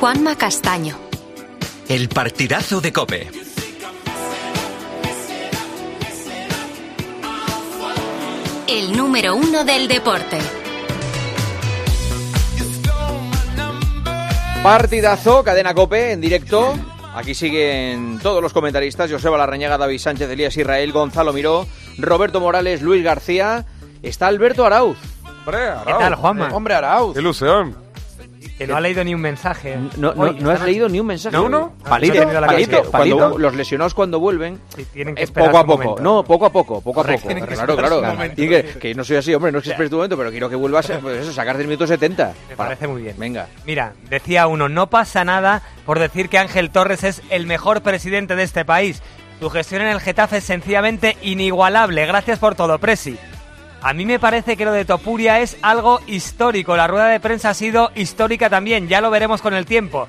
[0.00, 0.98] Juanma Castaño.
[1.86, 3.39] El partidazo de Cope.
[8.72, 10.38] El número uno del deporte.
[14.62, 16.74] Partidazo, cadena Cope, en directo.
[17.12, 21.66] Aquí siguen todos los comentaristas: Joseba Larrañaga, David Sánchez, Elías Israel, Gonzalo Miró,
[21.98, 23.66] Roberto Morales, Luis García.
[24.04, 24.98] Está Alberto Arauz.
[25.44, 25.86] Hombre, Arauz.
[25.86, 26.48] ¿Qué tal, Juanma?
[26.52, 27.14] Hombre, Arauz.
[27.14, 27.74] Qué ilusión.
[28.60, 29.74] Que no ha leído ni un mensaje.
[29.96, 31.34] No, no, Hoy, no has leído ni un mensaje.
[31.34, 31.72] ¿No, no?
[31.82, 32.82] Palito, la palito.
[32.90, 33.38] Cuando Palito.
[33.38, 34.60] los lesionados cuando vuelven,
[34.92, 35.82] tienen que es esperar poco a poco.
[35.84, 36.02] momento.
[36.02, 37.18] No, poco a poco, poco a poco.
[37.26, 38.32] tienen que Claro, esperar claro.
[38.36, 40.50] Y que, que no soy así, hombre, no es que esperes tu momento, pero quiero
[40.50, 42.34] que vuelvas, pues eso, sacar del minuto 70.
[42.50, 43.14] Me parece muy bien.
[43.16, 43.46] Venga.
[43.64, 48.36] Mira, decía uno, no pasa nada por decir que Ángel Torres es el mejor presidente
[48.36, 49.02] de este país.
[49.40, 52.04] Su gestión en el Getafe es sencillamente inigualable.
[52.04, 53.16] Gracias por todo, Presi.
[53.82, 56.76] A mí me parece que lo de Topuria es algo histórico.
[56.76, 60.06] La rueda de prensa ha sido histórica también, ya lo veremos con el tiempo.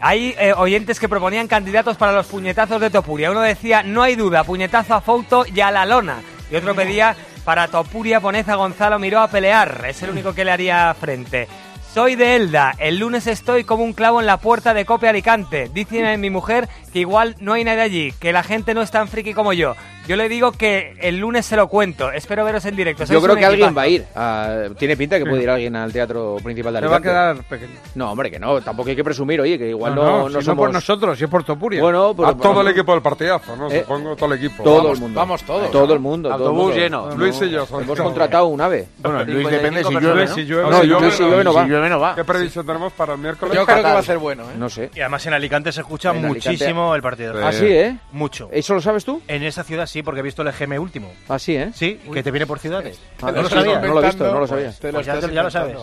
[0.00, 3.30] Hay eh, oyentes que proponían candidatos para los puñetazos de Topuria.
[3.30, 6.22] Uno decía, no hay duda, puñetazo a Fouto y a la lona.
[6.50, 7.14] Y otro pedía,
[7.44, 9.84] para Topuria poned a Gonzalo Miró a pelear.
[9.86, 11.46] Es el único que le haría frente.
[11.92, 12.72] Soy de Elda.
[12.78, 15.68] El lunes estoy como un clavo en la puerta de Cope Alicante.
[15.74, 19.08] Dice mi mujer que igual no hay nadie allí, que la gente no es tan
[19.08, 19.74] friki como yo.
[20.08, 22.10] Yo le digo que el lunes se lo cuento.
[22.10, 23.04] Espero veros en directo.
[23.04, 23.76] Yo creo que alguien equipazo.
[23.76, 24.04] va a ir.
[24.16, 27.08] Ah, tiene pinta que puede ir alguien al teatro principal de Me va a Alicante.
[27.36, 27.78] quedar pequeño.
[27.94, 28.60] No, hombre, que no.
[28.60, 30.46] Tampoco hay que presumir, oye, que igual no, No, no, no, si somos...
[30.46, 31.80] no por nosotros, si es por Topuria.
[31.80, 33.70] Bueno, pero- a todo el equipo del partidazo, ¿no?
[33.70, 34.64] Eh, Supongo todo el equipo.
[34.64, 35.20] Todo Vamos, el mundo.
[35.20, 35.70] Vamos todos.
[35.70, 36.28] Todo el mundo.
[36.30, 36.76] todo el Autobús mundo.
[36.80, 37.06] lleno.
[37.10, 37.58] No, Luis y yo.
[37.58, 38.88] Hemos somos- contratado un ave.
[38.98, 40.70] Bueno, Luis depende si 55 llueve, si llueve.
[40.70, 41.62] No, si Luis si llueve no va.
[41.62, 42.14] Si llueve no va.
[42.16, 43.54] ¿Qué previsión tenemos para el miércoles?
[43.54, 44.54] Yo creo que va a ser bueno, ¿eh?
[44.58, 44.90] No sé.
[44.94, 46.40] Y además en Alicante se escucha Alicante-
[46.80, 47.46] muchísimo el partido.
[47.46, 47.98] Ah, sí, ¿eh?
[48.12, 48.48] Mucho.
[48.52, 49.22] ¿Eso lo sabes tú?
[49.28, 51.12] En esa ciudad sí, porque he visto el EGM último.
[51.28, 51.70] Ah, sí, ¿eh?
[51.74, 53.00] Sí, que te viene por ciudades.
[53.22, 54.72] Ah, no, lo sabía, no lo he visto, no lo sabía.
[54.80, 55.76] Pues ya, ya lo sabes.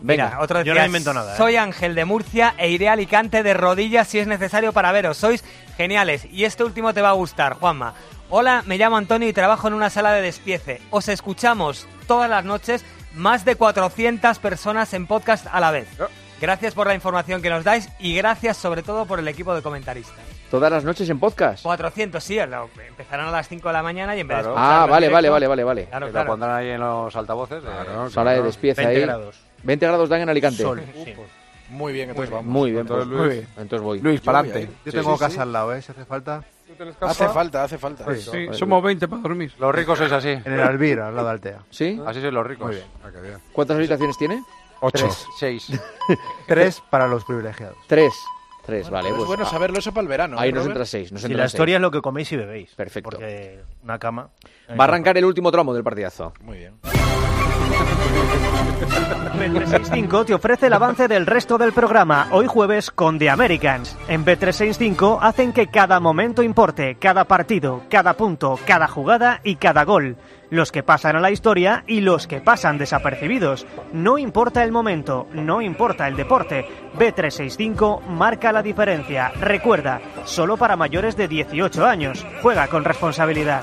[0.00, 1.34] Mira, otro Yo no invento nada.
[1.34, 1.36] ¿eh?
[1.36, 5.16] Soy Ángel de Murcia e iré a Alicante de rodillas si es necesario para veros.
[5.16, 5.44] Sois
[5.76, 6.26] geniales.
[6.30, 7.94] Y este último te va a gustar, Juanma.
[8.30, 10.80] Hola, me llamo Antonio y trabajo en una sala de despiece.
[10.90, 12.84] Os escuchamos todas las noches,
[13.14, 15.88] más de 400 personas en podcast a la vez.
[16.40, 19.62] Gracias por la información que nos dais y gracias sobre todo por el equipo de
[19.62, 20.37] comentaristas.
[20.50, 21.62] Todas las noches en podcast.
[21.62, 24.86] 400, sí, lo- empezarán a las 5 de la mañana y en vez de Ah,
[24.88, 25.84] vale, vale, vale, vale, vale.
[25.86, 26.24] Claro, claro.
[26.26, 27.62] lo pondrán ahí en los altavoces.
[27.62, 29.02] Claro, Sala de despiece 20 ahí.
[29.06, 29.36] grados.
[29.62, 30.62] 20 grados dan en Alicante.
[30.62, 31.14] Sol, sí.
[31.70, 32.46] Muy bien, entonces vamos.
[32.46, 33.26] Muy bien, Entonces, pues, Luis.
[33.28, 33.48] muy bien.
[33.58, 34.00] Entonces voy.
[34.00, 34.70] Luis, para adelante.
[34.86, 35.40] Yo tengo sí, casa sí.
[35.40, 35.82] al lado, ¿eh?
[35.82, 36.42] Si hace falta.
[37.00, 38.04] Hace falta, hace falta.
[38.14, 38.54] Sí, Eso.
[38.54, 39.52] somos 20 para dormir.
[39.58, 40.28] Los ricos sois así.
[40.30, 41.58] En el Alvir, al lado de Altea.
[41.70, 42.00] ¿Sí?
[42.06, 42.68] Así sois los ricos.
[42.68, 42.86] Muy bien.
[43.04, 43.38] Ah.
[43.52, 44.42] ¿Cuántas habitaciones tiene?
[44.80, 45.04] Ocho.
[45.06, 45.26] Tres.
[45.38, 45.80] Seis.
[46.46, 47.76] Tres para los privilegiados.
[47.86, 48.14] Tres.
[48.68, 49.08] Tres, vale.
[49.08, 50.38] es Pues, bueno ah, saberlo eso para el verano.
[50.38, 50.76] Ahí ¿eh, nos Robert?
[50.76, 51.10] entra seis.
[51.10, 51.54] Nos Si entra la seis.
[51.54, 52.74] historia es lo que coméis y bebéis.
[52.74, 53.08] Perfecto.
[53.08, 54.28] Porque una cama.
[54.78, 56.34] Va a arrancar el último tramo del partidazo.
[56.42, 56.74] Muy bien.
[59.38, 63.96] Bet365 te ofrece el avance del resto del programa, hoy jueves con The Americans.
[64.08, 69.84] En Bet365 hacen que cada momento importe, cada partido, cada punto, cada jugada y cada
[69.84, 70.16] gol.
[70.50, 73.66] Los que pasan a la historia y los que pasan desapercibidos.
[73.92, 76.66] No importa el momento, no importa el deporte.
[76.98, 79.30] Bet365 marca la diferencia.
[79.40, 82.24] Recuerda, solo para mayores de 18 años.
[82.42, 83.62] Juega con responsabilidad.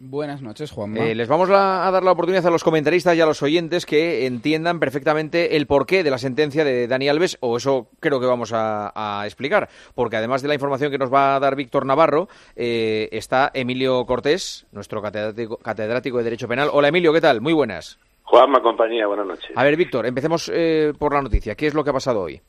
[0.00, 1.00] Buenas noches, Juanma.
[1.00, 4.26] Eh, les vamos a dar la oportunidad a los comentaristas y a los oyentes que
[4.26, 8.52] entiendan perfectamente el porqué de la sentencia de Dani Alves, o eso creo que vamos
[8.52, 12.28] a, a explicar, porque además de la información que nos va a dar Víctor Navarro,
[12.54, 16.70] eh, está Emilio Cortés, nuestro catedrático, catedrático de Derecho Penal.
[16.72, 17.40] Hola Emilio, ¿qué tal?
[17.40, 17.98] Muy buenas.
[18.22, 19.50] Juanma, compañía, buenas noches.
[19.56, 21.54] A ver, Víctor, empecemos eh, por la noticia.
[21.54, 22.40] ¿Qué es lo que ha pasado hoy?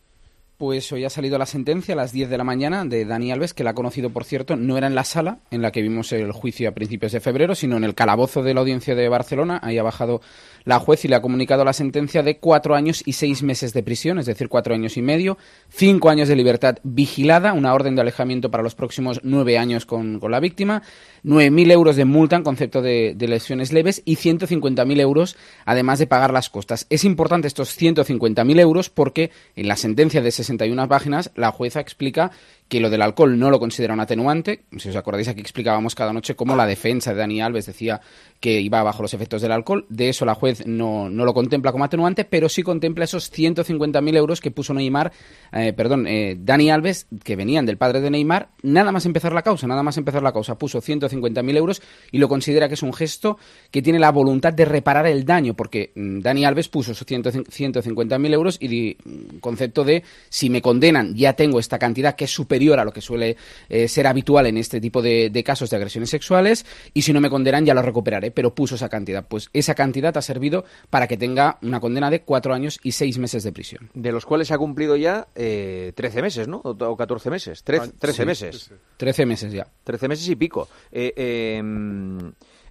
[0.59, 3.53] Pues hoy ha salido la sentencia a las 10 de la mañana de Dani Alves,
[3.53, 6.11] que la ha conocido, por cierto, no era en la sala en la que vimos
[6.11, 9.61] el juicio a principios de febrero, sino en el calabozo de la audiencia de Barcelona.
[9.63, 10.19] Ahí ha bajado
[10.65, 13.83] la juez y le ha comunicado la sentencia de cuatro años y seis meses de
[13.83, 15.37] prisión, es decir, cuatro años y medio,
[15.69, 20.19] cinco años de libertad vigilada, una orden de alejamiento para los próximos nueve años con,
[20.19, 20.83] con la víctima,
[21.23, 26.07] 9.000 euros de multa en concepto de, de lesiones leves y 150.000 euros además de
[26.07, 26.85] pagar las costas.
[26.89, 32.31] Es importante estos 150.000 euros porque en la sentencia de 61 páginas la jueza explica
[32.69, 34.61] que lo del alcohol no lo considera un atenuante.
[34.77, 37.99] Si os acordáis, aquí explicábamos cada noche cómo la defensa de Dani Alves decía
[38.39, 39.87] que iba bajo los efectos del alcohol.
[39.89, 44.15] De eso la juez no, no lo contempla como atenuante, pero sí contempla esos 150.000
[44.15, 45.11] euros que puso Neymar,
[45.51, 49.41] eh, perdón, eh, Dani Alves, que venían del padre de Neymar, nada más empezar la
[49.41, 51.81] causa, nada más empezar la causa, puso 150.000 euros
[52.11, 53.39] y lo considera que es un gesto
[53.71, 57.23] que tiene la voluntad de reparar el daño, porque mm, Dani Alves puso esos 100
[57.23, 62.25] 150.000 euros y di, mm, concepto de si me condenan ya tengo esta cantidad que
[62.25, 63.37] es superior a lo que suele
[63.69, 67.21] eh, ser habitual en este tipo de, de casos de agresiones sexuales y si no
[67.21, 69.25] me condenan ya lo recuperaré, pero puso esa cantidad.
[69.27, 73.17] Pues esa cantidad ha servido para que tenga una condena de cuatro años y seis
[73.17, 73.89] meses de prisión.
[73.93, 76.57] De los cuales se ha cumplido ya eh, 13 meses, ¿no?
[76.63, 77.65] O, o 14 meses.
[77.65, 78.59] Tre- Ah, 13 sí, meses.
[78.69, 78.73] sí.
[78.97, 79.65] 13 meses ya.
[79.85, 80.67] 13 meses y pico.
[80.91, 81.61] Eh, eh,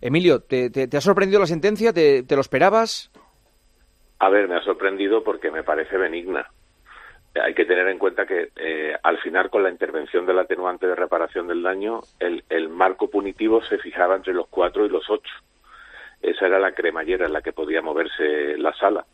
[0.00, 1.92] Emilio, ¿te, te- te ha sorprendido la sentencia?
[1.92, 3.10] ¿Te, te lo esperabas?
[4.20, 6.46] A ver, me ha sorprendido porque me parece benigna.
[7.38, 10.94] Hay que tener en cuenta que eh, al final, con la intervención del atenuante de
[10.94, 15.32] reparación del daño, el, el marco punitivo se fijaba entre los cuatro y los ocho.
[16.20, 19.04] Esa era la cremallera en la que podía moverse la sala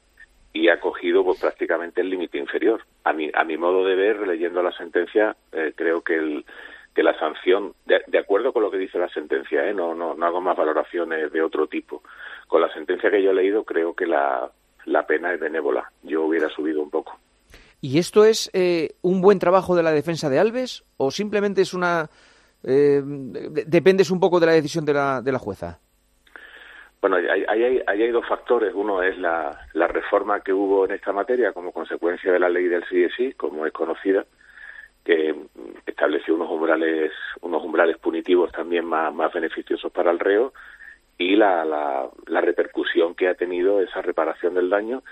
[0.55, 2.83] y ha cogido pues, prácticamente el límite inferior.
[3.03, 6.45] A mi, a mi modo de ver, leyendo la sentencia, eh, creo que, el,
[6.95, 9.75] que la sanción, de, de acuerdo con lo que dice la sentencia, ¿eh?
[9.75, 12.03] no, no, no hago más valoraciones de otro tipo,
[12.47, 14.49] con la sentencia que yo he leído creo que la,
[14.85, 15.91] la pena es benévola.
[16.05, 17.19] Yo hubiera subido un poco.
[17.85, 21.75] ¿Y esto es eh, un buen trabajo de la defensa de Alves o simplemente es
[21.75, 22.09] una...
[22.63, 25.81] eh, de- dependes un poco de la decisión de la, de la jueza?
[27.03, 28.73] Bueno, ahí hay, hay, dos factores.
[28.75, 32.69] Uno es la, la, reforma que hubo en esta materia como consecuencia de la ley
[32.69, 34.25] del CSI, como es conocida,
[35.05, 35.35] que
[35.85, 37.13] estableció unos umbrales,
[37.43, 40.55] unos umbrales punitivos también más, más beneficiosos para el reo
[41.19, 45.03] y la, la, la repercusión que ha tenido esa reparación del daño,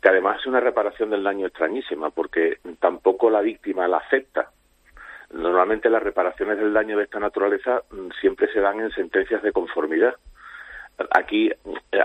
[0.00, 4.50] que además es una reparación del daño extrañísima, porque tampoco la víctima la acepta.
[5.32, 9.52] Normalmente las reparaciones del daño de esta naturaleza mm, siempre se dan en sentencias de
[9.52, 10.14] conformidad
[11.10, 11.50] aquí,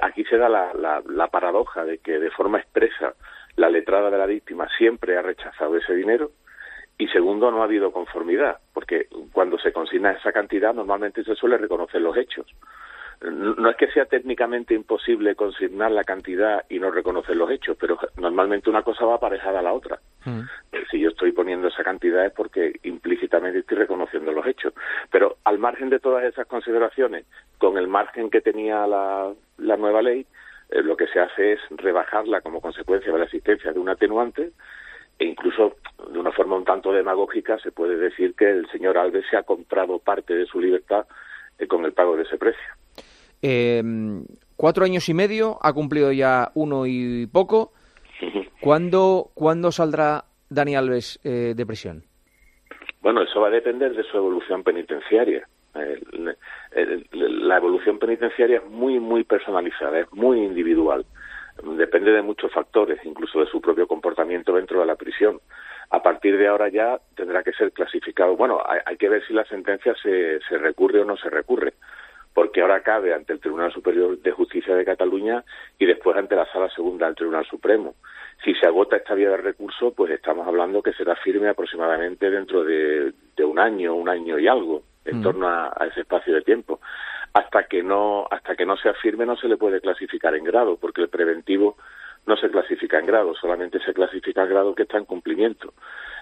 [0.02, 3.14] aquí se da la, la, paradoja de que de forma expresa
[3.56, 6.32] la letrada de la víctima siempre ha rechazado ese dinero
[6.98, 11.58] y segundo no ha habido conformidad porque cuando se consigna esa cantidad normalmente se suele
[11.58, 12.46] reconocer los hechos
[13.32, 17.98] no es que sea técnicamente imposible consignar la cantidad y no reconocer los hechos, pero
[18.18, 20.00] normalmente una cosa va aparejada a la otra.
[20.26, 20.42] Mm.
[20.72, 24.74] Eh, si yo estoy poniendo esa cantidad es porque implícitamente estoy reconociendo los hechos.
[25.12, 27.26] Pero al margen de todas esas consideraciones,
[27.58, 30.26] con el margen que tenía la, la nueva ley,
[30.70, 34.52] eh, lo que se hace es rebajarla como consecuencia de la existencia de un atenuante
[35.18, 35.78] e incluso
[36.12, 39.44] de una forma un tanto demagógica se puede decir que el señor Alves se ha
[39.44, 41.06] comprado parte de su libertad
[41.58, 42.66] eh, con el pago de ese precio.
[43.42, 43.82] Eh,
[44.56, 47.74] cuatro años y medio, ha cumplido ya uno y poco.
[48.62, 52.04] ¿Cuándo, ¿cuándo saldrá Dani Alves eh, de prisión?
[53.02, 55.48] Bueno, eso va a depender de su evolución penitenciaria.
[57.12, 61.06] la evolución penitenciaria es muy, muy personalizada, es muy individual.
[61.78, 65.40] Depende de muchos factores, incluso de su propio comportamiento dentro de la prisión.
[65.92, 68.36] A partir de ahora ya tendrá que ser clasificado.
[68.36, 71.76] Bueno, hay, hay que ver si la sentencia se, se recurre o no se recurre
[72.36, 75.42] porque ahora cabe ante el Tribunal Superior de Justicia de Cataluña
[75.80, 77.96] y después ante la Sala Segunda del Tribunal Supremo.
[78.44, 82.66] Si se agota esta vía de recurso, pues estamos hablando que será firme aproximadamente dentro
[82.66, 85.24] de, un año, un año y algo, en mm.
[85.24, 86.82] torno a, ese espacio de tiempo.
[87.34, 90.76] Hasta que no, hasta que no sea firme no se le puede clasificar en grado,
[90.76, 91.78] porque el preventivo
[92.26, 95.74] no se clasifica en grado, solamente se clasifica en grado que está en cumplimiento.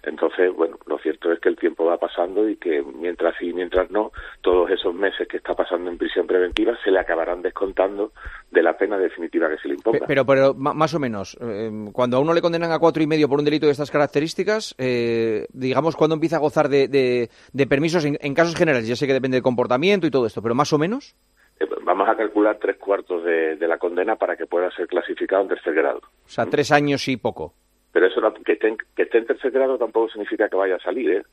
[0.03, 3.89] Entonces, bueno, lo cierto es que el tiempo va pasando y que mientras sí, mientras
[3.89, 4.11] no,
[4.41, 8.11] todos esos meses que está pasando en prisión preventiva se le acabarán descontando
[8.51, 10.05] de la pena definitiva que se le imponga.
[10.05, 13.29] Pero, pero, más o menos, eh, cuando a uno le condenan a cuatro y medio
[13.29, 18.03] por un delito de estas características, eh, digamos, ¿cuándo empieza a gozar de, de, permisos
[18.03, 18.87] en, casos generales?
[18.87, 21.15] Ya sé que depende del comportamiento y todo esto, pero más o menos.
[21.59, 25.43] Eh, vamos a calcular tres cuartos de, de la condena para que pueda ser clasificado
[25.43, 25.99] en tercer grado.
[26.25, 27.53] O sea, tres años y poco.
[27.93, 30.79] Pero eso que esté, en, que esté en tercer grado tampoco significa que vaya a
[30.79, 31.11] salir.
[31.11, 31.23] ¿eh?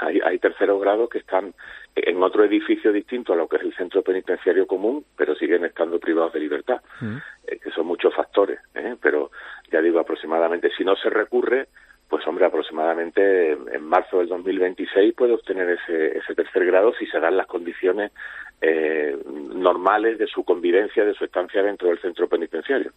[0.00, 1.52] Hay, hay terceros grados que están
[1.94, 6.00] en otro edificio distinto a lo que es el centro penitenciario común, pero siguen estando
[6.00, 7.16] privados de libertad, mm.
[7.46, 8.58] eh, que son muchos factores.
[8.74, 8.96] ¿eh?
[9.02, 9.30] Pero
[9.70, 11.68] ya digo, aproximadamente, si no se recurre,
[12.08, 17.20] pues hombre, aproximadamente en marzo del 2026 puede obtener ese, ese tercer grado si se
[17.20, 18.12] dan las condiciones
[18.60, 19.16] eh,
[19.54, 22.92] normales de su convivencia, de su estancia dentro del centro penitenciario.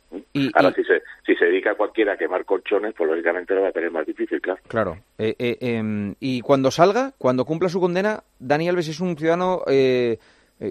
[0.53, 3.67] Ahora, Si, se, si se dedica a cualquiera a quemar colchones, pues lógicamente lo va
[3.67, 4.59] a tener más difícil, claro.
[4.67, 4.97] Claro.
[5.17, 9.61] Eh, eh, em, y cuando salga, cuando cumpla su condena, Dani Alves es un ciudadano
[9.67, 10.17] eh,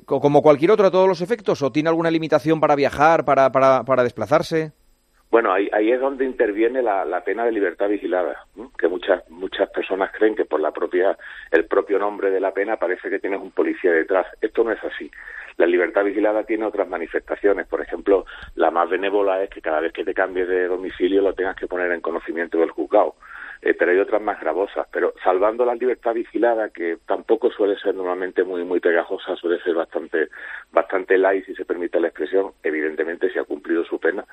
[0.06, 3.84] como cualquier otro a todos los efectos, o tiene alguna limitación para viajar, para, para,
[3.84, 4.72] para desplazarse?
[5.30, 8.46] Bueno, ahí, ahí es donde interviene la, pena de libertad vigilada,
[8.76, 11.16] que muchas muchas personas creen que por la propia
[11.52, 14.26] el propio nombre de la pena parece que tienes un policía detrás.
[14.40, 15.08] Esto no es así.
[15.56, 17.68] La libertad vigilada tiene otras manifestaciones.
[17.68, 18.24] Por ejemplo,
[18.56, 21.68] la más benévola es que cada vez que te cambies de domicilio lo tengas que
[21.68, 23.14] poner en conocimiento del juzgado.
[23.62, 24.88] Eh, pero hay otras más gravosas.
[24.90, 29.74] Pero salvando la libertad vigilada, que tampoco suele ser normalmente muy muy pegajosa, suele ser
[29.74, 30.28] bastante
[30.72, 34.24] bastante light, si se permite la expresión, evidentemente si ha cumplido su pena,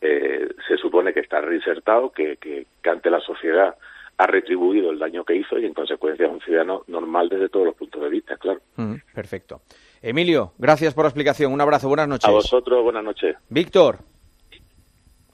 [0.00, 3.76] eh, se supone que está reinsertado, que, que, ante la sociedad
[4.16, 7.66] ha retribuido el daño que hizo y en consecuencia es un ciudadano normal desde todos
[7.66, 8.60] los puntos de vista, claro.
[8.76, 9.60] Mm, perfecto.
[10.02, 11.52] Emilio, gracias por la explicación.
[11.52, 12.28] Un abrazo, buenas noches.
[12.28, 13.36] A vosotros, buenas noches.
[13.48, 13.98] Víctor.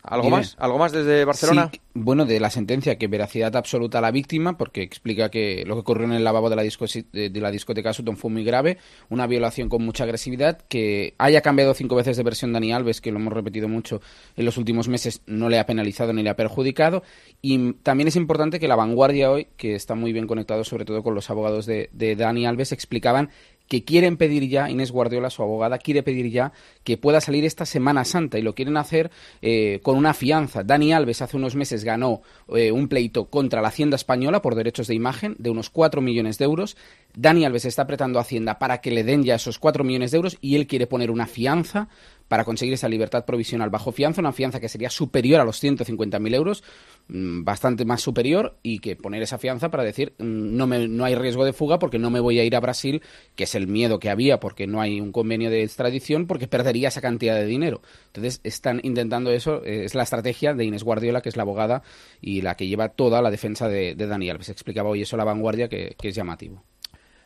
[0.04, 0.54] ¿Algo más?
[0.58, 1.70] ¿Algo más desde Barcelona?
[1.94, 5.80] bueno, de la sentencia, que veracidad absoluta a la víctima, porque explica que lo que
[5.80, 8.78] ocurrió en el lavabo de la, de, la discoteca Sutton fue muy grave,
[9.08, 13.12] una violación con mucha agresividad, que haya cambiado cinco veces de versión Dani Alves, que
[13.12, 14.02] lo hemos repetido mucho
[14.36, 17.02] en los últimos meses, no le ha penalizado ni le ha perjudicado.
[17.40, 21.02] Y también es importante que la vanguardia hoy, que está muy bien conectado sobre todo
[21.02, 23.30] con los abogados de, de Dani Alves, explicaban
[23.68, 26.52] que quieren pedir ya, Inés Guardiola, su abogada, quiere pedir ya
[26.84, 29.10] que pueda salir esta Semana Santa y lo quieren hacer
[29.42, 30.62] eh, con una fianza.
[30.62, 32.22] Dani Alves hace unos meses ganó
[32.54, 36.38] eh, un pleito contra la Hacienda Española por derechos de imagen de unos 4 millones
[36.38, 36.76] de euros.
[37.14, 40.16] Dani Alves está apretando a Hacienda para que le den ya esos 4 millones de
[40.16, 41.88] euros y él quiere poner una fianza
[42.28, 46.34] para conseguir esa libertad provisional bajo fianza, una fianza que sería superior a los 150.000
[46.34, 46.64] euros,
[47.08, 51.04] mm, bastante más superior, y que poner esa fianza para decir mm, no, me, no
[51.04, 53.02] hay riesgo de fuga porque no me voy a ir a Brasil,
[53.36, 56.88] que es el miedo que había porque no hay un convenio de extradición, porque perdería
[56.88, 57.82] esa cantidad de dinero.
[58.06, 61.82] Entonces están intentando eso, eh, es la estrategia de Inés Guardiola, que es la abogada
[62.20, 64.48] y la que lleva toda la defensa de, de Dani Alves.
[64.48, 66.62] Explicaba hoy eso la vanguardia que, que es llamativo.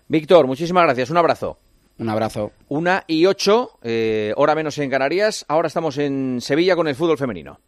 [0.08, 1.10] Víctor, muchísimas gracias.
[1.10, 1.58] Un abrazo.
[1.98, 2.52] Un abrazo.
[2.68, 5.44] Una y ocho, eh, hora menos en Canarias.
[5.48, 7.60] Ahora estamos en Sevilla con el fútbol femenino.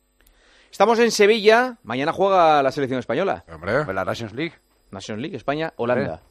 [0.71, 1.79] Estamos en Sevilla.
[1.83, 3.45] Mañana juega la selección española.
[3.53, 4.55] Hombre, la Nations League.
[4.93, 6.23] Nations League, España, Holanda.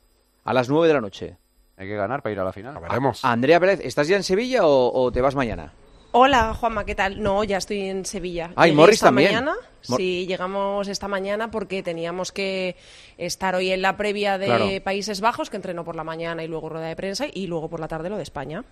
[0.45, 1.37] A las nueve de la noche.
[1.75, 2.79] Hay que ganar para ir a la final.
[2.79, 3.23] veremos.
[3.23, 5.73] Andrea Pérez, ¿estás ya en Sevilla o, o te vas mañana?
[6.11, 7.21] Hola, Juanma, ¿qué tal?
[7.21, 8.51] No, ya estoy en Sevilla.
[8.55, 9.31] Ay, Llegué Morris esta también.
[9.33, 9.53] Mañana.
[9.87, 12.75] Mor- Sí, llegamos esta mañana porque teníamos que
[13.17, 14.65] estar hoy en la previa de Claro.
[14.83, 17.79] Países Bajos, que entrenó por la mañana y luego rueda de prensa, y luego por
[17.79, 18.63] la tarde lo de España.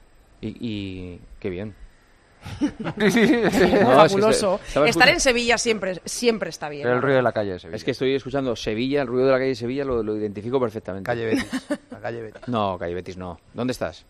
[0.41, 1.75] Y, y- qué bien.
[3.83, 4.59] Fabuloso.
[4.85, 6.87] Estar en Sevilla siempre, siempre está bien.
[6.87, 7.75] El ruido de la calle de Sevilla.
[7.75, 10.59] Es que estoy escuchando Sevilla, el ruido de la calle de Sevilla lo, lo identifico
[10.59, 11.05] perfectamente.
[11.05, 11.45] Calle Betis.
[11.91, 12.47] La calle Betis.
[12.47, 13.39] No, calle Betis no.
[13.53, 14.05] ¿Dónde estás?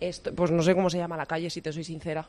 [0.00, 2.28] Esto- pues no sé cómo se llama la calle, si te soy sincera.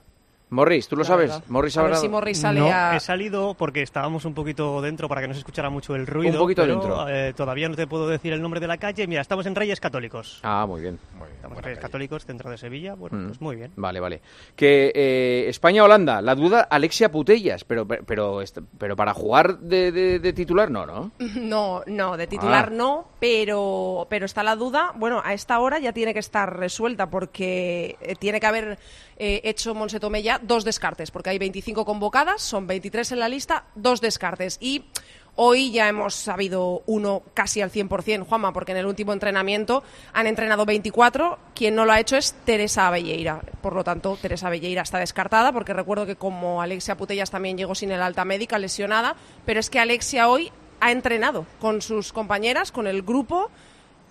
[0.52, 1.30] Morris, ¿tú lo La sabes?
[1.30, 1.44] verdad.
[1.48, 2.96] Morris A ver si Morris sale no, a...
[2.98, 6.34] he salido porque estábamos un poquito dentro para que no se escuchara mucho el ruido.
[6.34, 7.08] Un poquito pero, dentro.
[7.10, 9.08] eh, todavía no te puedo decir el nombre de la calle.
[9.08, 10.42] Mira, estamos en Reyes Católicos.
[10.44, 11.00] Ah, muy bien.
[11.36, 12.96] Estamos en Reyes Católicos, centro de Sevilla.
[12.96, 13.28] Bueno, Mm.
[13.28, 13.72] pues muy bien.
[13.78, 14.22] Vale, vale.
[14.56, 18.42] Que eh, España-Holanda, la duda Alexia Putellas, pero pero
[18.78, 21.12] pero, para jugar de, de- de titular no, ¿no?
[21.36, 22.76] No, no, de titular Ah.
[22.76, 24.92] no, pero, pero está la duda.
[24.98, 28.78] Bueno, a esta hora ya tiene que estar resuelta porque eh, tiene que haber
[29.18, 33.30] eh, hecho Monse Tomé ya dos descartes, porque hay 25 convocadas, son 23 en la
[33.30, 34.58] lista, dos descartes.
[34.60, 34.86] Y
[35.36, 40.28] hoy ya hemos sabido uno casi al 100%, Juanma, porque en el último entrenamiento han
[40.28, 41.40] entrenado 24.
[41.56, 43.42] Quien no lo ha hecho es Teresa Abelleira.
[43.62, 47.76] Por lo tanto, Teresa Abelleira está descartada, porque recuerdo que como Alexia Putellas también llegó
[47.76, 49.16] sin el alta médica, lesionada,
[49.46, 53.52] pero es que Alexia hoy ha entrenado con sus compañeras, con el grupo,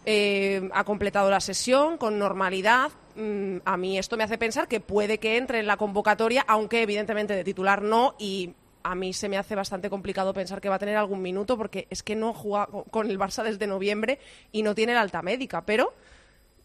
[0.06, 2.90] eh, ha completado la sesión con normalidad.
[3.16, 6.82] Mm, a mí esto me hace pensar que puede que entre en la convocatoria, aunque
[6.82, 10.76] evidentemente de titular no, y a mí se me hace bastante complicado pensar que va
[10.76, 14.18] a tener algún minuto, porque es que no juega co- con el Barça desde noviembre
[14.52, 15.92] y no tiene la alta médica, pero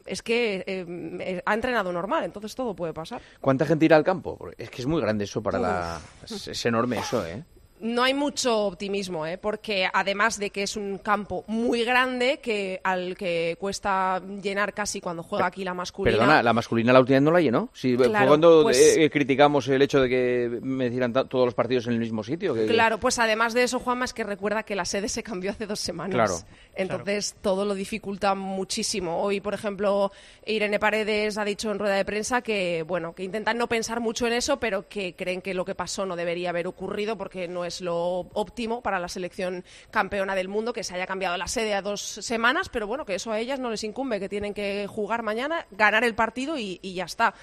[0.06, 0.86] es que eh,
[1.20, 3.22] eh, ha entrenado normal, entonces todo puede pasar.
[3.41, 4.38] ¿Cuánta gente irá al campo?
[4.38, 5.99] Porque es que es muy grande eso para la...
[6.24, 7.44] Es, es enorme eso, ¿eh?
[7.78, 9.38] No hay mucho optimismo, ¿eh?
[9.38, 15.02] porque además de que es un campo muy grande que al que cuesta llenar casi
[15.02, 16.18] cuando juega aquí la masculina.
[16.18, 17.70] Perdona, la masculina la última vez no la llenó.
[17.74, 21.54] Si fue Claro, cuando pues- eh, criticamos el hecho de que me hicieran todos los
[21.54, 22.54] partidos en el mismo sitio.
[22.54, 25.52] que- Claro, pues además de eso, Juanma, es que recuerda que la sede se cambió
[25.52, 26.14] hace dos semanas.
[26.16, 26.36] Claro.
[26.76, 29.22] Entonces todo lo dificulta muchísimo.
[29.22, 30.12] Hoy, por ejemplo,
[30.46, 34.28] Irene Paredes ha dicho en rueda de prensa que, bueno, que intentan no pensar mucho
[34.28, 37.66] en eso, pero que creen que lo que pasó no debería haber ocurrido porque no
[37.66, 41.74] es lo óptimo para la selección campeona del mundo que se haya cambiado la sede
[41.74, 44.88] a dos semanas, pero bueno, que eso a ellas no les incumbe, que tienen que
[44.88, 47.34] jugar mañana, ganar el partido y, y ya está.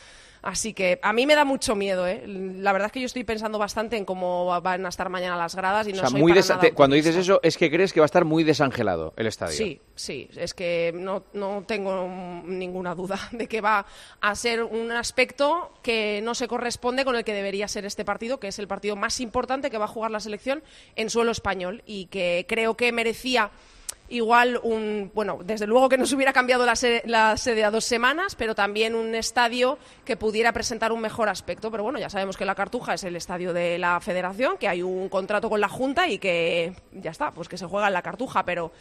[0.42, 2.24] Así que a mí me da mucho miedo, ¿eh?
[2.26, 5.54] La verdad es que yo estoy pensando bastante en cómo van a estar mañana las
[5.54, 7.56] gradas y no o sea, soy muy para desa- nada te- cuando dices eso es
[7.56, 9.56] que crees que va a estar muy desangelado el estadio.
[9.56, 12.08] Sí, sí, es que no, no tengo
[12.44, 13.86] ninguna duda de que va
[14.20, 18.40] a ser un aspecto que no se corresponde con el que debería ser este partido,
[18.40, 20.64] que es el partido más importante que va a jugar la selección
[20.96, 23.50] en suelo español y que creo que merecía
[24.12, 26.74] igual un, bueno, desde luego que nos hubiera cambiado la,
[27.04, 31.70] la sede a dos semanas, pero también un estadio que pudiera presentar un mejor aspecto.
[31.70, 34.82] Pero bueno, ya sabemos que la Cartuja es el estadio de la Federación, que hay
[34.82, 38.02] un contrato con la Junta y que ya está, pues que se juega en la
[38.02, 38.72] Cartuja, pero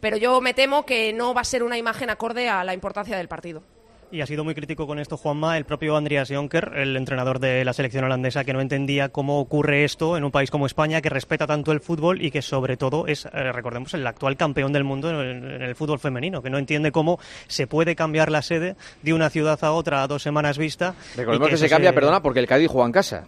[0.00, 3.16] pero yo me temo que no va a ser una imagen acorde a la importancia
[3.16, 3.62] del partido.
[4.10, 7.62] Y ha sido muy crítico con esto Juanma, el propio Andreas Jonker, el entrenador de
[7.62, 11.10] la selección holandesa, que no entendía cómo ocurre esto en un país como España, que
[11.10, 14.84] respeta tanto el fútbol y que sobre todo es, eh, recordemos, el actual campeón del
[14.84, 18.76] mundo en, en el fútbol femenino, que no entiende cómo se puede cambiar la sede
[19.02, 20.94] de una ciudad a otra a dos semanas vista.
[21.14, 23.26] Recordemos que, se cambia, perdona, porque el Cádiz juega en casa.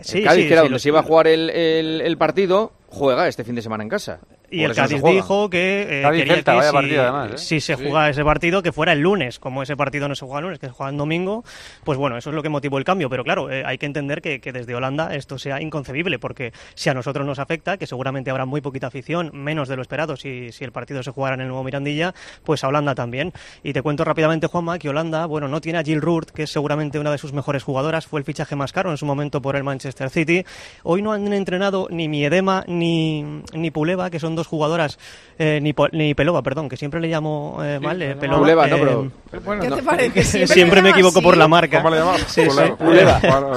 [0.00, 2.16] Sí, el Cádiz, sí, que era sí, donde se iba a jugar el, el- el
[2.16, 4.20] partido, juega este fin de semana en casa.
[4.52, 7.38] Y el Cádiz dijo que eh, Cádiz quería Celta, que vaya si, partido además, ¿eh?
[7.38, 7.84] si se Sí.
[7.86, 10.58] jugaba ese partido que fuera el lunes, como ese partido no se juega el lunes,
[10.58, 11.44] que se juega el domingo,
[11.84, 13.08] pues bueno, eso es lo que motivó el cambio.
[13.08, 16.90] Pero claro, eh, hay que entender que, que desde Holanda esto sea inconcebible, porque si
[16.90, 20.50] a nosotros nos afecta, que seguramente habrá muy poquita afición, menos de lo esperado si,
[20.50, 22.12] si el partido se jugara en el nuevo Mirandilla,
[22.42, 23.32] pues a Holanda también.
[23.62, 26.50] Y te cuento rápidamente, Juanma, que Holanda, bueno, no tiene a Jill Roord, que es
[26.50, 29.54] seguramente una de sus mejores jugadoras, fue el fichaje más caro en su momento por
[29.54, 30.44] el Manchester City.
[30.82, 34.98] Hoy no han entrenado ni Miedema ni, ni Puleva, que son dos jugadoras,
[35.38, 38.38] eh, ni, ni Pelova, perdón, que siempre le llamo eh, mal, eh, Pelova.
[38.40, 40.24] Puleva, no, eh, pero- ¿Qué te parece?
[40.30, 41.24] Siempre, Siempre me equivoco así.
[41.24, 41.78] por la marca.
[41.82, 42.20] ¿Cómo le llamas?
[42.26, 42.60] Sí, sí.
[42.78, 43.20] Puleva.
[43.20, 43.52] Bueno,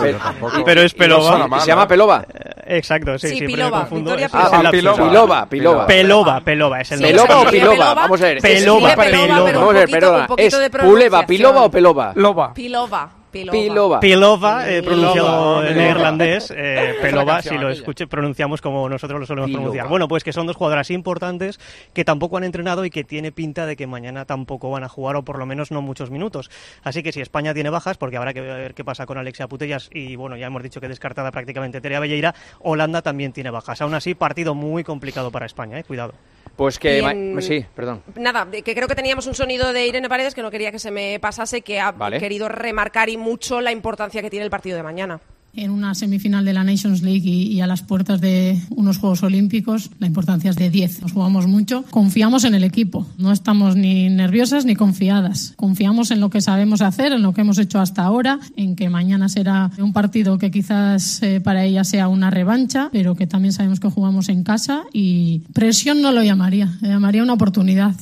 [0.65, 1.59] Pero- es no Pelova.
[1.61, 2.25] ¿Se llama Pelova?
[2.31, 4.15] Eh, Exacto, sí, Sí, siempre Pilova, me confundo.
[4.15, 4.95] Victoria Es- Pilova.
[5.09, 5.87] Pilova, Pilova.
[5.87, 7.21] Pelova, Pelova, es el Sí, nombre.
[7.23, 7.71] ¿Pelova o Pilova?
[7.73, 8.41] Pelova, Vamos a ver.
[8.41, 10.17] Pelova, Pelova, Vamos a ver, perdona.
[10.21, 11.25] un poquito ¿Es de Puleva.
[11.25, 12.11] Pilova o Pelova?
[12.15, 12.53] Loba.
[12.53, 13.09] Pilova.
[13.33, 13.99] Pilova.
[13.99, 14.69] Pilova.
[14.71, 15.81] Eh, pronunciado Pilova, en Pilova.
[15.83, 19.61] neerlandés, eh, Pelova, si lo escuche, pronunciamos como nosotros lo solemos Pilova.
[19.63, 19.87] pronunciar.
[19.89, 21.59] Bueno, pues que son dos jugadoras importantes
[21.93, 25.15] que tampoco han entrenado y que tiene pinta de que mañana tampoco van a jugar
[25.15, 26.49] o por lo menos no muchos minutos.
[26.83, 29.89] Así que si España tiene bajas, porque habrá que ver qué pasa con Alexia Putellas
[29.91, 33.81] y bueno, ya hemos dicho que descartada prácticamente Terea Belleira, Holanda también tiene bajas.
[33.81, 36.13] Aún así, partido muy complicado para España, eh, cuidado.
[36.55, 37.01] Pues que...
[37.39, 38.03] Sí, perdón.
[38.15, 40.91] Nada, que creo que teníamos un sonido de Irene Paredes que no quería que se
[40.91, 42.19] me pasase, que ha Vale.
[42.19, 45.19] querido remarcar y mucho la importancia que tiene el partido de mañana.
[45.55, 49.21] en una semifinal de la Nations League y, y a las puertas de unos Juegos
[49.21, 51.03] Olímpicos, la importancia es de 10.
[51.03, 51.83] Nos jugamos mucho.
[51.91, 53.05] Confiamos en el equipo.
[53.19, 55.53] No estamos ni nerviosas ni confiadas.
[55.55, 58.89] Confiamos en lo que sabemos hacer, en lo que hemos hecho hasta ahora, en que
[58.89, 63.53] mañana será un partido que quizás eh, para ella sea una revancha, pero que también
[63.53, 67.93] sabemos que jugamos en casa y presión no lo llamaría, le llamaría una oportunidad.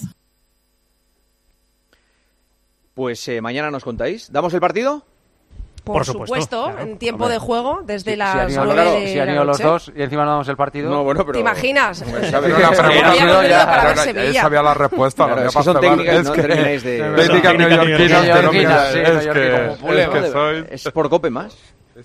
[2.94, 4.32] Pues eh, mañana nos contáis.
[4.32, 5.11] ¿Damos el partido?
[5.84, 6.82] Por, Por supuesto, supuesto, claro.
[6.92, 7.34] en tiempo Hombre.
[7.34, 9.58] de juego, desde Si las han ido, 9 claro, de si han la ido los
[9.60, 10.90] dos y encima no damos el partido.
[10.92, 11.34] No, bueno, pero...
[11.34, 11.98] ¿Te imaginas?
[14.34, 15.26] Sabía la respuesta.
[15.26, 18.96] Claro, la es que son técnicas, Es no termináis de- técnicas neoyorquinas,
[20.70, 21.58] es por Cope más.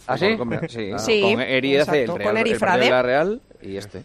[0.07, 0.35] ¿Ah, sí?
[0.36, 0.93] Por Cope, sí.
[0.98, 2.90] Sí, Con Eri hace el Real, con Eri el partido de Frade.
[2.90, 3.98] la Real y este.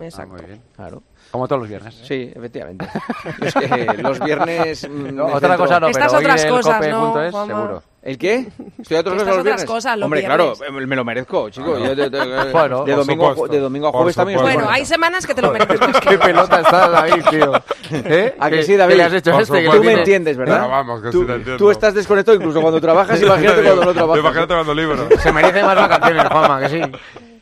[0.00, 0.32] Exacto.
[0.34, 0.62] Ah, muy bien.
[0.74, 1.02] Claro.
[1.30, 1.94] Como todos los viernes.
[2.04, 2.86] Sí, efectivamente.
[3.42, 4.88] Es que los viernes...
[4.88, 7.82] mm, No, otra cosa no, Estas pero otras hoy el cosas, cope.es, ¿no, seguro.
[8.00, 8.46] ¿El qué?
[8.80, 9.64] Estoy a cosas los otras viernes.
[9.64, 10.56] cosas, los Hombre, viernes.
[10.58, 11.76] claro, me lo merezco, chico.
[11.78, 13.56] Yo de, de- de- Bueno, de por domingo, a ju- supuesto.
[13.56, 14.54] de domingo a Por jueves también estoy.
[14.54, 16.00] Bueno, hay semanas que te lo mereces más.
[16.00, 17.52] Qué pelota está David, tío.
[17.90, 18.36] ¿Eh?
[18.38, 18.92] ¿A que ¿Qué- sí, David?
[18.92, 19.62] qué le has hecho a Por este?
[19.62, 20.60] Que Tú me tiene- entiendes, ¿verdad?
[20.62, 21.56] Ah, vamos, que tú, sí te entiendo.
[21.58, 24.20] tú estás desconectado incluso cuando trabajas, imagínate cuando no trabajas.
[24.20, 25.08] Imagínate cuando libro.
[25.18, 26.80] Se merece más vacaciones, Juanma, que sí.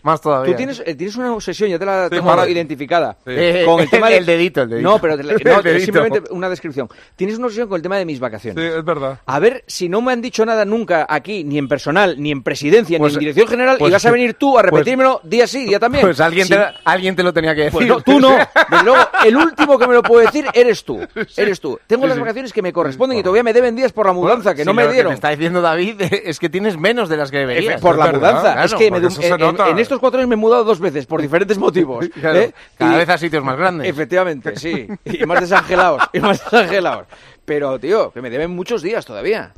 [0.06, 0.52] Más todavía.
[0.52, 3.16] Tú tienes, eh, tienes una obsesión, ya te la Sí, tengo identificada.
[3.24, 3.32] Sí.
[3.36, 4.88] Eh, Con el tema de- el dedito, el dedito.
[4.88, 5.84] No, pero te la- El no, dedito.
[5.84, 6.88] simplemente una descripción.
[7.16, 8.74] Tienes una obsesión con el tema de mis Sí, vacaciones.
[8.76, 9.18] es verdad.
[9.26, 12.42] A ver si no me han dicho nada nunca aquí, ni en personal, ni en
[12.42, 15.20] presidencia, Pues- ni en dirección general, pues- y vas a venir tú a pues- repetírmelo
[15.24, 16.04] día sí, día también.
[16.06, 17.72] Pues alguien, te, alguien te lo tenía que decir.
[17.72, 18.28] Pues no, tú no.
[18.70, 21.00] Desde luego, el último que me lo puede decir eres tú.
[21.36, 21.78] Eres tú.
[21.86, 22.20] Tengo Sí, las sí.
[22.20, 24.72] vacaciones que me corresponden y todavía me deben días por la mudanza, que Sí, no
[24.72, 25.10] me lo que dieron.
[25.10, 27.80] te está diciendo David es que tienes menos de las que deberías.
[27.80, 28.52] por la es verdad, mudanza.
[28.52, 29.68] claro, es que me porque du- eso se en, en- nota.
[29.68, 32.08] en estos cuatro años me he mudado dos veces por diferentes motivos.
[32.20, 32.54] Claro, ¿eh?
[32.78, 33.88] cada Y- vez a sitios más grandes.
[33.88, 34.86] Efectivamente, sí.
[35.04, 36.02] Y más desangelados.
[36.12, 37.06] Y más desangelados.
[37.44, 39.52] Pero, tío, que me deben muchos días todavía.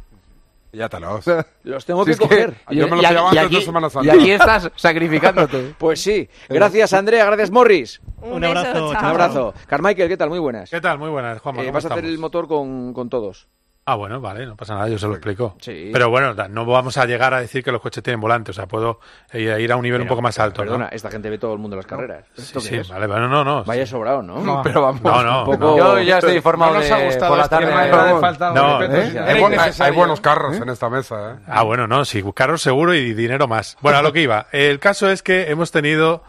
[0.72, 1.24] Ya te los.
[1.64, 2.54] Los tengo Si que es que coger.
[2.70, 4.12] yo me lo Y- y pillaba antes aquí- de Semana Y Santa.
[4.12, 5.74] aquí estás sacrificándote.
[5.78, 6.28] Pues sí.
[6.48, 7.24] Gracias, Andrea.
[7.24, 8.00] Gracias, Morris.
[8.20, 8.88] Un beso, abrazo, chao.
[8.90, 9.54] Un abrazo.
[9.66, 10.28] Carmichael, ¿qué tal?
[10.28, 10.68] Muy buenas.
[10.70, 10.98] ¿Qué tal?
[10.98, 11.62] Muy buenas, Juanma.
[11.62, 12.14] Eh, ¿cómo vas a hacer estamos?
[12.14, 13.48] el motor con, con todos.
[13.90, 15.56] Ah, bueno, vale, no pasa nada, yo se lo explico.
[15.62, 15.88] Sí.
[15.90, 18.66] Pero bueno, no vamos a llegar a decir que los coches tienen volante, o sea,
[18.66, 19.00] puedo
[19.32, 20.90] eh, ir a un nivel un poco más alto, Perdona, ¿no?
[20.92, 22.26] esta gente ve todo el mundo las carreras.
[22.36, 22.88] Sí, ¿Esto qué sí, es?
[22.90, 23.64] vale, bueno, no, no.
[23.64, 24.60] Vaya sobrado, ¿no?
[24.62, 25.00] Pero vamos.
[25.00, 27.44] No, no, un poco- Yo ya estoy informado No nos ha de, gustado por la
[27.44, 27.66] este tarde.
[27.70, 29.00] tema, de- no le falta No, respeto.
[29.00, 29.10] ¿eh?
[29.10, 29.24] Era
[29.64, 31.36] Hay, hay- buenos carros en esta mesa, ¿eh?
[31.46, 33.78] Ah, bueno, no, sí, carros seguro y dinero más.
[33.80, 34.48] Bueno, a lo que iba.
[34.52, 36.22] El caso es que hemos tenido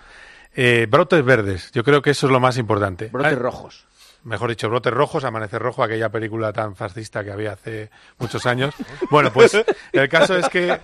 [0.55, 1.71] eh, brotes verdes.
[1.73, 3.09] Yo creo que eso es lo más importante.
[3.11, 3.85] Brotes Ah, rojos.
[4.23, 8.75] Mejor dicho, brotes rojos, Amanecer Rojo, aquella película tan fascista que había hace muchos años.
[9.09, 9.57] Bueno, pues
[9.93, 10.77] el caso es que,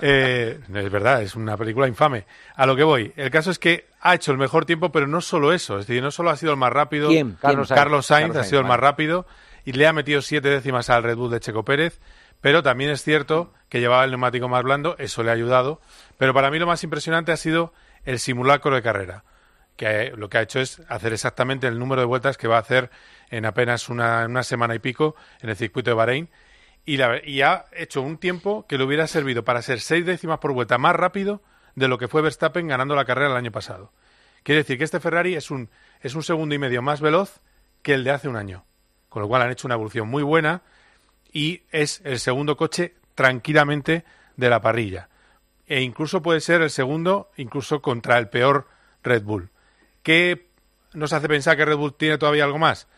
[0.00, 2.26] eh, es verdad, es una película infame.
[2.54, 5.20] A lo que voy, el caso es que ha hecho el mejor tiempo, pero no
[5.20, 7.08] solo eso, es decir, no solo ha sido el más rápido.
[7.08, 7.38] ¿Quién?
[7.40, 7.76] Carlos, ¿Quién?
[7.76, 9.26] Carlos Sainz Carlos ha sido el más rápido
[9.64, 11.98] y le ha metido siete décimas al Red Bull de Checo Pérez.
[12.42, 15.80] Pero también es cierto que llevaba el neumático más blando, eso le ha ayudado.
[16.18, 17.72] Pero para mí lo más impresionante ha sido
[18.04, 19.24] el simulacro de carrera
[19.82, 22.60] que lo que ha hecho es hacer exactamente el número de vueltas que va a
[22.60, 22.88] hacer
[23.30, 26.28] en apenas una, semana y pico en el circuito de Bahrein.
[26.84, 30.38] Y, la- y ha hecho un tiempo que le hubiera servido para ser seis décimas
[30.38, 31.42] por vuelta más rápido
[31.74, 33.92] de lo que fue Verstappen ganando la carrera el año pasado.
[34.44, 35.68] Quiere decir que este Ferrari es un,
[36.00, 37.40] es un segundo y medio más veloz
[37.82, 38.64] que el de hace un año.
[39.08, 40.62] Con lo cual han hecho una evolución muy buena
[41.32, 44.04] y es el segundo coche tranquilamente
[44.36, 45.08] de la parrilla.
[45.66, 48.68] E incluso puede ser el segundo, incluso contra el peor
[49.02, 49.51] Red Bull.
[50.02, 50.46] ¿Qué
[50.94, 52.88] nos hace pensar que Red Bull tiene todavía algo más?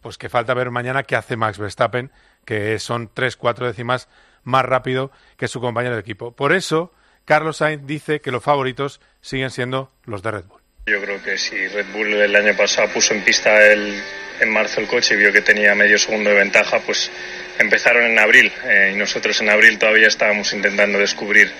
[0.00, 2.10] Pues que falta ver mañana qué hace Max Verstappen,
[2.44, 4.08] que son tres, cuatro décimas
[4.44, 6.32] más rápido que su compañero de equipo.
[6.32, 6.92] Por eso,
[7.24, 10.60] Carlos Sainz dice que los favoritos siguen siendo los de Red Bull.
[10.86, 14.00] Yo creo que si Red Bull el año pasado puso en pista el,
[14.40, 17.10] en marzo el coche y vio que tenía medio segundo de ventaja, pues
[17.58, 21.50] empezaron en abril eh, y nosotros en abril todavía estábamos intentando descubrir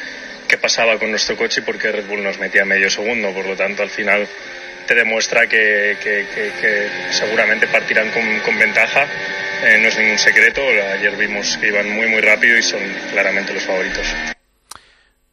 [0.46, 3.32] qué pasaba con nuestro coche y por qué Red Bull nos metía medio segundo.
[3.34, 4.28] Por lo tanto, al final
[4.86, 5.96] te demuestra que,
[7.10, 9.04] seguramente partirán con, ventaja.
[9.64, 12.80] Eh, no es ningún secreto, ayer vimos que iban muy muy rápido y son
[13.10, 14.06] claramente los favoritos.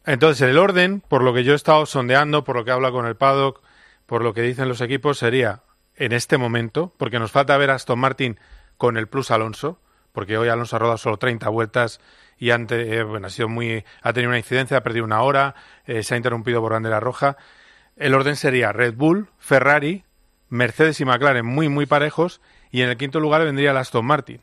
[0.06, 3.06] Entonces, el orden, por lo que yo he estado sondeando, por lo que habla con
[3.06, 3.62] el paddock,
[4.06, 5.62] por lo que dicen los equipos, sería
[5.96, 8.40] en este momento, porque nos falta ver a Aston Martin
[8.78, 9.80] con el plus Alonso,
[10.12, 12.02] porque hoy Alonso ha rodado solo 30 vueltas
[12.38, 15.56] y ante, eh, bueno, ha sido muy, ha tenido una incidencia, ha perdido una hora,
[15.86, 17.38] eh, se ha interrumpido por bandera roja.
[17.96, 20.04] El orden sería Red Bull, Ferrari,
[20.50, 22.42] Mercedes y McLaren muy, muy parejos,
[22.72, 24.42] y en el quinto lugar vendría el Aston Martin.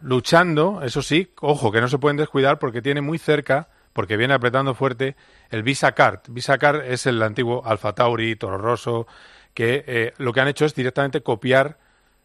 [0.00, 4.34] Luchando, eso sí, ojo, que no se pueden descuidar porque tiene muy cerca, porque viene
[4.34, 5.16] apretando fuerte,
[5.50, 6.20] el Visa Card.
[6.28, 9.06] Visa Card es el antiguo Alfa Tauri, Toro Rosso,
[9.54, 11.78] que eh, lo que han hecho es directamente copiar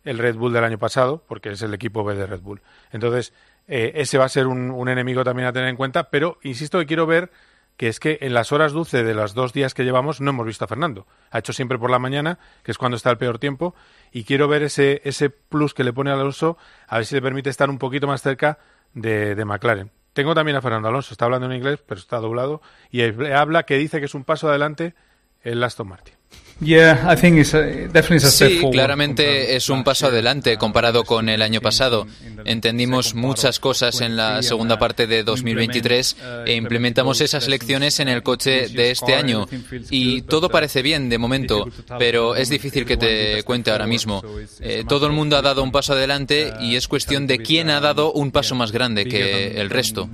[0.03, 2.61] el Red Bull del año pasado, porque es el equipo B de Red Bull.
[2.91, 3.33] Entonces,
[3.67, 6.79] eh, ese va a ser un, un enemigo también a tener en cuenta, pero insisto
[6.79, 7.31] que quiero ver
[7.77, 10.45] que es que en las horas dulce de los dos días que llevamos no hemos
[10.45, 11.07] visto a Fernando.
[11.29, 13.75] Ha hecho siempre por la mañana, que es cuando está el peor tiempo,
[14.11, 17.49] y quiero ver ese, ese plus que le pone Alonso, a ver si le permite
[17.49, 18.57] estar un poquito más cerca
[18.93, 19.91] de, de McLaren.
[20.13, 23.77] Tengo también a Fernando Alonso, está hablando en inglés, pero está doblado, y habla que
[23.77, 24.95] dice que es un paso adelante
[25.43, 26.16] el Aston Martin.
[26.59, 30.07] Yeah, I think it's a, definitely it's a step Sí, forward claramente es un paso
[30.07, 32.07] adelante comparado con el año pasado.
[32.45, 38.23] Entendimos muchas cosas en la segunda parte de 2023 e implementamos esas lecciones en el
[38.23, 39.47] coche de este año.
[39.89, 41.67] Y todo parece bien de momento,
[41.99, 44.23] pero es difícil que te cuente ahora mismo.
[44.59, 47.79] Eh, todo el mundo ha dado un paso adelante y es cuestión de quién ha
[47.79, 50.09] dado un paso más grande que el resto.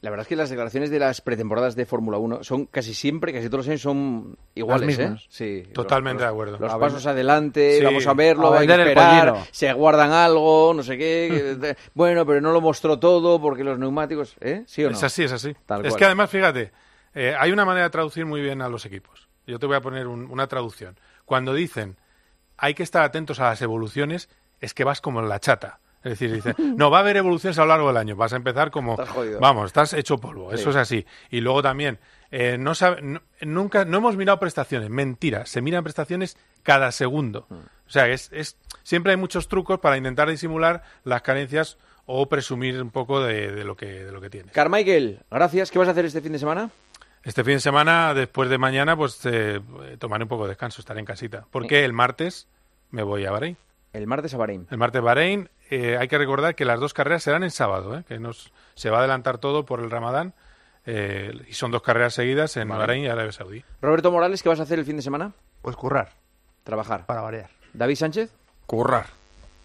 [0.00, 3.32] La verdad es que las declaraciones de las pretemporadas de Fórmula 1 son casi siempre,
[3.32, 5.02] casi todos los años son iguales, ¿eh?
[5.02, 5.26] mismas.
[5.66, 5.72] Sí.
[5.72, 6.58] Totalmente los- de acuerdo.
[6.58, 7.84] Los A pasos ver- adelante, Sí.
[7.84, 11.76] vamos a verlo, A hay que esperar, se guardan algo, no sé qué.
[11.94, 14.62] bueno, pero no lo mostró todo porque los neumáticos, ¿eh?
[14.66, 14.96] ¿Sí o no?
[14.96, 15.54] Es así, es así.
[15.66, 15.98] Tal es cual.
[15.98, 16.72] que además, fíjate,
[17.14, 19.28] eh, hay una manera de traducir muy bien a los equipos.
[19.46, 20.98] Yo te voy a poner un- una traducción.
[21.24, 21.96] Cuando dicen
[22.58, 24.28] hay que estar atentos a las evoluciones,
[24.60, 25.80] es que vas como en la chata.
[26.04, 28.14] Es decir, dicen, no, va a haber evoluciones a lo largo del año.
[28.16, 30.50] Vas a empezar como, Estás vamos, estás hecho polvo.
[30.50, 30.56] Sí.
[30.56, 31.04] Eso es así.
[31.30, 31.98] Y luego también,
[32.32, 34.90] eh, no sabe, no- nunca, no hemos mirado prestaciones.
[34.90, 37.46] Mentira, se miran prestaciones cada segundo.
[37.48, 37.54] Mm.
[37.54, 42.82] O sea, es, es, siempre hay muchos trucos para intentar disimular las carencias o presumir
[42.82, 44.50] un poco de, de lo que, de lo que tienes.
[44.52, 45.70] Carmichael, gracias.
[45.70, 46.70] ¿Qué vas a hacer este fin de semana?
[47.22, 49.60] Este fin de semana, después de mañana, pues eh,
[50.00, 51.46] tomaré un poco de descanso, estaré en casita.
[51.52, 52.48] Porque el martes
[52.90, 53.56] me voy a Bahrein.
[53.92, 54.66] El martes a Bahrein.
[54.70, 55.48] El martes Bahrein.
[55.70, 58.04] eh, hay que recordar que las dos carreras serán en sábado, ¿eh?
[58.08, 60.34] que nos, se va a adelantar todo por el Ramadán.
[60.86, 62.80] Eh, y son dos carreras seguidas en Vale.
[62.80, 63.64] Bahrein y Arabia Saudí.
[63.80, 65.32] Roberto Morales, ¿qué vas a hacer el fin de semana?
[65.62, 66.10] Pues currar.
[66.64, 67.06] Trabajar.
[67.06, 67.50] Para variar.
[67.72, 68.34] David Sánchez.
[68.66, 69.06] Currar.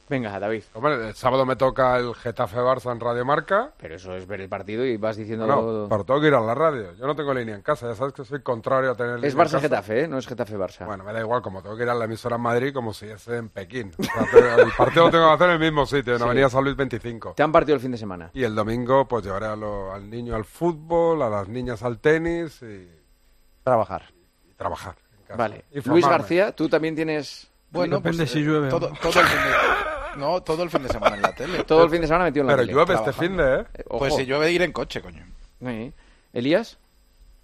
[0.10, 0.64] Venga, David.
[0.74, 3.72] Hombre, el sábado me toca el Getafe Barça en Radio Marca.
[3.78, 5.46] Pero eso es ver el partido y vas diciendo...
[5.46, 6.94] No, pero tengo que ir a la radio.
[6.94, 7.88] Yo no tengo línea en casa.
[7.90, 9.60] Ya sabes que soy contrario a tener línea Es en Barça casa.
[9.60, 10.08] Getafe, ¿eh?
[10.08, 10.86] No es Getafe Barça.
[10.86, 13.06] Bueno, me da igual, como tengo que ir a la emisora en Madrid como si
[13.08, 13.92] es en Pekín.
[14.00, 16.24] O sea, te- el partido lo tengo que hacer en el mismo sitio, en Sí.
[16.26, 17.34] Avenida San Luis 25.
[17.36, 18.32] ¿Te han partido el fin de semana?
[18.34, 22.00] Y el domingo, pues llevaré a lo- al niño al fútbol, a las niñas al
[22.00, 22.88] tenis y,
[23.64, 24.04] Trabajar.
[24.50, 24.96] y trabajar.
[25.20, 25.38] en casa.
[25.38, 25.66] Vale.
[25.72, 26.08] Y Luis.
[26.08, 27.52] García, tú también tienes...
[27.70, 29.28] Bueno, Depende pues, si eh, llueve o Todo, todo el.
[30.18, 31.64] No, todo el fin de semana en la tele.
[31.64, 32.74] Todo el fin de semana metido en la Pero tele.
[32.74, 33.28] llueve este trabajando.
[33.28, 33.66] fin de, ¿eh?
[33.76, 34.00] Eh, ojo.
[34.00, 35.26] Pues si llueve, ir en coche, coño.
[35.64, 35.94] Sí.
[36.34, 36.78] ¿Elías?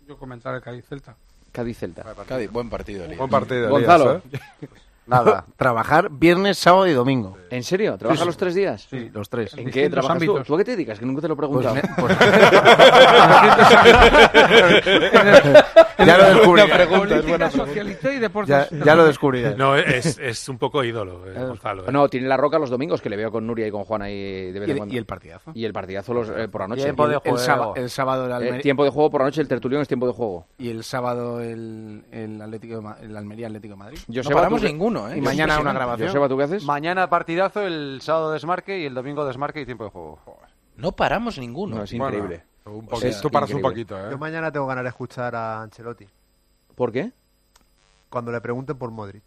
[0.08, 1.16] Yo comentar el Cádiz Celta.
[1.52, 2.04] Cádiz Celta.
[2.28, 3.18] Cádiz, buen partido, Elías.
[3.20, 3.70] Buen partido.
[3.70, 4.22] Gonzalo.
[4.26, 4.68] Elías, ¿eh?
[5.06, 7.38] Nada, trabajar viernes, sábado y domingo.
[7.50, 7.98] ¿En serio?
[7.98, 8.28] ¿Trabajas Sí, sí.
[8.28, 8.88] los tres días?
[8.90, 9.54] Sí, los tres.
[9.56, 10.24] ¿En qué trabajas tú?
[10.32, 10.48] ámbitos.
[10.48, 10.98] ¿Tú a qué te dedicas?
[11.00, 11.76] Que nunca te lo he Pues preguntado.
[11.76, 12.18] ne- pues-
[16.06, 16.74] ya lo descubriré.
[16.74, 17.52] pregunta, es buena Política, pregunta.
[17.52, 18.70] socialité y deportes.
[18.72, 19.56] Ya, ya lo descubriré.
[19.56, 21.88] No, es, es un poco ídolo, eh, Gonzalo.
[21.88, 21.92] eh.
[21.92, 24.52] No, tiene la roca los domingos, que le veo con Nuria y con Juana y
[24.52, 24.96] de vez Y en el, cuando.
[24.96, 25.52] y el partidazo.
[25.54, 26.84] Y el partidazo los, eh, por la noche.
[26.84, 27.36] Tiempo de juego.
[27.38, 27.74] el El, sábado.
[27.76, 28.62] el sábado el Eh, Almería.
[28.62, 30.48] tiempo de juego por la noche, el tertulión es tiempo de juego.
[30.58, 34.00] Y el sábado el, el Atlético de el Almería Atlético de Madrid.
[34.08, 34.68] Joseba, no paramos ¿tú
[35.10, 35.16] ¿eh?
[35.16, 36.08] Y Es mañana una grabación.
[36.10, 36.64] Joseba, ¿tú qué haces?
[36.66, 40.20] Mañana partidazo, el sábado desmarque y el domingo desmarque y tiempo de juego.
[40.78, 41.76] No paramos ninguno.
[41.78, 42.44] No, es Bueno, increíble.
[42.66, 44.10] un poquito- Es tú paras un poquito, ¿eh?
[44.12, 46.08] Yo mañana tengo ganas de escuchar a Ancelotti.
[46.76, 47.12] ¿Por qué?
[48.10, 49.24] Cuando le pregunten por Modric.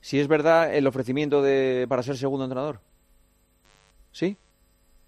[0.00, 2.80] Si es verdad el ofrecimiento de para ser segundo entrenador.
[4.12, 4.36] ¿Sí?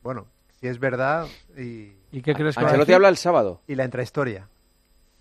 [0.02, 0.26] Bueno,
[0.60, 3.60] si es verdad y, ¿Y qué crees que va a Ancelotti habla el sábado.
[3.66, 4.48] y la intrahistoria.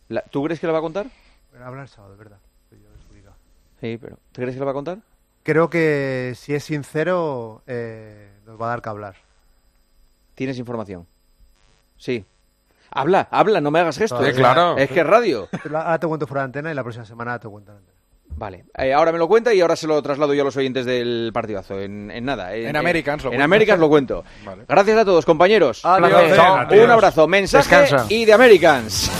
[0.09, 1.07] La- ¿Tú crees que lo va a contar?
[1.63, 2.37] Habla el sábado, es verdad.
[3.81, 4.99] Sí, pero ¿tú crees que lo va a contar?
[5.43, 9.15] Creo que si es sincero, eh, nos va a dar que hablar.
[10.35, 11.07] ¿Tienes información?
[11.97, 12.23] Sí.
[12.91, 14.23] Habla, habla, no me hagas gestos.
[14.25, 14.77] Sí, claro.
[14.77, 15.47] Es que es radio.
[15.73, 17.97] Ahora te cuento fuera de antena y la próxima semana te cuento en antena.
[18.33, 20.85] Vale, eh, ahora me lo cuenta y ahora se lo traslado yo a los oyentes
[20.85, 21.79] del partidazo.
[21.79, 22.55] En, en nada.
[22.55, 23.41] En Americans lo En.
[23.41, 24.23] Americans lo cuento.
[24.45, 24.63] Vale.
[24.67, 25.83] Gracias a todos, compañeros.
[25.83, 26.35] Adiós.
[26.35, 26.53] Chao.
[26.55, 26.89] Un Adiós.
[26.89, 28.05] abrazo, mensaje Descansa.
[28.09, 29.11] y de Americans.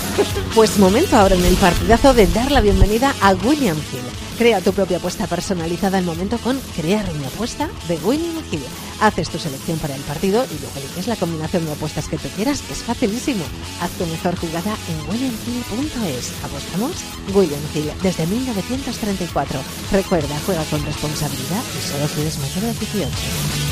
[0.56, 4.21] Pues momento ahora en el partidazo de dar la bienvenida a William Hill.
[4.42, 8.64] Crea tu propia apuesta personalizada al momento con Crear una apuesta de William Hill.
[9.00, 12.28] Haces tu selección para el partido y luego eliges la combinación de apuestas que tú
[12.30, 12.64] quieras.
[12.72, 13.44] Es facilísimo.
[13.82, 16.34] Haz tu mejor jugada en williamhill.es.
[16.44, 16.96] ¿Apostamos?
[17.36, 19.60] William Hill, desde 1934.
[19.92, 23.71] Recuerda, juega con responsabilidad y solo si eres mayor de 18.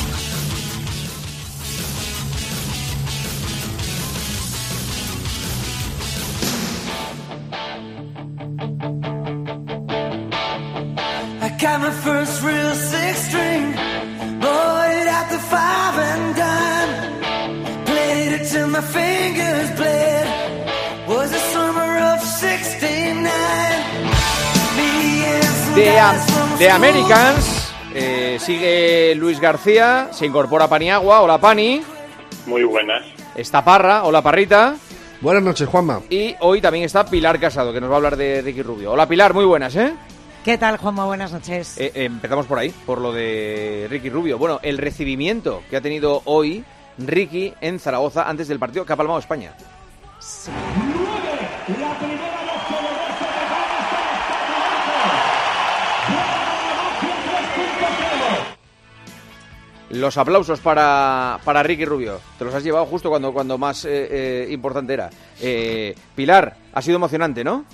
[11.60, 13.73] Got my first real six string,
[14.40, 17.86] bought it at the five and dime.
[17.86, 20.27] Played it till my fingers bled.
[21.07, 23.23] Was the summer of 69.
[24.77, 26.76] Me and some De, guys from Am- de school.
[26.76, 31.81] Americans eh, sigue Luis García, se incorpora Paniagua, hola Pani.
[32.45, 33.03] Muy buenas.
[33.36, 34.76] Está Parra, hola Parrita.
[35.22, 36.02] Buenas noches, Juanma.
[36.10, 38.91] Y hoy también está Pilar Casado, que nos va a hablar de Ricky Rubio.
[38.94, 39.94] Hola Pilar, muy buenas, ¿eh?
[40.49, 41.05] ¿Qué tal, Juanma?
[41.05, 41.77] Buenas noches.
[41.77, 44.39] Eh, eh, empezamos por ahí, por lo de Ricky Rubio.
[44.39, 46.65] Bueno, el recibimiento que ha tenido hoy
[46.97, 49.53] Ricky en Zaragoza antes del partido que ha palmado España.
[59.91, 62.19] Los aplausos para, para Ricky Rubio.
[62.39, 65.11] Te los has llevado justo cuando, cuando más eh, eh, importante era.
[66.15, 67.65] Pilar, ha sido emocionante, ¿no?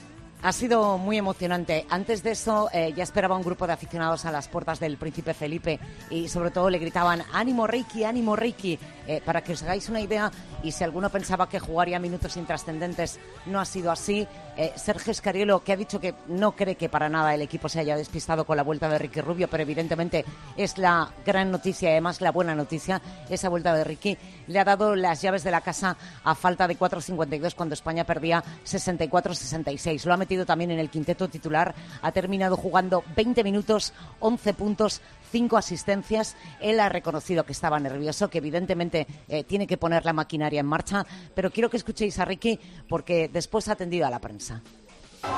[0.46, 1.88] Ha sido muy emocionante.
[1.90, 5.34] Antes de eso, eh, ya esperaba un grupo de aficionados a las puertas del Príncipe
[5.34, 5.80] Felipe
[6.12, 10.02] y sobre todo le gritaban ánimo Ricky, ánimo Ricky, Eh, para que os hagáis una
[10.02, 10.32] idea
[10.64, 14.27] y si alguno pensaba que jugaría minutos intrascendentes, no ha sido así.
[14.57, 17.80] Eh, Sergio Escariolo, que ha dicho que no cree que para nada el equipo se
[17.80, 20.23] haya despistado con la vuelta de Ricky Rubio, pero evidentemente
[20.56, 24.18] es la gran noticia además la buena noticia, esa vuelta de Ricky,
[24.48, 28.44] le ha dado las llaves de la casa a falta de 4.52 cuando España perdía
[28.65, 30.06] 64-66.
[30.06, 35.02] Lo ha metido también en el quinteto titular, ha terminado jugando 20 minutos, 11 puntos,
[35.31, 36.35] 5 asistencias.
[36.60, 40.65] Él ha reconocido que estaba nervioso, que evidentemente eh, tiene que poner la maquinaria en
[40.65, 44.61] marcha, pero quiero que escuchéis a Ricky porque después ha atendido a la prensa.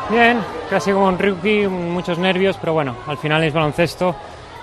[0.10, 0.40] Bien,
[0.70, 4.16] casi como un rookie, muchos nervios, pero bueno, al final es baloncesto.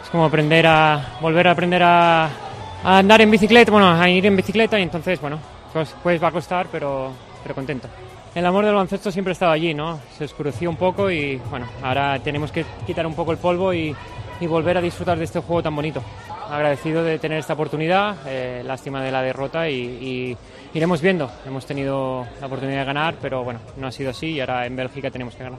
[0.02, 4.26] Es como aprender a volver a aprender a, a andar en bicicleta, bueno, a ir
[4.26, 5.38] en bicicleta y entonces, bueno,
[5.72, 7.88] pues, pues va a costar, pero, pero contento.
[8.34, 10.00] El amor del baloncesto siempre ha estado allí, ¿no?
[10.18, 13.94] Se oscureció un poco y bueno, ahora tenemos que quitar un poco el polvo y,
[14.40, 16.02] y volver a disfrutar de este juego tan bonito.
[16.48, 20.36] Agradecido de tener esta oportunidad, eh, lástima de la derrota y, y
[20.74, 21.30] iremos viendo.
[21.46, 24.76] Hemos tenido la oportunidad de ganar, pero bueno, no ha sido así y ahora en
[24.76, 25.58] Bélgica tenemos que ganar.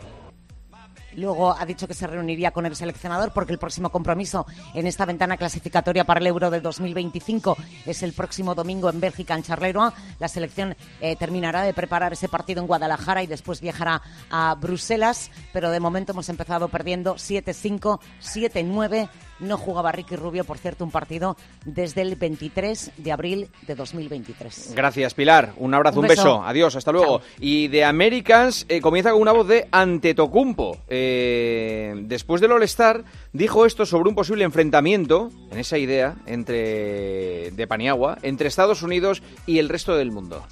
[1.15, 5.05] Luego ha dicho que se reuniría con el seleccionador porque el próximo compromiso en esta
[5.05, 9.91] ventana clasificatoria para el Euro del 2025 es el próximo domingo en Bélgica, en Charleroi.
[10.19, 15.31] La selección eh, terminará de preparar ese partido en Guadalajara y después viajará a Bruselas,
[15.53, 19.09] pero de momento hemos empezado perdiendo 7-5, 7-9.
[19.39, 21.35] No jugaba Ricky Rubio, por cierto, un partido
[21.65, 24.73] desde el 23 de abril de 2023.
[24.75, 25.53] Gracias, Pilar.
[25.57, 26.43] Un abrazo, un, Un beso.
[26.43, 27.21] Adiós, hasta luego.
[27.39, 30.77] Y de Americans eh, comienza con una voz de Antetokounmpo.
[30.87, 33.03] Eh, después del All-Star
[33.33, 39.21] dijo esto sobre un posible enfrentamiento, en esa idea, entre de Paniagua, entre Estados Unidos
[39.45, 40.43] y el resto del mundo.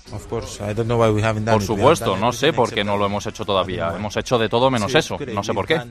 [1.54, 3.94] Por supuesto, no sé por qué no lo hemos hecho todavía.
[3.96, 5.18] Hemos hecho de todo menos eso.
[5.34, 5.82] No sé por qué.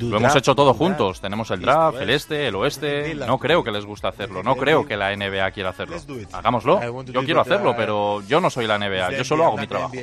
[0.00, 1.20] Lo hemos hecho todo juntos.
[1.20, 3.14] Tenemos el draft, el este, el oeste.
[3.14, 4.42] No creo que les guste hacerlo.
[4.42, 5.96] No creo que la NBA quiera hacerlo.
[6.32, 7.04] Hagámoslo.
[7.04, 9.18] Yo quiero hacerlo, pero yo no soy la NBA.
[9.18, 9.94] Yo solo hago mi trabajo.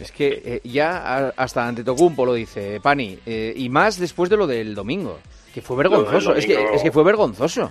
[0.00, 4.46] Es que eh, ya hasta Antetokounmpo lo dice Pani, eh, y más después de lo
[4.46, 5.18] del domingo,
[5.52, 6.36] que fue vergonzoso.
[6.36, 7.70] Es que, es que fue vergonzoso.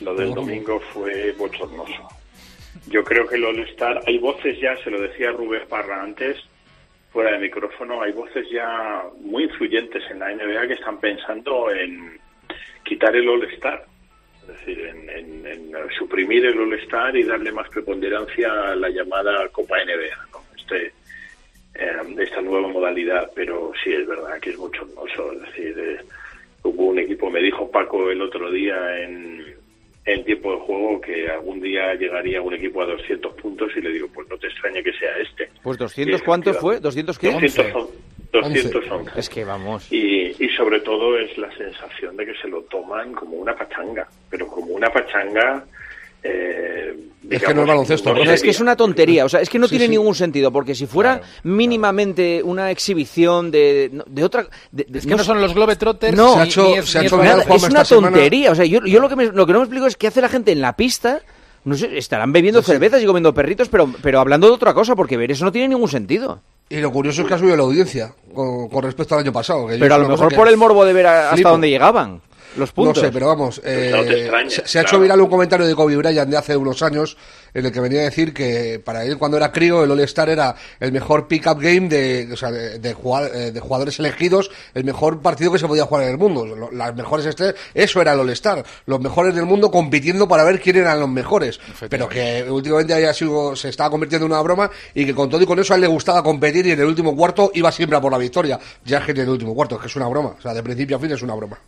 [0.00, 2.08] Lo del domingo fue bochornoso.
[2.88, 6.36] Yo creo que el All-Star, hay voces ya, se lo decía Rubén Parra antes,
[7.16, 12.20] fuera de micrófono, hay voces ya muy influyentes en la NBA que están pensando en
[12.84, 13.86] quitar el All-Star.
[14.42, 19.48] Es decir, en, en- en suprimir el All-Star y darle más preponderancia a la llamada
[19.48, 20.40] Copa NBA, ¿no?
[20.58, 20.92] Este,
[21.74, 25.32] eh, esta nueva modalidad, pero sí es verdad que es bochornoso.
[25.32, 25.98] Es decir, eh,
[26.64, 29.45] hubo un equipo, me dijo Paco el otro día en,
[30.06, 33.90] en tiempo de juego que algún día llegaría un equipo a 200 puntos y le
[33.90, 35.50] digo, pues no te extrañe que sea este.
[35.62, 36.80] Pues 200, ¿cuánto fue?
[36.80, 37.32] ¿200 qué?
[37.32, 37.92] 211.
[38.32, 39.18] 211.
[39.18, 39.92] Es que vamos.
[39.92, 44.06] Y, y sobre todo es la sensación de que se lo toman como una pachanga,
[44.30, 45.64] pero como una pachanga...
[46.28, 46.94] eh,
[47.30, 49.58] Es que no es baloncesto, no es que es una tontería, o sea, es que
[49.58, 49.90] no Sí, tiene sí.
[49.90, 54.46] ningún sentido, porque si fuera mínimamente una exhibición de, de otra...
[54.70, 57.00] de- de- Es que no son los Globetrotters No, Se ha hecho- ni es- se
[57.02, 57.44] ni nada.
[57.48, 59.86] una semana- tontería, o sea, yo, yo lo, que me- lo que no me explico
[59.86, 61.20] es qué hace la gente en la pista,
[61.64, 65.16] no sé, estarán bebiendo cervezas y comiendo perritos, pero, pero hablando de otra cosa, porque
[65.16, 66.40] ver eso no tiene ningún sentido.
[66.68, 69.66] Y lo curioso es que ha subido la audiencia con, con respecto al año pasado.
[69.68, 72.20] que Pero a lo mejor que por el morbo de ver a- hasta dónde llegaban
[72.56, 73.02] los puntos.
[73.02, 75.66] No sé, pero vamos, eh, no te extrañes, se, se ha hecho viral un comentario
[75.66, 77.16] de Kobe Bryant de hace unos años
[77.54, 80.54] en el que venía a decir que para él cuando era crío el All-Star era
[80.78, 84.84] el mejor pick-up game de, o sea, de, de jugar- eh, de jugadores elegidos, el
[84.84, 86.68] mejor partido que se podía jugar en el mundo.
[86.72, 90.76] Las mejores estrellas, eso era el All-Star, los mejores del mundo compitiendo para ver quién
[90.76, 91.58] eran los mejores.
[91.88, 95.40] Pero que últimamente había sido, se estaba convirtiendo en una broma y que con todo
[95.40, 97.96] y con eso a él le gustaba competir y en el último cuarto iba siempre
[97.96, 98.58] a por la victoria.
[98.84, 100.34] Ya es que en el último cuarto, es que es una broma.
[100.38, 101.58] O sea, de principio a fin es una broma.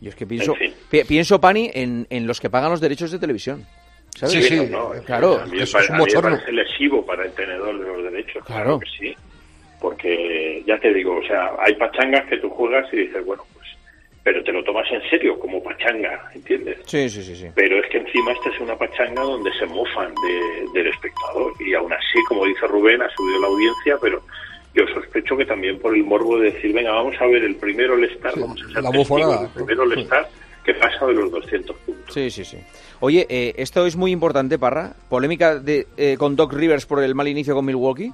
[0.00, 0.54] Yo es que pienso,
[0.90, 3.66] pi- pienso Pani, en, en los que pagan los derechos de televisión.
[4.16, 4.44] ¿Sabes?
[4.46, 5.38] Sí, no, no, claro.
[5.40, 6.30] A mí, eso es un a mí me bochorno.
[6.36, 8.44] parece lesivo para el tenedor de los derechos.
[8.44, 8.64] Claro.
[8.64, 9.16] Claro que sí.
[9.80, 13.66] Porque ya te digo, o sea, hay pachangas que tú juegas y dices, bueno, pues,
[14.22, 16.78] pero te lo tomas en serio como pachanga, ¿entiendes?
[16.86, 17.46] Sí, sí, sí, sí.
[17.54, 21.52] Pero es que encima esta es una pachanga donde se mofan de- del espectador.
[21.60, 24.22] Y aún así, como dice Rubén, ha subido la audiencia, pero
[24.74, 27.94] yo sospecho que también por el morbo de decir, venga, vamos a ver el primero
[27.94, 29.40] All-Star, vamos a ser la testigos bufonada.
[29.42, 30.28] del primero All-Star
[30.64, 32.14] que pasa de los 200 puntos.
[32.14, 32.58] Sí, sí, sí.
[33.00, 34.94] Oye, eh, esto es muy importante, Parra.
[35.08, 38.12] Polémica de, eh, con Doc Rivers por el mal inicio con Milwaukee.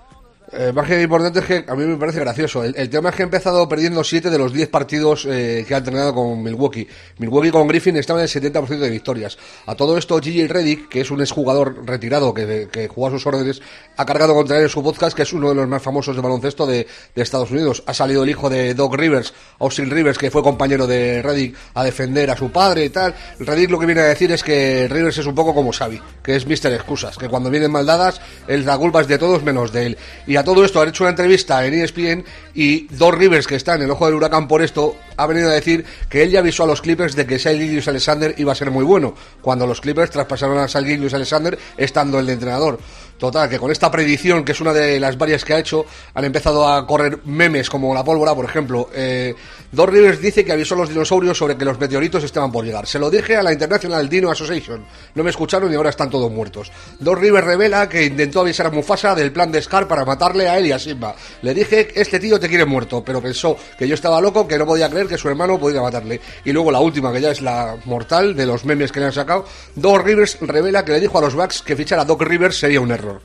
[0.53, 2.63] Eh, más que importante es que a mí me parece gracioso.
[2.63, 5.79] El, tema es que ha empezado perdiendo 7 de los 10 partidos eh, que ha
[5.79, 6.87] entrenado con Milwaukee.
[7.19, 9.39] Milwaukee con Griffin estaba en el 70% de victorias.
[9.67, 13.27] A todo esto, Gigi Reddick, que es un exjugador retirado que, que jugó a sus
[13.27, 13.61] órdenes,
[13.97, 16.23] ha cargado contra él en su podcast, que es uno de los más famosos de
[16.23, 17.83] baloncesto de, de Estados Unidos.
[17.87, 21.83] Ha salido el hijo de Doc Rivers, Austin Rivers, que fue compañero de Reddick, a
[21.83, 23.15] defender a su padre y tal.
[23.41, 26.37] Reddick lo que viene a decir es que Rivers es un poco como Xavi, que
[26.37, 26.73] es Mr.
[26.73, 29.99] Excusas, que cuando vienen mal dadas, él da culpas de todos menos de él.
[30.37, 33.83] A todo esto han hecho una entrevista en ESPN y Doc Rivers, que está en
[33.83, 36.67] el ojo del huracán por esto, ha venido a decir que él ya avisó a
[36.67, 40.59] los Clippers de que Shai Alexander iba a ser muy bueno, cuando los Clippers traspasaron
[40.59, 42.79] a Shai Alexander estando el de entrenador.
[43.19, 46.25] Total, que con esta predicción, que es una de las varias que ha hecho, han
[46.27, 48.91] empezado a correr memes como la pólvora, por ejemplo.
[48.93, 49.35] Eh,
[49.73, 52.87] Doc Rivers dice que avisó a los dinosaurios sobre que los meteoritos estaban por llegar.
[52.87, 54.85] Se lo dije a la International Dino Association.
[55.15, 56.71] No me escucharon y ahora están todos muertos.
[56.99, 60.59] Doc Rivers revela que intentó avisar a Mufasa del plan de Scar para matarle a
[60.59, 61.15] él y a Simba.
[61.43, 64.67] Le dije, este tío te quiere muerto, pero pensó que yo estaba loco, que no
[64.67, 66.21] podía creer que su hermano podía matarle.
[66.45, 69.13] Y luego la última, que ya es la mortal de los memes que le han
[69.13, 69.45] sacado,
[69.75, 72.81] Doc Rivers revela que le dijo a los Bucks que fichar a Doc Rivers sería
[72.81, 73.21] un error.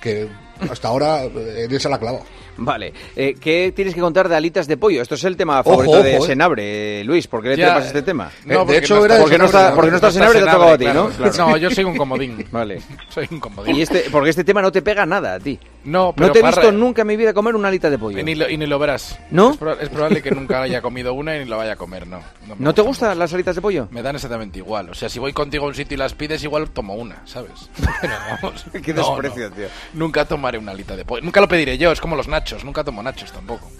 [0.00, 0.28] Que
[0.70, 2.20] hasta ahora eh, en esa la clava.
[2.58, 2.92] Vale.
[3.16, 5.00] Eh, ¿Qué tienes que contar de alitas de pollo?
[5.02, 6.20] Esto es el tema Ojo, favorito de eh.
[6.20, 7.26] Senabre, Luis.
[7.26, 8.30] ¿Por qué le trepas este tema?
[8.44, 10.38] no, Eh, de porque hecho, no porque está- porque no está, porque no está Senabre,
[10.40, 11.10] te ha tocado a ti, claro, ¿no?
[11.10, 11.32] claro.
[11.50, 12.46] No, yo soy un comodín.
[12.52, 12.80] Vale.
[13.08, 13.76] Soy un comodín.
[13.76, 15.58] Y este, porque este tema no te pega nada a ti.
[15.84, 17.96] No, No pero te he Parra- visto nunca en mi vida comer una alita de
[17.98, 18.18] pollo.
[18.18, 19.18] Y ni, lo, y ni lo verás.
[19.30, 19.52] ¿No?
[19.52, 22.06] Es, pro- es probable que nunca haya comido una y ni lo vaya a comer,
[22.06, 22.18] no.
[22.46, 23.86] No, ¿No te gusta gustan las alitas de pollo?
[23.90, 24.90] Me dan exactamente igual.
[24.90, 27.70] O sea, si voy contigo a un sitio y las pides, igual tomo una, ¿sabes?
[28.00, 28.12] Pero
[28.42, 28.64] vamos.
[28.82, 29.54] Qué no, desprecio, no.
[29.56, 29.66] tío.
[29.94, 31.22] Nunca tomaré una alita de pollo.
[31.22, 32.47] Nunca lo pediré yo, es como los nachos.
[32.64, 33.70] Nunca tomo nachos tampoco.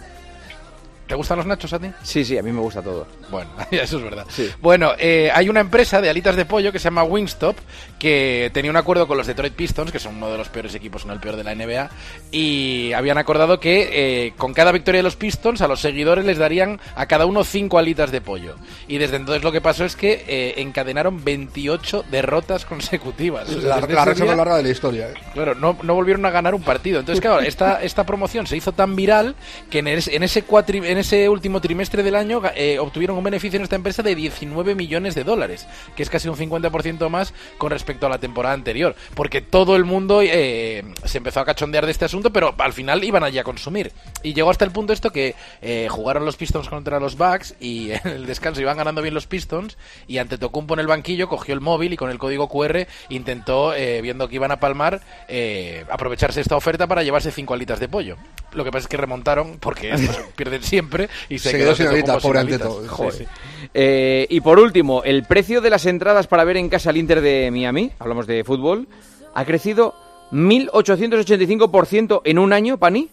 [1.08, 1.90] ¿Te gustan los nachos a ti?
[2.02, 3.06] Sí, sí, a mí me gusta todo.
[3.30, 4.26] Bueno, eso es verdad.
[4.60, 7.56] Bueno, eh, hay una empresa de alitas de pollo que se llama Wingstop
[7.98, 11.04] que tenía un acuerdo con los Detroit Pistons, que son uno de los peores equipos,
[11.06, 11.90] no el peor de la NBA,
[12.30, 13.88] y habían acordado que
[14.26, 17.42] eh, con cada victoria de los Pistons a los seguidores les darían a cada uno
[17.42, 18.54] cinco alitas de pollo.
[18.86, 23.48] Y desde entonces lo que pasó es que eh, encadenaron 28 derrotas consecutivas.
[23.48, 25.08] O sea, La, la racha más larga de la historia.
[25.08, 25.14] ¿eh?
[25.34, 27.00] Claro, no, no volvieron a ganar un partido.
[27.00, 29.34] Entonces, claro, esta, esta promoción se hizo tan viral
[29.70, 33.24] que en ese, en ese, cuatri- en ese último trimestre del año eh, obtuvieron un
[33.24, 35.66] beneficio en esta empresa de 19 millones de dólares,
[35.96, 38.94] que es casi un 50% más con respecto a la temporada anterior.
[39.15, 43.02] Porque todo el mundo eh, se empezó a cachondear de este asunto, pero al final
[43.05, 43.93] iban allí a consumir.
[44.23, 47.90] Y llegó hasta el punto esto que eh, jugaron los Pistons contra los Bucks y
[48.05, 51.55] en el descanso iban ganando bien los Pistons y ante Tocumpo en el banquillo cogió
[51.55, 55.85] el móvil y con el código QR intentó, eh, viendo que iban a palmar, eh,
[55.90, 58.16] aprovecharse esta oferta para llevarse cinco alitas de pollo.
[58.52, 61.86] Lo que pasa es que remontaron porque estos pierden siempre y se, Se quedó sin
[61.86, 62.40] alitas, pobre.
[62.40, 62.82] Anteto.
[62.89, 63.12] Joder.
[63.12, 63.27] Sí,
[63.74, 67.20] Eh, y por último, el precio de las entradas para ver en casa al Inter
[67.20, 68.86] de Miami, hablamos de fútbol,
[69.35, 69.94] ha crecido
[70.32, 73.09] 1.885% en un año, Pani.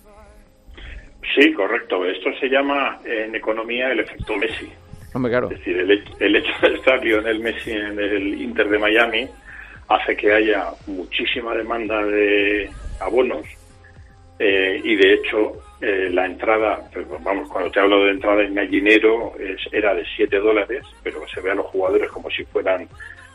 [1.35, 2.05] Sí, correcto.
[2.05, 4.69] Esto se llama en economía el efecto Messi.
[5.13, 5.49] Hombre, claro.
[5.49, 9.27] Es decir, el, hecho- el hecho de estar Lionel Messi en el Inter de Miami
[9.87, 12.69] hace que haya muchísima demanda de
[12.99, 13.45] abonos
[14.39, 18.55] eh, y de hecho eh, la entrada, pues, vamos, cuando te hablo de entrada en
[18.55, 22.87] gallinero es, era de 7 dólares, pero se ve a los jugadores como si fueran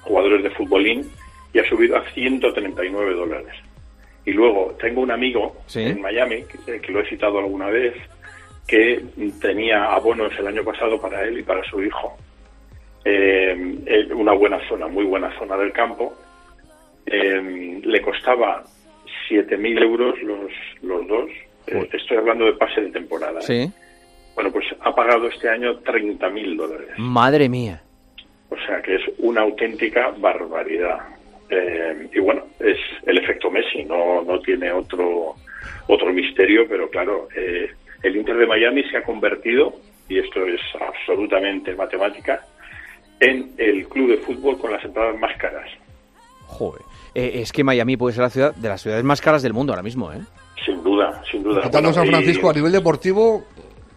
[0.02, 1.08] jugadores de futbolín
[1.52, 3.52] y ha subido a 139 dólares.
[4.24, 5.82] Y luego tengo un amigo Sí.
[5.82, 7.94] en Miami, que, que lo he citado alguna vez,
[8.66, 9.02] que
[9.40, 12.16] tenía abonos el año pasado para él y para su hijo.
[13.04, 13.50] Eh,
[13.86, 16.14] en una buena zona, muy buena zona del campo.
[17.06, 18.62] Eh, le costaba
[19.28, 20.52] 7.000 euros los,
[20.82, 21.30] los dos.
[21.66, 23.40] Eh, estoy hablando de pase de temporada.
[23.40, 23.42] ¿eh?
[23.42, 23.72] Sí.
[24.34, 26.88] Bueno, pues ha pagado este año 30.000 dólares.
[26.98, 27.82] Madre mía.
[28.48, 30.98] O sea que es una auténtica barbaridad.
[31.50, 35.34] Eh, y bueno, es el efecto Messi, no, no tiene otro,
[35.88, 37.70] otro misterio, pero claro, eh,
[38.02, 39.74] el Inter de Miami se ha convertido,
[40.08, 42.44] y esto es absolutamente matemática,
[43.18, 45.68] en el club de fútbol con las entradas más caras.
[46.46, 46.82] Joder.
[47.14, 49.72] Eh, es que Miami puede ser la ciudad de las ciudades más caras del mundo
[49.72, 50.20] ahora mismo, ¿eh?
[50.64, 51.62] Sin duda, sin duda.
[51.62, 53.44] Quitando San y- Francisco a nivel deportivo.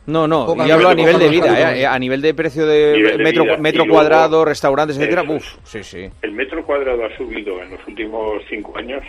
[0.05, 2.91] No, no, Poca yo hablo a nivel de vida, eh, a nivel de precio de
[2.97, 3.57] Nivel de metro, vida.
[3.57, 5.21] metro luego- cuadrado, restaurantes, etcétera.
[5.21, 6.09] Eso Uf, sí, sí.
[6.21, 9.01] El metro cuadrado ha subido en los últimos cinco años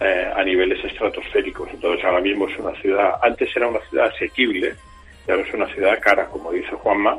[0.00, 1.68] eh, a niveles estratosféricos.
[1.74, 4.74] Entonces ahora mismo es una ciudad, antes era una ciudad asequible,
[5.26, 7.18] y ahora es una ciudad cara, como dice Juanma,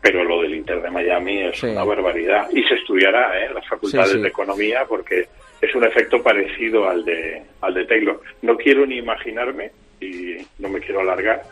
[0.00, 2.48] pero lo del Inter de Miami es una barbaridad.
[2.52, 3.46] Y se estudiará ¿eh?
[3.46, 4.22] en las facultades Sí, sí.
[4.22, 5.26] de economía porque
[5.60, 8.20] es un efecto parecido al de, al de Taylor.
[8.42, 9.70] No quiero ni imaginarme,
[10.00, 11.42] y no me quiero alargar,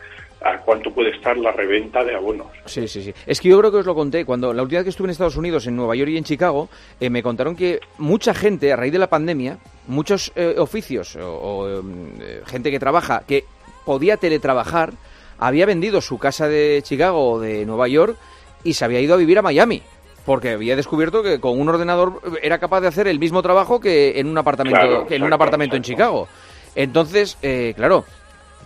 [0.45, 2.49] a cuánto puede estar la reventa de abonos.
[2.67, 3.15] Sí, sí, sí.
[3.27, 4.25] Es que yo creo que os lo conté.
[4.27, 6.69] Cuando la última vez que estuve en Estados Unidos, en Nueva York y en Chicago,
[7.01, 11.83] eh, me contaron que mucha gente, a raíz de la pandemia, muchos eh, oficios o,
[11.83, 13.45] mm, eh, gente que trabaja, que
[13.87, 14.93] podía teletrabajar,
[15.39, 18.17] había vendido su casa de Chicago o de Nueva York
[18.65, 19.83] y se había ido a vivir a Miami.
[20.25, 24.19] Porque había descubierto que con un ordenador era capaz de hacer el mismo trabajo que
[24.19, 26.29] en un apartamento, Claro, que en un apartamento en Chicago.
[26.75, 28.05] Entonces, eh, claro,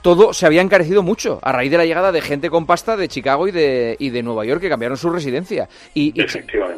[0.03, 3.09] todo se había encarecido mucho a raíz de la llegada de gente con pasta de
[3.09, 5.69] Chicago y de, y de Nueva York que cambiaron su residencia.
[5.95, 6.27] Y, y,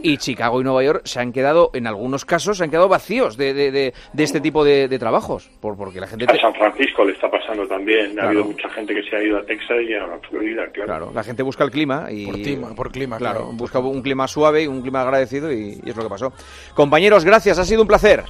[0.02, 3.36] y Chicago y Nueva York se han quedado, en algunos casos, se han quedado vacíos
[3.36, 5.50] de, de, de- de este tipo de, de trabajos.
[5.60, 6.24] Por, porque la gente...
[6.28, 8.12] A San Francisco le está pasando también.
[8.12, 8.26] Claro.
[8.26, 10.86] Ha habido mucha gente que se ha ido a Texas y a Florida, claro.
[10.86, 12.26] Claro, la gente busca el clima y...
[12.26, 13.40] Por clima, por clima, claro.
[13.40, 13.52] claro.
[13.56, 16.32] Busca un clima suave y un clima agradecido y, y es lo que pasó.
[16.74, 18.24] Compañeros, gracias, ha sido un placer.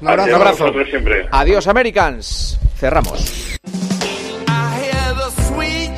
[0.00, 0.36] Un abrazo.
[0.36, 1.26] A vosotros siempre.
[1.30, 2.58] Adiós, Americans.
[2.76, 3.58] Cerramos.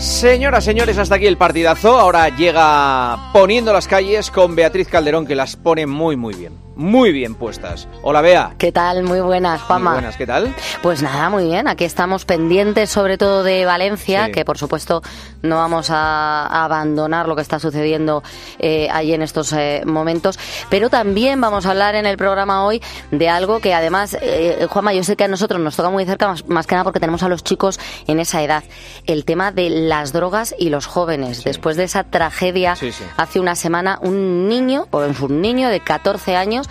[0.00, 2.00] Señoras, señores, hasta aquí el partidazo.
[2.00, 6.54] Ahora llega poniendo las calles con Beatriz Calderón, que las pone muy, muy bien.
[6.76, 7.88] Muy bien puestas.
[8.02, 8.54] Hola, Bea.
[8.56, 9.02] ¿Qué tal?
[9.02, 9.90] Muy buenas, Juanma.
[9.90, 10.54] Muy buenas, ¿qué tal?
[10.82, 11.68] Pues nada, muy bien.
[11.68, 14.32] Aquí estamos pendientes sobre todo de Valencia, Sí.
[14.32, 15.02] que por supuesto
[15.42, 18.22] no vamos a, abandonar lo que está sucediendo
[18.58, 20.38] eh, allí en estos eh, momentos.
[20.70, 22.80] Pero también vamos a hablar en el programa hoy
[23.10, 26.28] de algo que además, eh, Juanma, yo sé que a nosotros nos toca muy cerca,
[26.28, 28.64] más, más que nada porque tenemos a los chicos en esa edad.
[29.06, 31.44] El tema de las drogas y los jóvenes.
[31.44, 32.90] Después de esa tragedia sí.
[33.16, 36.69] hace una semana, un niño, o es un niño de 14 años,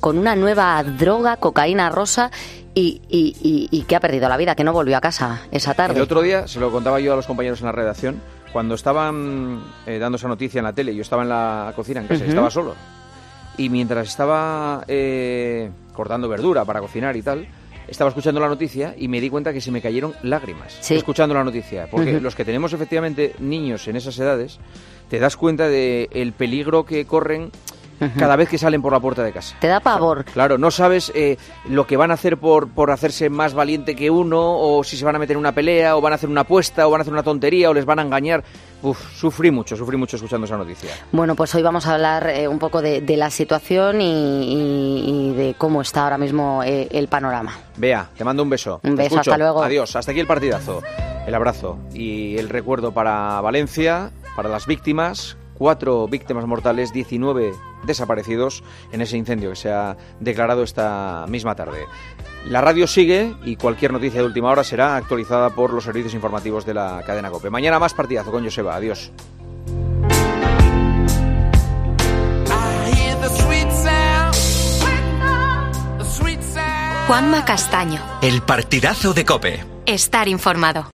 [0.00, 2.30] con una nueva droga, cocaína rosa,
[2.74, 5.74] y, y- y- y que ha perdido la vida, que no volvió a casa esa
[5.74, 5.96] tarde.
[5.96, 8.20] El otro día se lo contaba yo a los compañeros en la redacción.
[8.52, 12.06] Cuando estaban eh, dando esa noticia en la tele, yo estaba en la cocina, en
[12.06, 12.76] casa, estaba solo.
[13.56, 17.48] Y mientras estaba eh, cortando verdura para cocinar y tal,
[17.88, 20.94] estaba escuchando la noticia y me di cuenta que se me cayeron lágrimas Sí.
[20.94, 21.88] escuchando la noticia.
[21.90, 24.60] Porque los que tenemos efectivamente niños en esas edades,
[25.10, 27.50] te das cuenta de el peligro que corren.
[28.18, 29.56] Cada vez que salen por la puerta de casa.
[29.60, 30.24] Te da pavor.
[30.24, 31.36] Claro, no sabes eh,
[31.68, 35.04] lo que van a hacer por, por hacerse más valiente que uno, o si se
[35.04, 37.02] van a meter en una pelea, o van a hacer una apuesta, o van a
[37.02, 38.44] hacer una tontería, o les van a engañar.
[38.80, 40.90] Uf, sufrí mucho, sufrí mucho escuchando esa noticia.
[41.10, 44.04] Bueno, pues hoy vamos a hablar eh, un poco de, de la situación y,
[44.44, 47.56] y- y de cómo está ahora mismo eh, el panorama.
[47.76, 48.80] Bea, te mando un beso.
[48.84, 49.62] Un beso, hasta luego.
[49.62, 50.82] Adiós, hasta aquí el partidazo.
[51.26, 55.36] El abrazo y el recuerdo para Valencia, para las víctimas.
[55.58, 57.52] Cuatro víctimas mortales, 19
[57.84, 58.62] desaparecidos
[58.92, 61.86] en ese incendio que se ha declarado esta misma tarde.
[62.46, 66.64] La radio sigue y cualquier noticia de última hora será actualizada por los servicios informativos
[66.64, 67.50] de la cadena COPE.
[67.50, 68.76] Mañana más partidazo con Joseba.
[68.76, 69.12] Adiós.
[77.08, 78.02] Juanma Castaño.
[78.20, 79.64] El partidazo de Cope.
[79.86, 80.84] Estar informado.